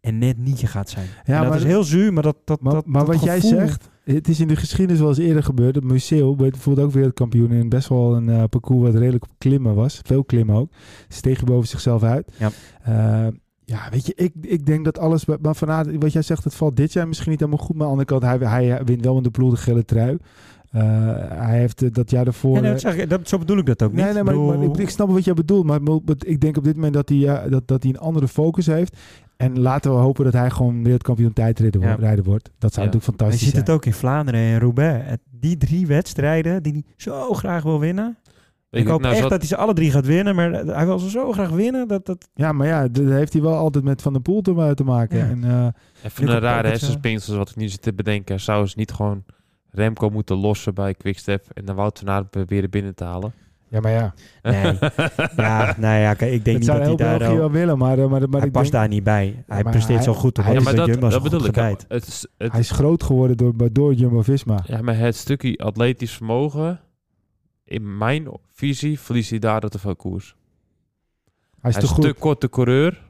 [0.00, 1.06] een net nietje gaat zijn.
[1.24, 2.36] Ja, en dat maar is heel zuur, maar dat...
[2.44, 5.18] dat, Maar, dat maar dat wat jij zegt, het is in de geschiedenis wel eens
[5.18, 5.74] eerder gebeurd.
[5.74, 9.30] Het museum werd bijvoorbeeld ook wereldkampioen in best wel een eh, parcours wat redelijk op
[9.38, 10.00] klimmen was.
[10.04, 10.72] Veel klimmen ook.
[11.08, 12.32] Steeg je boven zichzelf uit.
[12.38, 12.50] Ja.
[12.82, 13.32] Eh,
[13.64, 15.24] ja, weet je, ik, ik denk dat alles...
[15.24, 17.76] Maar vanuit wat jij zegt, het valt dit jaar misschien niet helemaal goed.
[17.76, 20.16] Maar aan de andere kant, hij, hij wint wel met de ploeg de gele trui.
[20.70, 20.82] Eh,
[21.28, 22.54] hij heeft eh, dat jaar daarvoor...
[22.54, 24.04] Ja, nee, eh, dat zeg ik, dat, zo bedoel ik dat ook niet.
[24.04, 25.64] Nee, nee, maar, Ik bedoel- maar ik, ik snap wat jij bedoelt.
[25.66, 25.80] Maar
[26.18, 28.96] ik denk op dit moment dat hij, dat, dat hij een andere focus heeft.
[29.36, 31.96] En laten we hopen dat hij gewoon wereldkampioen tijdrijder Ja.
[31.98, 32.24] wordt.
[32.26, 32.50] wordt.
[32.58, 32.92] Dat zou Ja.
[32.92, 33.62] natuurlijk Je fantastisch ziet zijn.
[33.64, 35.08] het ook in Vlaanderen en Roubaix.
[35.10, 38.16] Het- Die drie wedstrijden die hij zo graag wil winnen.
[38.80, 40.34] Ik hoop nou, echt zat- dat hij ze alle drie gaat winnen.
[40.34, 41.88] Maar hij wil ze zo graag winnen.
[41.88, 42.28] Dat, dat...
[42.34, 45.18] Ja, maar ja, dat heeft hij wel altijd met Van der Poel te, te maken.
[45.18, 45.24] Ja.
[45.24, 45.66] En, eh,
[46.04, 48.40] Even een rare dat, eh, hersenspinsels wat ik nu zit te bedenken.
[48.40, 49.24] Zou ze niet gewoon
[49.70, 53.32] Remco moeten lossen bij Quickstep en dan Wout van Aert proberen binnen te halen?
[53.68, 54.14] ja, maar ja.
[54.42, 54.78] Nee.
[55.36, 57.18] ja, nou ja, kijk, ik denk Het niet zou dat hij daar...
[57.18, 59.44] België al- wel willen, maar, eh, maar, maar hij ik past denk, daar niet bij.
[59.46, 60.36] Hij presteert hij- zo goed.
[60.36, 61.54] hij- Ja, is maar dat dat, Jumbo bedoel ik.
[61.88, 64.60] Het, is- het, hij is groot geworden door, door Jumbo-Visma.
[64.66, 66.80] ja, maar het stukje atletisch vermogen,
[67.72, 70.34] in mijn visie, verliest hij daar te veel koers.
[71.60, 72.04] Hij is Hij te is goed.
[72.04, 73.00] te korte coureur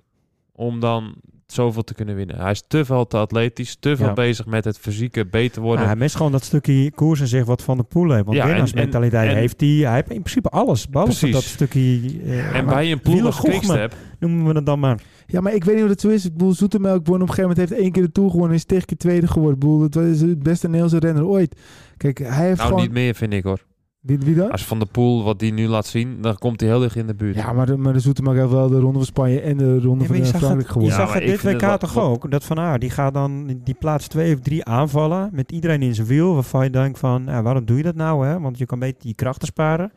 [0.53, 1.15] om dan
[1.47, 2.37] zoveel te kunnen winnen.
[2.41, 4.13] Hij is te veel te atletisch, te veel Ja.
[4.13, 5.79] bezig met het fysieke beter worden.
[5.81, 8.25] Nou, hij mist gewoon dat stukje koers en zich wat van de poel heeft.
[8.25, 9.69] Want Ja, en- winnaarsmentaliteit en- en- heeft hij.
[9.71, 10.89] Hij heeft in principe alles.
[10.89, 11.35] Behalve Precies.
[11.35, 11.81] dat stukje...
[12.25, 13.41] eh, en bij een ploeg als.
[13.41, 15.03] Quickstep, Noemen we het dan maar.
[15.27, 16.25] Ja, maar ik weet niet of het zo is.
[16.25, 18.57] Ik bedoel, Zoetemelk won op een gegeven moment heeft één keer de Tour gewonnen.
[18.57, 19.55] Is tegen keer tweede geworden.
[19.55, 21.61] Ik bedoel, dat was het beste Nederlandse renner ooit.
[21.97, 22.83] Kijk, hij heeft nou gewoon...
[22.83, 23.61] niet meer vind ik hoor.
[24.03, 24.51] Wie, wie dan?
[24.51, 27.07] Als Van der Poel, wat die nu laat zien, dan komt hij heel dicht in
[27.07, 27.35] de buurt.
[27.37, 30.01] Ja, maar de, maar de Zoetemelk heeft wel de Ronde van Spanje en de Ronde
[30.03, 30.91] Ja, van je eh, zag Frankrijk het, je gewonnen.
[30.91, 32.31] Ja, zag maar het ik dit WK het toch wat- ook?
[32.31, 35.95] Dat van Aert, die gaat dan die plaats 2 of 3 aanvallen met iedereen in
[35.95, 36.35] zijn wiel.
[36.35, 38.27] Waarvan je denkt van, ja, waarom doe je dat nou?
[38.27, 38.41] Hè?
[38.41, 39.93] Want je kan beter die krachten sparen.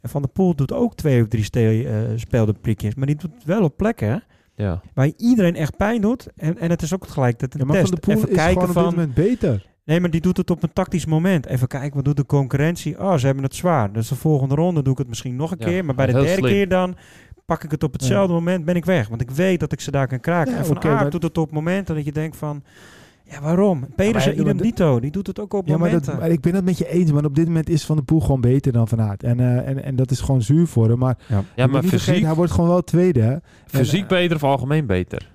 [0.00, 2.94] En Van der Poel doet ook twee of drie ste- eh, speelde prikjes.
[2.94, 4.22] Maar die doet het wel op plekken
[4.54, 4.80] Ja.
[4.94, 6.26] waar je iedereen echt pijn doet.
[6.36, 7.88] En, en het is ook gelijk dat Ja, maar test.
[7.88, 9.66] Van de Poel Even is kijken gewoon op dit van, moment beter.
[9.88, 11.46] Nee, maar die doet het op een tactisch moment.
[11.46, 13.00] Even kijken, wat doet de concurrentie?
[13.00, 13.92] Oh, ze hebben het zwaar.
[13.92, 15.84] Dus de volgende ronde doe ik het misschien nog een Ja, keer.
[15.84, 16.42] Maar bij de derde slim.
[16.44, 16.96] keer dan
[17.46, 19.08] pak ik het op hetzelfde moment, ben ik weg.
[19.08, 20.52] Want ik weet dat ik ze daar kan kraken.
[20.52, 22.62] Ja, en Van maar- doet het op momenten dat je denkt van...
[23.30, 23.86] Ja, waarom?
[23.96, 25.00] Pedersen, idem maar dito.
[25.00, 26.10] Die doet het ook op Ja, maar, momenten.
[26.12, 27.12] dat, maar ik ben het met je eens.
[27.12, 29.22] Maar op dit moment is Van der Poel gewoon beter dan Van Aert.
[29.22, 30.98] En, eh, en, en dat is gewoon zuur voor hem.
[30.98, 31.36] Maar, ja,
[31.66, 33.20] maar vergeten, fysiek, hij wordt gewoon wel tweede.
[33.20, 33.36] Hè?
[33.66, 35.30] fysiek En, beter of algemeen beter?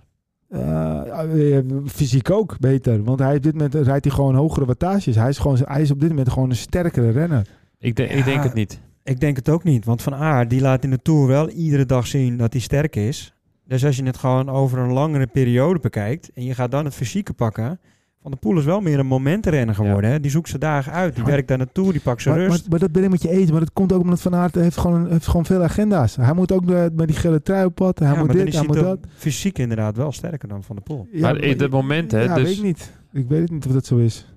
[0.54, 3.04] Eh, eh, fysiek ook beter.
[3.04, 5.16] Want hij op dit moment rijdt hij gewoon hogere wattages.
[5.16, 7.48] Hij is, gewoon, hij is op dit moment gewoon een sterkere renner.
[7.80, 8.06] Ik, Ja.
[8.06, 8.80] ik denk het niet.
[9.04, 9.86] Ik denk het ook niet.
[9.86, 12.96] Want Van Aert, die laat in de Tour wel iedere dag zien dat hij sterk
[12.96, 13.34] is.
[13.68, 16.32] Dus als je het gewoon over een langere periode bekijkt...
[16.34, 17.80] en je gaat dan het fysieke pakken...
[18.24, 20.10] Van de Poel is wel meer een momentenrenner geworden.
[20.12, 20.20] Hè?
[20.20, 21.08] Die zoekt zijn dagen uit.
[21.10, 22.70] Die Ja, maar- werkt daar naartoe, die pakt zijn Maar, maar, rust.
[22.70, 23.52] maar dat ben ik met je eens.
[23.52, 26.16] Maar dat komt ook omdat Van Aert heeft gewoon, heeft gewoon veel agenda's.
[26.16, 28.00] Hij moet ook met, met die gele trui op pad.
[28.00, 29.00] Hij ja, moet dit, hij hij moet dat.
[29.16, 31.08] fysiek inderdaad wel sterker dan Van de Poel.
[31.12, 32.94] Ja, maar in dat moment, hè, Ja, dus- weet ik niet.
[33.12, 34.28] Ik weet het niet of dat zo is.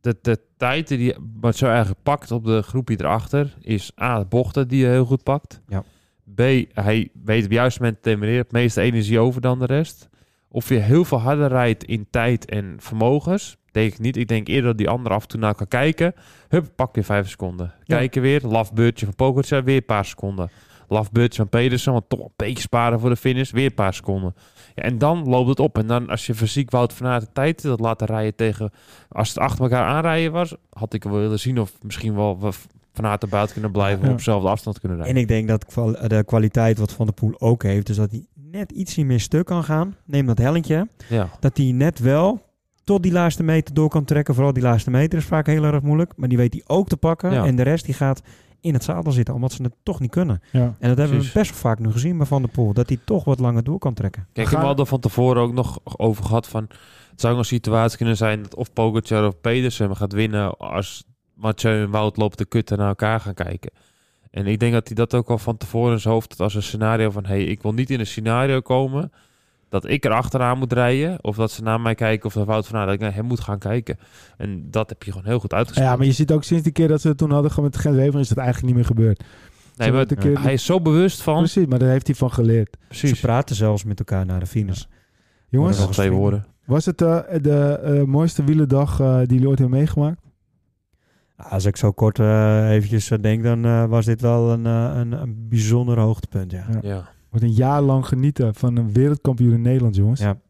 [0.00, 3.56] De, de tijd die wat zo eigenlijk pakt op de groepje erachter...
[3.60, 5.60] is A, de bochten die hij heel goed pakt.
[5.68, 5.82] Ja.
[6.34, 6.38] B,
[6.72, 8.10] hij weet op het juiste moment te.
[8.10, 10.08] Het meeste energie over dan de rest.
[10.56, 13.56] Of je heel veel harder rijdt in tijd en vermogens...
[13.72, 14.16] Denk ik niet.
[14.16, 16.14] Ik denk eerder dat die andere af en toe naar kan kijken.
[16.48, 17.72] Hup, pak weer vijf seconden.
[17.84, 17.96] Ja.
[17.96, 18.40] Kijken weer.
[18.42, 20.50] Lafbeurtje van Pogacar, weer een paar seconden.
[20.88, 23.50] Lafbeurtje van Pedersen, want toch een beetje sparen voor de finish.
[23.50, 24.34] Weer een paar seconden.
[24.74, 25.78] Ja, en dan loopt het op.
[25.78, 28.70] En dan als je fysiek Wout van Aert de tijd dat laten rijden tegen...
[29.08, 32.52] Als het achter elkaar aanrijden was, had ik wel willen zien of misschien wel we
[32.92, 34.04] van Aert erbij kunnen blijven...
[34.04, 34.10] Ja.
[34.10, 35.16] op dezelfde afstand kunnen rijden.
[35.16, 35.72] En ik denk dat
[36.10, 37.88] de kwaliteit wat Van der Poel ook heeft...
[37.88, 38.24] is dat hij
[38.56, 39.96] net ietsje meer stuk kan gaan.
[40.04, 40.88] Neem dat hellentje.
[41.08, 41.28] Ja.
[41.40, 42.44] Dat hij net wel
[42.84, 44.34] tot die laatste meter door kan trekken.
[44.34, 46.12] Vooral die laatste meter is vaak heel erg moeilijk.
[46.16, 47.32] Maar die weet hij ook te pakken.
[47.32, 47.44] Ja.
[47.44, 48.22] En de rest die gaat
[48.60, 50.42] in het zadel zitten, omdat ze het toch niet kunnen.
[50.52, 50.60] Ja.
[50.60, 51.32] En dat hebben Precies.
[51.32, 52.72] we best wel vaak nu gezien bij Van der Poel.
[52.72, 54.26] Dat hij toch wat langer door kan trekken.
[54.32, 56.68] Kijk, We hadden van tevoren ook nog over gehad van...
[57.10, 60.56] Het zou een situatie kunnen zijn dat of Pogacar of Pedersen gaat winnen...
[60.58, 61.04] als
[61.34, 63.70] Mathieu en Wout lopen de kutten naar elkaar gaan kijken.
[64.30, 66.54] En ik denk dat hij dat ook al van tevoren in zijn hoofd had als
[66.54, 67.26] een scenario van...
[67.26, 69.12] hey, ik wil niet in een scenario komen
[69.68, 71.24] dat ik er achteraan moet rijden...
[71.24, 73.24] of dat ze naar mij kijken of dat Wout van Aert, dat ik naar hem
[73.24, 73.98] moet gaan kijken.
[74.36, 75.88] En dat heb je gewoon heel goed uitgespeeld.
[75.88, 77.78] ja, maar je ziet ook sinds die keer dat ze het toen hadden gewoon met
[77.78, 79.24] Gent Wever is dat eigenlijk niet meer gebeurd.
[79.76, 80.06] nee, maar
[80.42, 81.38] hij is zo bewust van...
[81.38, 82.76] Precies, maar daar heeft hij van geleerd.
[82.88, 83.10] Precies.
[83.10, 84.84] Ze praten zelfs met elkaar naar de finish.
[85.48, 86.46] Jongens, nog twee woorden.
[86.64, 90.20] was het eh, de eh, mooiste wielendag eh, die jullie ooit hebben meegemaakt?
[91.36, 94.90] Als ik zo kort eh, eventjes eh, denk, dan eh, was dit wel een, eh,
[94.94, 96.50] een, een bijzonder hoogtepunt.
[96.52, 96.66] Ja.
[96.72, 96.78] Ja.
[96.82, 97.08] Ja.
[97.30, 100.20] Wordt een jaar lang genieten van een wereldkampioen in Nederland, jongens.
[100.20, 100.40] Ja.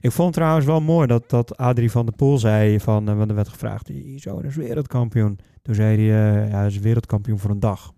[0.00, 3.28] Ik vond trouwens wel mooi dat, dat Adrie van der Poel zei van, eh, want
[3.30, 5.38] er werd gevraagd, zo, is wereldkampioen.
[5.62, 6.04] Toen zei hij,
[6.48, 7.92] ja, hij is wereldkampioen voor een dag.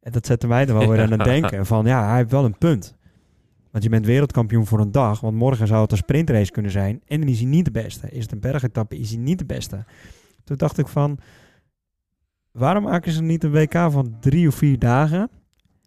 [0.00, 2.44] En dat zette mij er wel weer aan het denken van, ja, hij heeft wel
[2.44, 2.96] een punt.
[3.70, 7.00] Want je bent wereldkampioen voor een dag, want morgen zou het een sprintrace kunnen zijn.
[7.06, 8.10] En dan is hij niet de beste.
[8.10, 9.84] Is het een bergetappe, is hij niet de beste.
[10.48, 11.18] Toen dacht ik van,
[12.50, 15.30] waarom maken ze niet een WK van drie of vier dagen?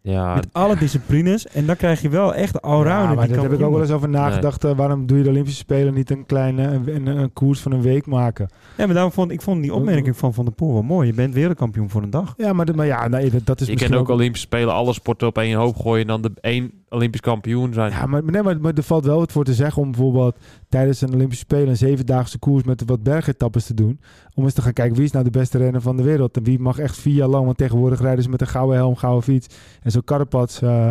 [0.04, 1.47] Ja, Met alle disciplines.
[1.47, 3.16] En dan krijg je wel echt de Ja, allrounder.
[3.16, 4.64] maar daar heb ik ook wel eens over nagedacht.
[4.64, 7.72] eh, waarom doe je de Olympische Spelen niet een kleine een, een, een koers van
[7.72, 8.49] een week maken?
[8.78, 11.08] Ja, maar daarom vond ik vond die opmerking van Van der Poel wel mooi.
[11.08, 12.34] Je bent wereldkampioen voor een dag.
[12.38, 14.74] Ja, maar, de- maar ja, nee, dat, dat is je misschien kan ook Olympische Spelen
[14.74, 16.02] alle sporten op één hoop gooien...
[16.02, 17.91] en dan de één Olympisch kampioen zijn.
[17.91, 20.36] Ja, maar, nee, maar, maar er valt wel wat voor te zeggen om bijvoorbeeld
[20.70, 23.99] tijdens een Olympische Spelen een zevendaagse koers met wat bergetappes te doen.
[24.34, 26.38] Om eens te gaan kijken wie is nou de beste renner van de wereld.
[26.38, 28.95] En wie mag echt vier jaar lang, want tegenwoordig rijden ze met een gouden helm,
[28.95, 29.47] gouden fiets.
[29.82, 30.89] En zo'n Carapaz, eh,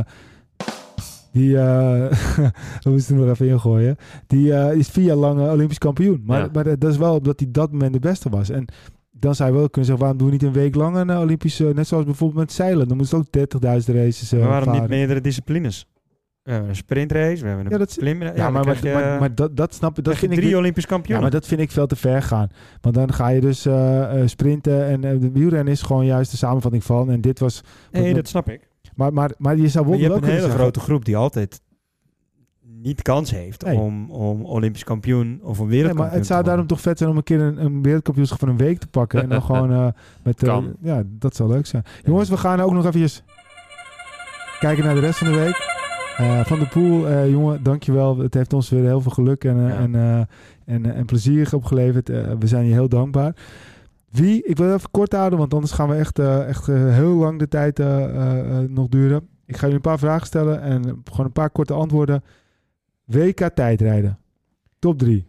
[1.33, 2.11] die, eh
[2.83, 3.97] we moesten er nog even ingooien.
[4.27, 6.23] Die eh, is vier jaar lang Olympisch kampioen.
[6.27, 6.49] Maar, Ja.
[6.53, 8.51] maar dat is wel omdat hij dat moment de beste was.
[8.51, 8.65] En
[9.11, 11.73] dan zou je wel kunnen zeggen, waarom doen we niet een week lang een Olympische,
[11.75, 12.89] net zoals bijvoorbeeld met zeilen.
[12.89, 15.87] Dan moest het ook 30.000 races Maar waarom niet meerdere disciplines?
[16.43, 18.23] We hebben een sprintrace, we hebben een Ja, dat klim.
[18.23, 20.05] Ja, Ja, maar, maar, je- maar, maar dat, dat snap ik.
[20.05, 21.23] Dat vind ik drie Olympisch ja, kampioenen.
[21.23, 22.49] maar dat vind ik veel te ver gaan.
[22.81, 23.67] Want dan ga je dus
[24.25, 27.11] sprinten en de wielrennen is gewoon juist de samenvatting van.
[27.11, 27.61] En dit was.
[27.91, 28.69] nee, dat snap ik.
[28.95, 31.05] Maar, maar, maar je zou Maar wel je wel hebt een hele zeggen- grote groep
[31.05, 31.61] die altijd
[32.83, 33.79] niet kans heeft Nee.
[33.79, 37.11] om, om Olympisch kampioen of een Nee, wereldkampioen maar het zou daarom toch vet zijn
[37.11, 39.23] om een keer een, een wereldkampioenschap van een week te pakken.
[39.23, 39.87] en dan gewoon eh,
[40.23, 40.43] met.
[40.43, 40.75] eh, Kan.
[40.81, 41.83] ja, dat zou leuk zijn.
[42.05, 43.23] Jongens, we gaan ook nog eventjes
[44.61, 45.79] kijken naar de rest van de week.
[46.17, 48.19] Eh, van de Poel, eh, jongen, dankjewel.
[48.19, 49.69] Het heeft ons weer heel veel geluk en, Ja.
[49.79, 52.09] en, eh, en, en plezier opgeleverd.
[52.09, 53.35] Eh, we zijn je heel dankbaar.
[54.11, 56.77] Wie, ik wil het even kort houden, want anders gaan we echt, eh, echt eh,
[56.95, 59.29] heel lang de tijd eh, nog duren.
[59.47, 62.23] Ik ga jullie een paar vragen stellen en gewoon een paar korte antwoorden.
[63.05, 64.19] WK tijdrijden.
[64.79, 65.25] Top 3.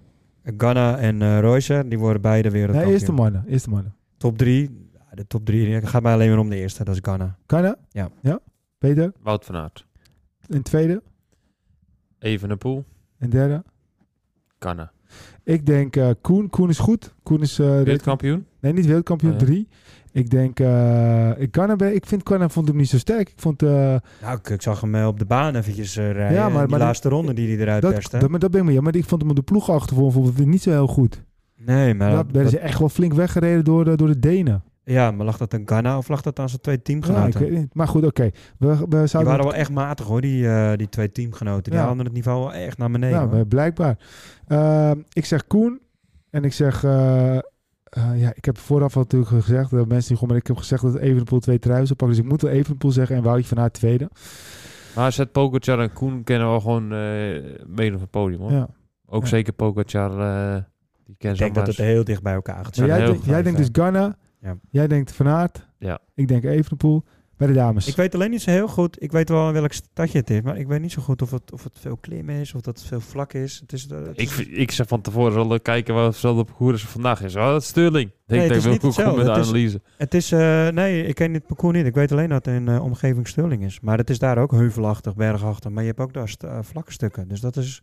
[0.57, 2.93] Ganna en eh Royce, die worden beide Nee, wereldkampioen.
[2.99, 3.43] eerste mannen.
[3.47, 3.95] Eerste mannen.
[4.17, 4.89] Top drie.
[4.93, 5.73] Ja, de top drie.
[5.73, 6.83] Het gaat mij alleen maar om de eerste.
[6.83, 7.37] Dat is Ganna.
[7.45, 7.77] Kan dat?
[7.89, 8.09] Ja.
[8.21, 8.39] Ja?
[8.77, 9.11] Peter?
[9.21, 9.85] Wout van Aert.
[10.47, 11.01] En tweede?
[12.19, 12.85] Even een poel.
[13.17, 13.63] En derde?
[14.57, 14.89] Kanne.
[15.51, 16.49] Ik denk eh, Koen.
[16.49, 17.13] Koen is goed.
[17.23, 17.59] Koen is...
[17.59, 18.45] eh, Wereldkampioen.
[18.59, 19.33] nee, niet wereldkampioen.
[19.33, 19.45] Oh, ja.
[19.45, 19.67] Drie.
[20.11, 20.59] Ik denk...
[20.59, 23.29] eh ik, kan hem, ik vind Kanna vond hem niet zo sterk.
[23.29, 23.63] Ik vond...
[23.63, 23.69] eh,
[24.21, 26.37] Nou, ik, ik zag hem eh, op de baan eventjes eh, rijden.
[26.37, 28.17] Ja, maar- maar laatste ronde die hij eruit dat, perste.
[28.17, 28.75] dat, maar dat ben ik mee.
[28.75, 31.23] Ja, maar ik vond hem op de ploeg bijvoorbeeld niet zo heel goed.
[31.65, 32.11] nee, maar...
[32.11, 34.63] Daar werden ze echt wel flink weggereden door de, door de Denen.
[34.91, 37.39] Ja, maar lag dat aan Ganna of lag dat aan zijn twee Ja, ik teamgenoten?
[37.39, 37.73] weet niet.
[37.75, 38.29] Maar goed, oké.
[38.57, 39.31] We, we die zouden...
[39.31, 41.63] waren wel echt matig hoor, die, eh, die twee teamgenoten.
[41.71, 41.85] Die Ja.
[41.85, 43.19] haalden het niveau wel echt naar beneden.
[43.19, 43.45] Ja, hoor.
[43.45, 43.97] blijkbaar.
[44.47, 45.79] Eh, ik zeg Koen.
[46.29, 46.83] En ik zeg...
[46.83, 47.41] eh, eh,
[48.15, 49.69] ja, ik heb vooraf al natuurlijk gezegd...
[49.71, 50.29] dat mensen die gewoon...
[50.29, 52.15] Maar ik heb gezegd dat Evenepoel twee truien zou pakken.
[52.17, 53.15] Dus ik moet wel Evenepoel zeggen.
[53.15, 54.09] En Woutje van haar tweede.
[54.95, 58.39] Maar zet Pogacar en Koen kennen we gewoon eh meedoen op het podium.
[58.41, 58.51] Hoor.
[58.51, 58.67] Ja.
[59.05, 59.27] Ook Ja.
[59.27, 60.11] zeker Pogacar.
[60.19, 60.61] eh
[61.05, 63.57] die kennen ik denk dat het heel dicht bij elkaar gaat zijn jij, jij denkt
[63.57, 64.15] dus Ghana.
[64.41, 64.57] Ja.
[64.69, 65.67] Jij denkt Van Aert.
[65.79, 65.99] Ja.
[66.15, 67.03] Ik denk Evenepoel.
[67.37, 67.87] Bij de dames.
[67.87, 69.01] Ik weet alleen niet zo heel goed.
[69.03, 71.31] Ik weet wel in welk stadje het is, maar ik weet niet zo goed of
[71.31, 73.59] het, of het veel klim is of dat het veel vlak is.
[73.61, 76.85] Het is, eh, het Ik, is- ik zeg van tevoren zullen kijken wat de parcours
[76.85, 77.35] vandaag is.
[77.35, 78.09] Oh, dat is Sterling.
[78.09, 79.31] Denk Nee, het dat is ik niet wil goed met de hetzelfde.
[79.31, 79.81] Het is- analyse.
[79.97, 81.85] Het is, eh, nee, ik ken het parcours niet.
[81.85, 83.79] Ik weet alleen dat het in eh, omgeving Stirling is.
[83.79, 85.71] Maar het is daar ook heuvelachtig, bergachtig.
[85.71, 87.27] Maar je hebt ook daar st- eh, vlakke stukken.
[87.27, 87.81] Dus dat is...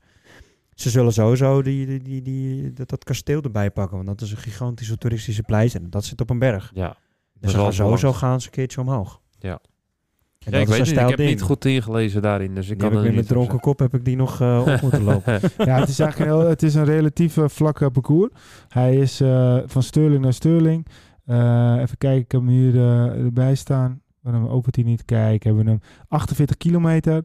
[0.81, 3.97] Ze zullen sowieso die, die, die, die, dat, dat kasteel erbij pakken.
[3.97, 5.81] Want dat is een gigantische toeristische pleister.
[5.83, 6.70] En dat zit op een berg.
[6.74, 6.97] Ja.
[7.41, 8.18] Dus ze gaan sowieso langs.
[8.20, 9.20] gaan ze een keertje omhoog.
[9.39, 9.61] Ja.
[10.45, 11.29] En Ja, ik weet niet, ik stijl heb ding.
[11.31, 12.55] niet goed ingelezen daarin.
[12.55, 14.81] Dus ik Die kan heb ik met dronken kop heb ik die nog eh, op
[14.83, 15.41] moeten lopen.
[15.59, 18.33] Ja, het is eigenlijk een, heel, het is een relatief eh, vlak eh, parcours.
[18.68, 20.87] Hij is eh, van Sterling naar Sterling.
[21.24, 24.01] Eh, even kijken, ik heb hem hier eh, erbij staan.
[24.20, 25.05] Waarom opent hij niet?
[25.05, 27.22] Kijk, hebben we hem 48 kilometer.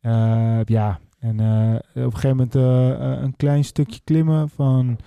[0.00, 4.98] Eh, ja, En eh, op een gegeven moment eh, eh, een klein stukje klimmen van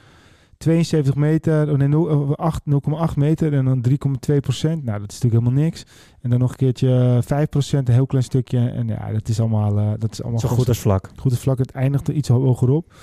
[0.58, 4.84] 72 meter, oh nee, nul- eh, acht- 0,8 meter en dan 3,2 procent.
[4.84, 5.84] Nou, dat is natuurlijk helemaal niks.
[6.22, 8.70] En dan nog een keertje 5 procent, een heel klein stukje.
[8.70, 11.10] En ja, dat is allemaal, eh, dat is allemaal Zo goed als vlak.
[11.16, 11.58] goed als vlak.
[11.58, 12.94] Het eindigt er iets hoger op.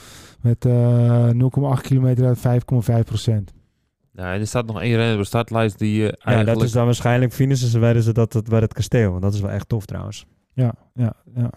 [0.41, 3.53] Met eh 0,8 kilometer uit 5,5 procent.
[4.13, 6.59] Ja, en er staat nog één renner op de startlijst die Ja, eigenlijk...
[6.59, 9.11] dat is dan waarschijnlijk finishen ze bij, ze dat, dat, bij het kasteel.
[9.11, 10.27] Want dat is wel echt tof trouwens.
[10.53, 11.51] Ja, ja, ja.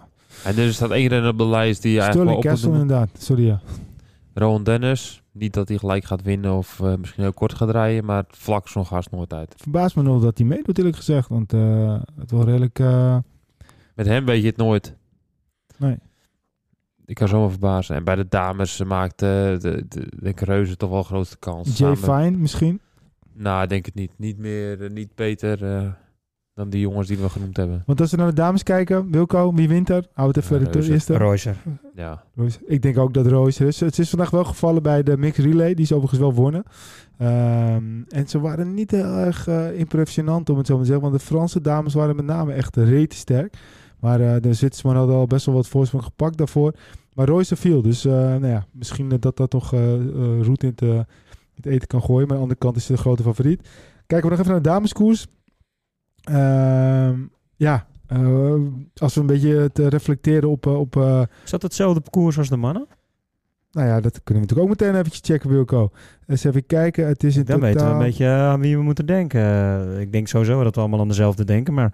[0.44, 3.10] En er staat één renner op de lijst die je eigenlijk wel op inderdaad.
[3.18, 3.62] Sorry, ja.
[4.34, 5.22] Rowan Dennis.
[5.32, 8.38] Niet dat hij gelijk gaat winnen of eh, misschien heel kort gaat rijden, maar het
[8.38, 9.54] vlak is nog haast nooit uit.
[9.58, 11.30] Verbaast me nog dat hij meedoet, eerlijk gezegd.
[11.30, 12.80] Want eh, het was redelijk...
[12.80, 13.18] eh,
[13.96, 14.96] Met hem weet je het nooit.
[15.78, 15.98] nee.
[17.06, 17.96] Ik kan zomaar verbazen.
[17.96, 19.86] En bij de dames maakt de, de,
[20.20, 21.78] de Reuze toch wel grootste kans.
[21.78, 22.80] Jay Samen- Fine misschien.
[23.34, 24.12] Nou, ik denk het niet.
[24.18, 25.60] Niet meer, niet beter
[26.58, 27.84] dan die jongens die we genoemd hebben.
[27.86, 30.08] Want als we naar de dames kijken, Wilco, wie wint er?
[30.14, 31.18] Hou het even de eerste.
[31.18, 31.56] Roycer.
[31.96, 32.24] Ja.
[32.66, 33.80] Ik denk ook dat Royce er is.
[33.80, 36.64] Het is vandaag wel gevallen bij de mixed relay, die ze overigens wel wonnen.
[37.18, 41.10] Ehm, en ze waren niet heel erg eh, impressionant, om het zo maar te zeggen.
[41.10, 43.58] Want de Franse dames waren met name echt rete sterk.
[44.00, 46.74] Maar eh, de Zwitsersman hadden al best wel wat voorsprong gepakt daarvoor.
[47.14, 50.70] Maar Royce viel, dus eh, nou ja, misschien dat dat toch eh eh, roet in
[50.70, 51.06] het, in
[51.56, 52.28] het eten kan gooien.
[52.28, 53.68] Maar aan de andere kant is ze de grote favoriet.
[54.08, 55.28] Kijken we nog even naar de dameskoers.
[56.28, 57.16] Ehm,
[57.56, 58.54] ja, eh,
[58.96, 60.66] als we een beetje te reflecteren op...
[60.66, 62.88] eh, op eh, Is dat hetzelfde parcours als de mannen?
[63.72, 65.92] nou ja, dat kunnen we natuurlijk ook meteen eventjes checken, Wilco.
[66.28, 67.08] Eens even kijken.
[67.08, 68.00] Het is in Dan weten we totaal...
[68.00, 70.00] een beetje aan wie we moeten denken.
[70.00, 71.74] Ik denk sowieso dat we allemaal aan dezelfde denken.
[71.74, 71.94] Maar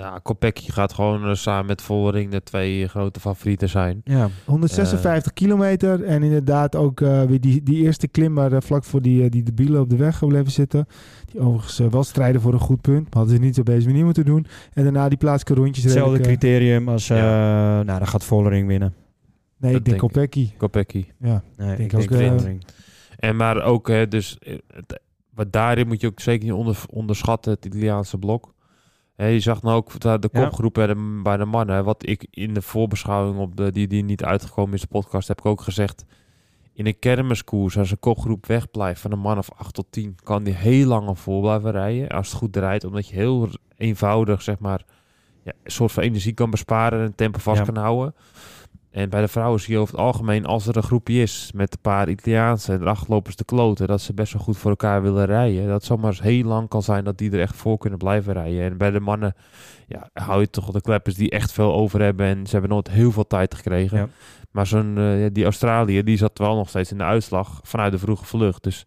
[0.00, 4.00] Ja, Kopecky gaat gewoon eh, samen met Vollering de twee grote favorieten zijn.
[4.04, 6.04] ja, 156 kilometer.
[6.04, 9.30] En inderdaad ook eh, weer die, die eerste klim waar eh, vlak voor die, eh,
[9.30, 10.86] die debielen op de weg gebleven zitten.
[11.24, 13.02] Die overigens eh, wel strijden voor een goed punt.
[13.02, 14.46] Maar hadden ze niet op deze manier moeten doen.
[14.72, 15.84] En daarna die plaatselijke rondjes.
[15.84, 17.10] hetzelfde redelijk, eh, criterium als...
[17.10, 18.94] eh, Nou, dan gaat Vollering winnen.
[19.58, 19.98] nee, Dat ik denk.
[19.98, 20.50] Kopecky.
[20.56, 21.06] Kopecky.
[21.18, 21.42] Ja.
[21.56, 22.64] Nee, Denk ik ook, denk eh, Vollering.
[23.18, 25.00] En maar ook, hè, dus, eh, het-
[25.34, 28.52] wat daarin moet je ook zeker niet onder, onderschatten, het Italiaanse blok.
[29.26, 31.84] Je zag nou ook de, de kopgroep bij de, bij de mannen.
[31.84, 35.38] Wat ik in de voorbeschouwing op de, die, die niet uitgekomen is, de podcast, heb
[35.38, 36.04] ik ook gezegd.
[36.72, 40.42] In een kermiskoers, als een kopgroep wegblijft van een man of 8 tot 10, kan
[40.42, 42.08] die heel lang al vol blijven rijden.
[42.08, 44.84] Als het goed draait, omdat je heel eenvoudig, zeg maar,
[45.42, 47.64] ja, een soort van energie kan besparen en tempo vast Ja.
[47.64, 48.14] kan houden.
[48.90, 51.72] En bij de vrouwen zie je over het algemeen, als er een groepje is met
[51.72, 55.26] een paar Italiaanse en ze te kloten, dat ze best wel goed voor elkaar willen
[55.26, 55.68] rijden.
[55.68, 58.62] Dat zomaar eens heel lang kan zijn dat die er echt voor kunnen blijven rijden.
[58.62, 59.34] En bij de mannen
[59.86, 62.90] ja, hou je toch de kleppers die echt veel over hebben en ze hebben nooit
[62.90, 63.98] heel veel tijd gekregen.
[63.98, 64.08] Ja.
[64.50, 67.98] Maar zo'n, eh, die Australië, die zat wel nog steeds in de uitslag vanuit de
[67.98, 68.62] vroege vlucht.
[68.62, 68.86] Dus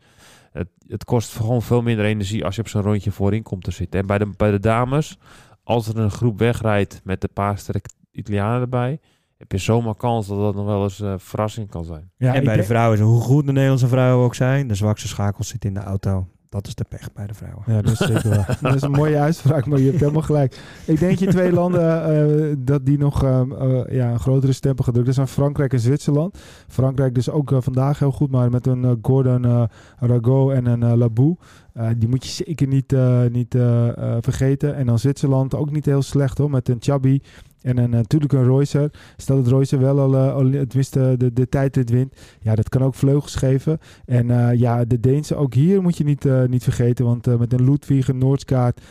[0.51, 3.71] het, het kost gewoon veel minder energie als je op zo'n rondje voorin komt te
[3.71, 3.99] zitten.
[3.99, 5.17] En bij de, bij de dames,
[5.63, 8.99] als er een groep wegrijdt met een paar sterke Italianen erbij,
[9.43, 12.11] heb je zomaar kans dat dat nog wel eens eh verrassing kan zijn.
[12.17, 15.07] Ja, en bij de vrouwen, is hoe goed de Nederlandse vrouwen ook zijn, de zwakste
[15.07, 16.27] schakel zit in de auto.
[16.49, 17.63] Dat is de pech bij de vrouwen.
[17.67, 18.57] Ja, dat is zeker waar.
[18.61, 20.61] Dat is een mooie uitspraak, maar je hebt helemaal gelijk.
[20.85, 24.83] Ik denk je twee landen eh, dat die nog eh, eh, ja, een grotere stempel
[24.83, 25.05] gedrukt.
[25.05, 26.37] Dat zijn Frankrijk en Zwitserland.
[26.67, 29.63] Frankrijk dus ook vandaag heel goed, maar met een Gordon uh,
[29.99, 31.35] Rago en een uh, Labou.
[31.77, 33.87] Uh, die moet je zeker niet, uh, niet uh,
[34.19, 34.75] vergeten.
[34.75, 37.21] En dan Zwitserland ook niet heel slecht hoor, met een Chabi
[37.64, 38.91] en een, natuurlijk een Reusser.
[39.18, 42.16] Stel dat Reusser wel al, uh, al tenminste de, de tijdrit wint.
[42.39, 43.80] Ja, dat kan ook vleugels geven.
[44.05, 47.05] En ja, de Deense ook hier moet je niet, niet vergeten.
[47.05, 48.82] Want met een Ludwig, een Noordskaart,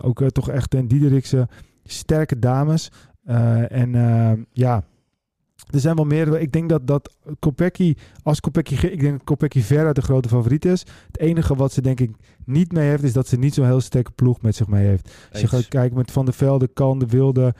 [0.00, 1.48] ook toch echt een Diederikse
[1.84, 2.90] sterke dames.
[3.68, 4.84] En ja,
[5.70, 6.40] er zijn wel meer.
[6.40, 10.28] Ik denk dat, dat Kopecky, als Kopecky, ik denk dat Kopecky ver uit de grote
[10.28, 10.80] favoriet is.
[11.06, 12.10] Het enige wat ze denk ik
[12.44, 15.28] niet mee heeft, is dat ze niet zo'n heel sterke ploeg met zich mee heeft.
[15.32, 17.54] Als je gaat kijken met Van der Velde, Kan, de Wilde,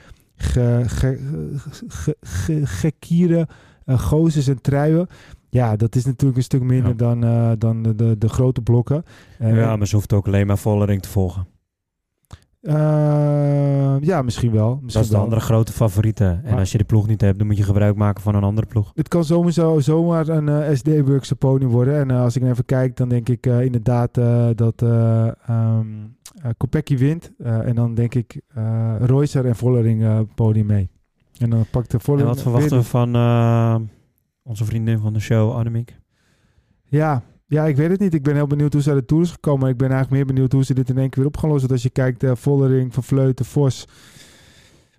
[2.63, 3.47] Gekieren,
[3.85, 5.07] uh, Gozes en Truien.
[5.49, 6.97] Ja, dat is natuurlijk een stuk minder ja.
[6.97, 9.03] dan, uh, dan de, de, de, grote blokken.
[9.41, 11.47] Uh, ja, maar ze hoeft ook alleen maar Vollering te volgen.
[12.61, 14.79] Uh, ja, misschien wel.
[14.81, 15.23] Misschien dat is de wel.
[15.23, 16.39] andere grote favoriete.
[16.43, 18.67] En als je de ploeg niet hebt, dan moet je gebruik maken van een andere
[18.67, 18.91] ploeg.
[18.95, 21.99] Het kan sowieso zomaar een uh, SD-Burgse podium worden.
[21.99, 24.13] En uh, als ik even kijk, dan denk ik inderdaad
[24.55, 24.81] dat
[25.49, 26.15] um,
[26.57, 27.31] Kopecky wint.
[27.37, 28.41] en dan denk ik
[28.99, 30.89] Reusser en Vollering podium mee.
[31.37, 32.29] En dan pakt de Vollering...
[32.29, 33.75] En wat verwachten we van eh,
[34.43, 35.99] onze vriendin van de show, Annemiek?
[36.83, 38.13] Ja, ja, ik weet het niet.
[38.13, 39.61] Ik ben heel benieuwd hoe ze uit de Tour is gekomen.
[39.61, 41.49] Maar ik ben eigenlijk meer benieuwd hoe ze dit in één keer weer op gaan
[41.49, 41.67] lossen.
[41.69, 43.87] Want als je kijkt, uh, Vollering, Van Vleuten, Vos,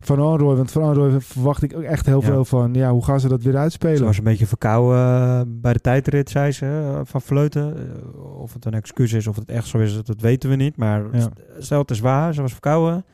[0.01, 0.57] Van Anrooy.
[0.57, 2.27] Want Van verwacht ik ook echt heel Ja.
[2.27, 2.75] veel van.
[2.75, 3.97] Ja, hoe gaan ze dat weer uitspelen?
[3.97, 7.77] Ze was een beetje verkouden uh, bij de tijdrit, zei ze, uh, van Vleuten.
[7.77, 10.77] Uh, of het een excuus is of het echt zo is, dat weten we niet.
[10.77, 11.29] Maar Ja.
[11.59, 13.05] stel het is waar, ze was verkouden.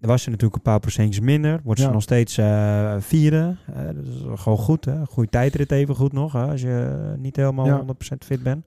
[0.00, 1.60] Er was je natuurlijk een paar procentjes minder.
[1.64, 1.92] Wordt ze Ja.
[1.92, 3.56] nog steeds eh, vierde.
[3.74, 4.84] Eh, dat is gewoon goed.
[4.84, 5.04] Hè?
[5.06, 6.32] Goede tijdrit even goed nog.
[6.32, 6.42] Hè?
[6.46, 7.76] Als je niet helemaal Ja.
[7.76, 8.64] 100% fit bent.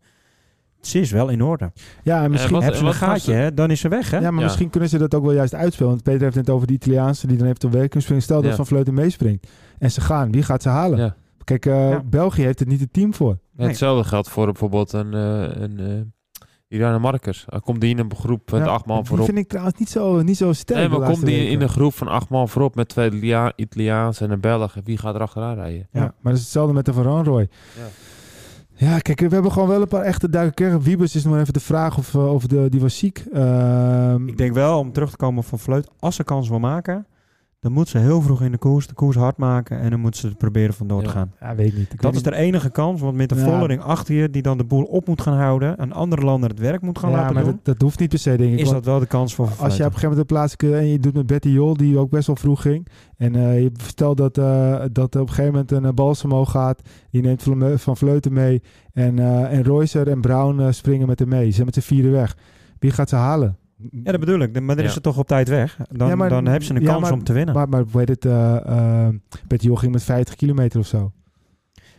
[0.81, 1.71] Ze is wel in orde.
[2.03, 3.53] Ja, en misschien, wat- Heb ze een gaatje, hè?
[3.53, 4.11] dan is ze weg.
[4.11, 4.17] Hè?
[4.17, 4.45] ja, maar Ja.
[4.45, 5.89] misschien kunnen ze dat ook wel juist uitspelen.
[5.91, 8.23] Want Peter heeft het net over de Italiaanse die dan even op werk kunnen springen.
[8.23, 8.55] Stel dat Ja.
[8.55, 9.47] Van Vleuten meespringt.
[9.79, 10.31] En ze gaan.
[10.31, 10.99] Wie gaat ze halen?
[10.99, 11.15] Ja.
[11.43, 12.03] Kijk, eh, Ja.
[12.05, 13.37] België heeft het niet het team voor.
[13.55, 13.67] Nee.
[13.67, 17.45] hetzelfde geldt voor bijvoorbeeld een, eh een eh Marcus.
[17.47, 19.25] Dan komt die in een groep met Ja, acht man die voorop.
[19.25, 20.79] vind ik trouwens niet zo, niet zo sterk.
[20.79, 21.51] Nee, maar komt die weken.
[21.51, 24.75] in een groep van acht man voorop met twee Lia- Italiaans en een Belg.
[24.83, 25.87] Wie gaat er achteraan rijden?
[25.91, 27.49] Ja, maar dat is hetzelfde met de Van Ranrooy.
[27.77, 27.81] Ja.
[28.79, 30.81] Ja, kijk, we hebben gewoon wel een paar echte duiken gekregen.
[30.85, 33.23] Wiebes is nog even de vraag of, eh, of de, die was ziek.
[33.33, 37.05] Ehm, Ik denk wel, om terug te komen van Vleut, als ze kans wil maken,
[37.59, 40.17] dan moet ze heel vroeg in de koers de koers hard maken en dan moet
[40.17, 41.33] ze er proberen vandoor te gaan.
[41.39, 41.93] ja, weet niet.
[41.93, 43.43] Ik Dat weet is de enige kans, want met de Ja.
[43.43, 46.59] Vollering achter je, die dan de boel op moet gaan houden, een andere lander het
[46.59, 48.59] werk moet gaan ja, laten maar doen, dat, dat hoeft niet per se, denk ik.
[48.59, 50.77] is dat wel de kans voor als je op een gegeven moment een plaatselijke...
[50.79, 52.87] en je doet met Betty Jol, die ook best wel vroeg ging.
[53.17, 56.45] En eh, je vertelt dat, eh, dat er op een gegeven moment een uh, Balsamo
[56.45, 56.81] gaat.
[57.11, 57.43] Die neemt
[57.75, 58.61] Van, Vleuten mee.
[58.93, 61.45] En, eh en Roycer en Brown eh, springen met hem mee.
[61.45, 62.37] Ze zijn met z'n vierde weg.
[62.79, 63.57] Wie gaat ze halen?
[63.91, 64.61] Ja, dat bedoel ik.
[64.61, 65.77] Maar dan is ze toch op tijd weg.
[65.91, 67.55] Dan, Ja, maar- dan heb ze een ja, kans maar- om te winnen.
[67.55, 68.21] Maar, maar hoe heet het?
[69.47, 71.11] Betty Jol ging met 50 kilometer of zo.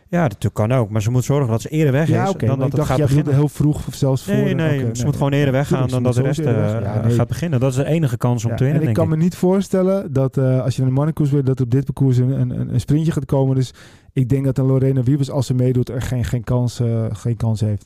[0.07, 0.89] ja, dat kan ook.
[0.89, 2.87] Maar ze moet zorgen dat ze eerder weg is Ja, dan dat ik het dacht,
[2.89, 3.33] gaat beginnen.
[3.33, 4.33] heel vroeg of zelfs voor.
[4.33, 6.81] Nee, nee, oké, ze moet gewoon eerder weggaan dan dat de rest eh, weg.
[6.83, 7.15] Ja, nee.
[7.15, 7.59] gaat beginnen.
[7.59, 9.35] Dat is de enige kans om Ja, te winnen, en ik denk kan me niet
[9.35, 12.73] voorstellen dat eh, als je naar de mannenkoers wil, dat op dit parcours een, een,
[12.73, 13.55] een sprintje gaat komen.
[13.55, 13.73] Dus
[14.13, 16.81] ik denk dat een Lorena Wiebes, als ze meedoet, er geen, geen, kans,
[17.11, 17.85] geen kans heeft.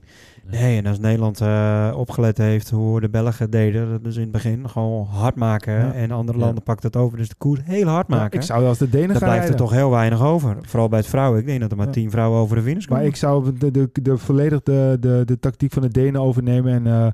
[0.51, 4.31] Nee, en als Nederland eh, opgelet heeft hoe de Belgen deden, dat is in het
[4.31, 5.73] begin gewoon hard maken.
[5.73, 5.93] Ja.
[5.93, 6.43] En andere Ja.
[6.45, 7.17] landen pakt het over.
[7.17, 8.39] Dus de koers heel hard Ja, maken.
[8.39, 10.57] ik zou als de Denen Dan gaan blijft er toch heel weinig over.
[10.61, 11.39] Vooral bij het vrouwen.
[11.39, 11.91] Ik denk dat er maar Ja.
[11.91, 12.97] tien vrouwen over de finish komen.
[13.01, 16.73] Maar ik zou de, de, de, volledig de, de, de tactiek van de Denen overnemen.
[16.85, 17.13] En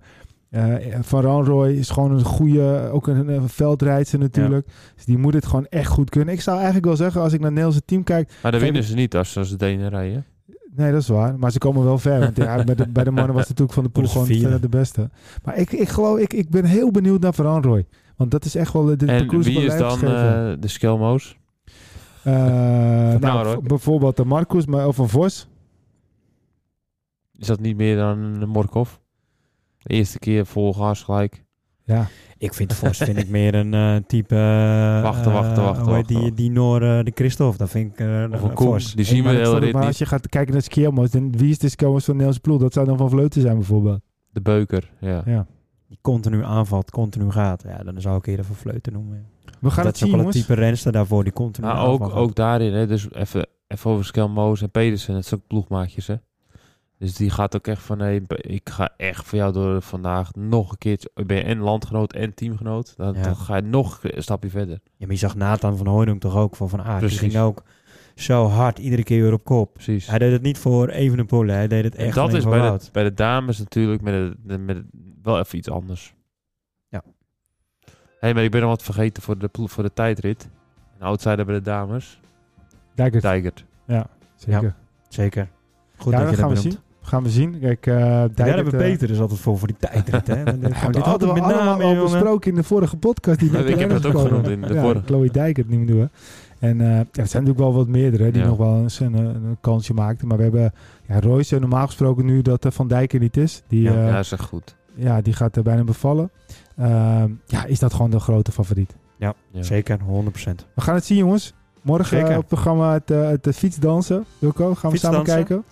[0.50, 4.68] eh, eh, Van Ranrooy is gewoon een goede, ook een, een veldrijdster natuurlijk.
[4.96, 6.34] Dus die moet het gewoon echt goed kunnen.
[6.34, 8.28] Ik zou eigenlijk wel zeggen, als ik naar het Nederlandse team kijk...
[8.42, 10.26] Maar dan Geef- winnen ze niet als ze als de Denen rijden.
[10.76, 11.40] Nee, dat is waar.
[11.40, 12.20] Maar ze komen wel ver.
[12.20, 14.42] Want ja, bij, de, bij de mannen was het natuurlijk van de ze gewoon vierde.
[14.42, 15.10] verder de beste.
[15.44, 17.86] Maar ik, ik geloof, ik, ik ben heel benieuwd naar Van Ranrooy.
[18.16, 21.38] Want dat is echt wel de, de En wie is dan eh, de Skelmo's?
[22.24, 22.34] Eh,
[23.20, 25.48] nou, bijvoorbeeld de Marcus maar, of een Vos.
[27.38, 28.90] Is dat niet meer dan een Morkov?
[29.78, 31.44] De eerste keer vol gas gelijk.
[31.84, 32.08] Ja,
[32.40, 34.36] Ik vind Vos vind ik meer een eh, type...
[34.36, 36.36] eh, Wachten, wachten, eh, wachten, hoe heet wachten, Die, wachten.
[36.36, 37.58] die Noor, eh, die Christophe.
[37.58, 38.00] Dat vind ik...
[38.00, 38.56] eh, Of een eh.
[38.56, 38.96] Vos.
[38.96, 39.88] Die zien we de rit maar niet.
[39.88, 42.60] als je gaat kijken naar Skiermos, dan wie is de Skiermos van de Nederlandse ploeg?
[42.62, 44.02] Dat zou dan Van Vleuten zijn bijvoorbeeld.
[44.32, 45.22] De Beuker, ja.
[45.26, 45.46] Ja.
[45.88, 47.64] Die continu aanvalt, continu gaat.
[47.68, 49.26] Ja, dan zou ik eerder van Vleuten noemen.
[49.60, 51.76] We gaan dat het is ook zien, wel een type renster daarvoor die continu Maar
[51.76, 52.14] aanval ook, gaat.
[52.14, 55.16] ook daarin, hè, dus even, even over Skelmo's en Pedersen.
[55.16, 56.16] Het zijn ook ploegmaatjes, hè.
[57.00, 60.72] Dus die gaat ook echt van, hey, ik ga echt voor jou door vandaag nog
[60.72, 61.10] een keertje.
[61.26, 62.94] Ben je en landgenoot en teamgenoot?
[62.98, 63.22] Dan, Ja.
[63.22, 64.80] dan ga je nog een stapje verder.
[64.96, 67.00] Ja, maar je zag Nathan van Hooydonk toch ook van Van Aert.
[67.10, 67.64] Die ging ook
[68.16, 69.74] zo hard, iedere keer weer op kop.
[69.74, 70.08] Precies.
[70.08, 72.78] Hij deed het niet voor Evenepoel, hij deed het En echt dat is voor bij
[72.78, 74.86] de, bij de dames natuurlijk met de, de- met de-
[75.24, 76.14] wel even iets anders.
[76.88, 77.04] Ja.
[78.20, 80.50] hey, maar ik ben nog wat vergeten voor de, voor de tijdrit.
[80.98, 82.20] Een outsider bij de dames.
[82.96, 83.22] Dijkert.
[83.24, 83.66] Dijkert.
[84.36, 84.76] Zeker.
[85.10, 85.50] Zeker.
[85.98, 86.78] Goed Ja, dat dat je gaan we dat zien.
[87.10, 87.60] Gaan we zien.
[87.60, 90.28] Kijk, eh Ja, Dijkert, daar hebben eh, Peter dus altijd voor, voor die tijdrit.
[90.28, 90.44] Hè?
[90.44, 92.12] Want dit Ja, hadden we met allemaal name, al jongen.
[92.12, 93.40] besproken in de vorige podcast.
[93.40, 95.06] Die Ja, ik heb het ook genoemd in de ja, vorige.
[95.06, 96.10] Chloe Dijkert niet meer doen.
[96.60, 98.48] En eh, ja, er zijn natuurlijk wel wat meerdere die Ja.
[98.48, 100.28] nog wel eens een, een, kansje maakten.
[100.28, 100.74] Maar we hebben
[101.08, 103.62] ja, Royce normaal gesproken nu dat eh, Van Dijk er niet is.
[103.68, 103.94] Die, Ja.
[103.94, 104.76] ja, Ja, is echt goed.
[104.96, 106.32] ja, die gaat er bijna bevallen.
[106.78, 108.96] Ehm, ja, is dat gewoon de grote favoriet.
[109.18, 109.34] Ja.
[109.60, 110.66] Zeker, 100%.
[110.76, 111.54] We gaan het zien jongens.
[111.82, 112.30] Morgen Zeker.
[112.32, 114.26] op het programma het, eh, het fietsdansen.
[114.40, 115.64] Wilco, gaan we samen kijken?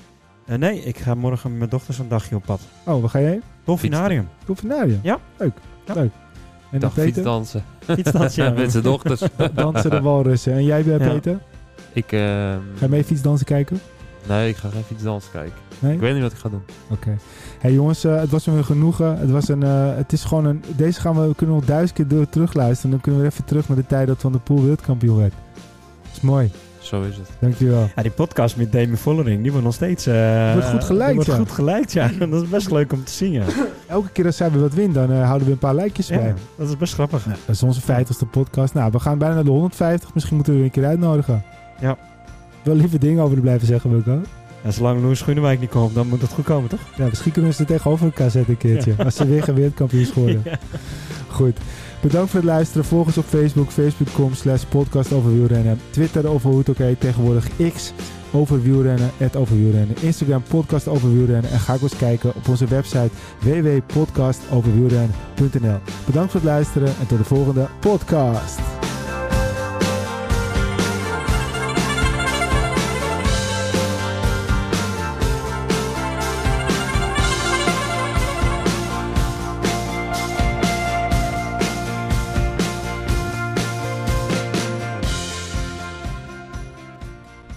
[0.48, 2.62] Eh, nee, ik ga morgen met mijn dochters een dagje op pad.
[2.86, 3.42] Oh, waar ga je heen?
[3.64, 4.28] Dolfinarium.
[4.46, 5.00] Dolfinarium.
[5.04, 5.20] Ja.
[5.38, 5.54] Leuk.
[5.86, 5.94] Ja.
[5.94, 6.12] Leuk.
[6.72, 7.14] En dan Dag Peter?
[7.14, 7.64] fietsdansen.
[7.80, 8.50] Fietsdansen, ja.
[8.60, 9.22] Met zijn dochters.
[9.54, 10.54] Dansen de walrussen.
[10.54, 11.10] En jij, eh, Ja.
[11.10, 11.40] Peter?
[11.94, 12.22] Ik, ehm,
[12.76, 13.80] Ga je mee fietsdansen kijken?
[14.28, 15.54] nee, ik ga geen fietsdansen kijken.
[15.80, 15.94] Nee?
[15.94, 16.62] Ik weet niet wat ik ga doen.
[16.90, 17.18] Oké.
[17.60, 19.18] Hey jongens, eh, het was me weer genoegen.
[19.20, 20.64] Het, was een, eh, het is gewoon een...
[20.76, 22.92] Deze gaan we, we kunnen nog duizend keer door terugluisteren.
[22.92, 25.34] Dan kunnen we even terug naar de tijd dat Van der Poel wereldkampioen werd.
[26.04, 26.52] Dat is mooi.
[26.88, 27.30] Zo is het.
[27.40, 27.90] Dankjewel.
[27.96, 30.06] Ja, die podcast met Demi Vollering, die wordt nog steeds...
[30.06, 31.36] eh, Wordt goed die wordt ja.
[31.36, 32.10] goed geliked, ja.
[32.30, 33.44] Dat is best leuk om te zien, ja.
[33.88, 36.22] Elke keer als zij weer wat wint, dan eh, houden we een paar lijkjes bij.
[36.28, 37.24] Ja, dat is best grappig.
[37.24, 38.74] Dat is onze 50ste podcast.
[38.74, 40.14] Nou, we gaan bijna naar de 150.
[40.14, 41.44] Misschien moeten we er een keer uitnodigen.
[41.80, 41.98] Ja.
[42.64, 44.22] Wel lieve dingen over te blijven zeggen, Wilco.
[44.64, 46.80] En zolang Louis Groenewijk niet komt, dan moet het goed komen, toch?
[46.96, 48.94] Ja, misschien kunnen we ze tegenover elkaar zetten een keertje.
[49.04, 50.06] Als ze weer geen wereldkampioen.
[50.44, 50.58] Ja.
[51.28, 51.58] Goed.
[52.08, 52.86] Bedankt voor het luisteren.
[52.86, 53.70] Volg ons op Facebook.
[53.70, 55.80] Facebook.com slash podcast over wielrennen.
[55.90, 56.78] Twitter of hoe het ook.
[57.00, 57.94] Tegenwoordig X.
[58.32, 59.96] over wielrennen, over wielrennen.
[60.02, 61.52] Instagram podcast over wielrennen.
[61.52, 63.10] En ga ook eens kijken op onze website
[63.40, 65.80] www.podcastoverwielrennen.nl.
[66.06, 68.87] Bedankt voor het luisteren en tot de volgende podcast.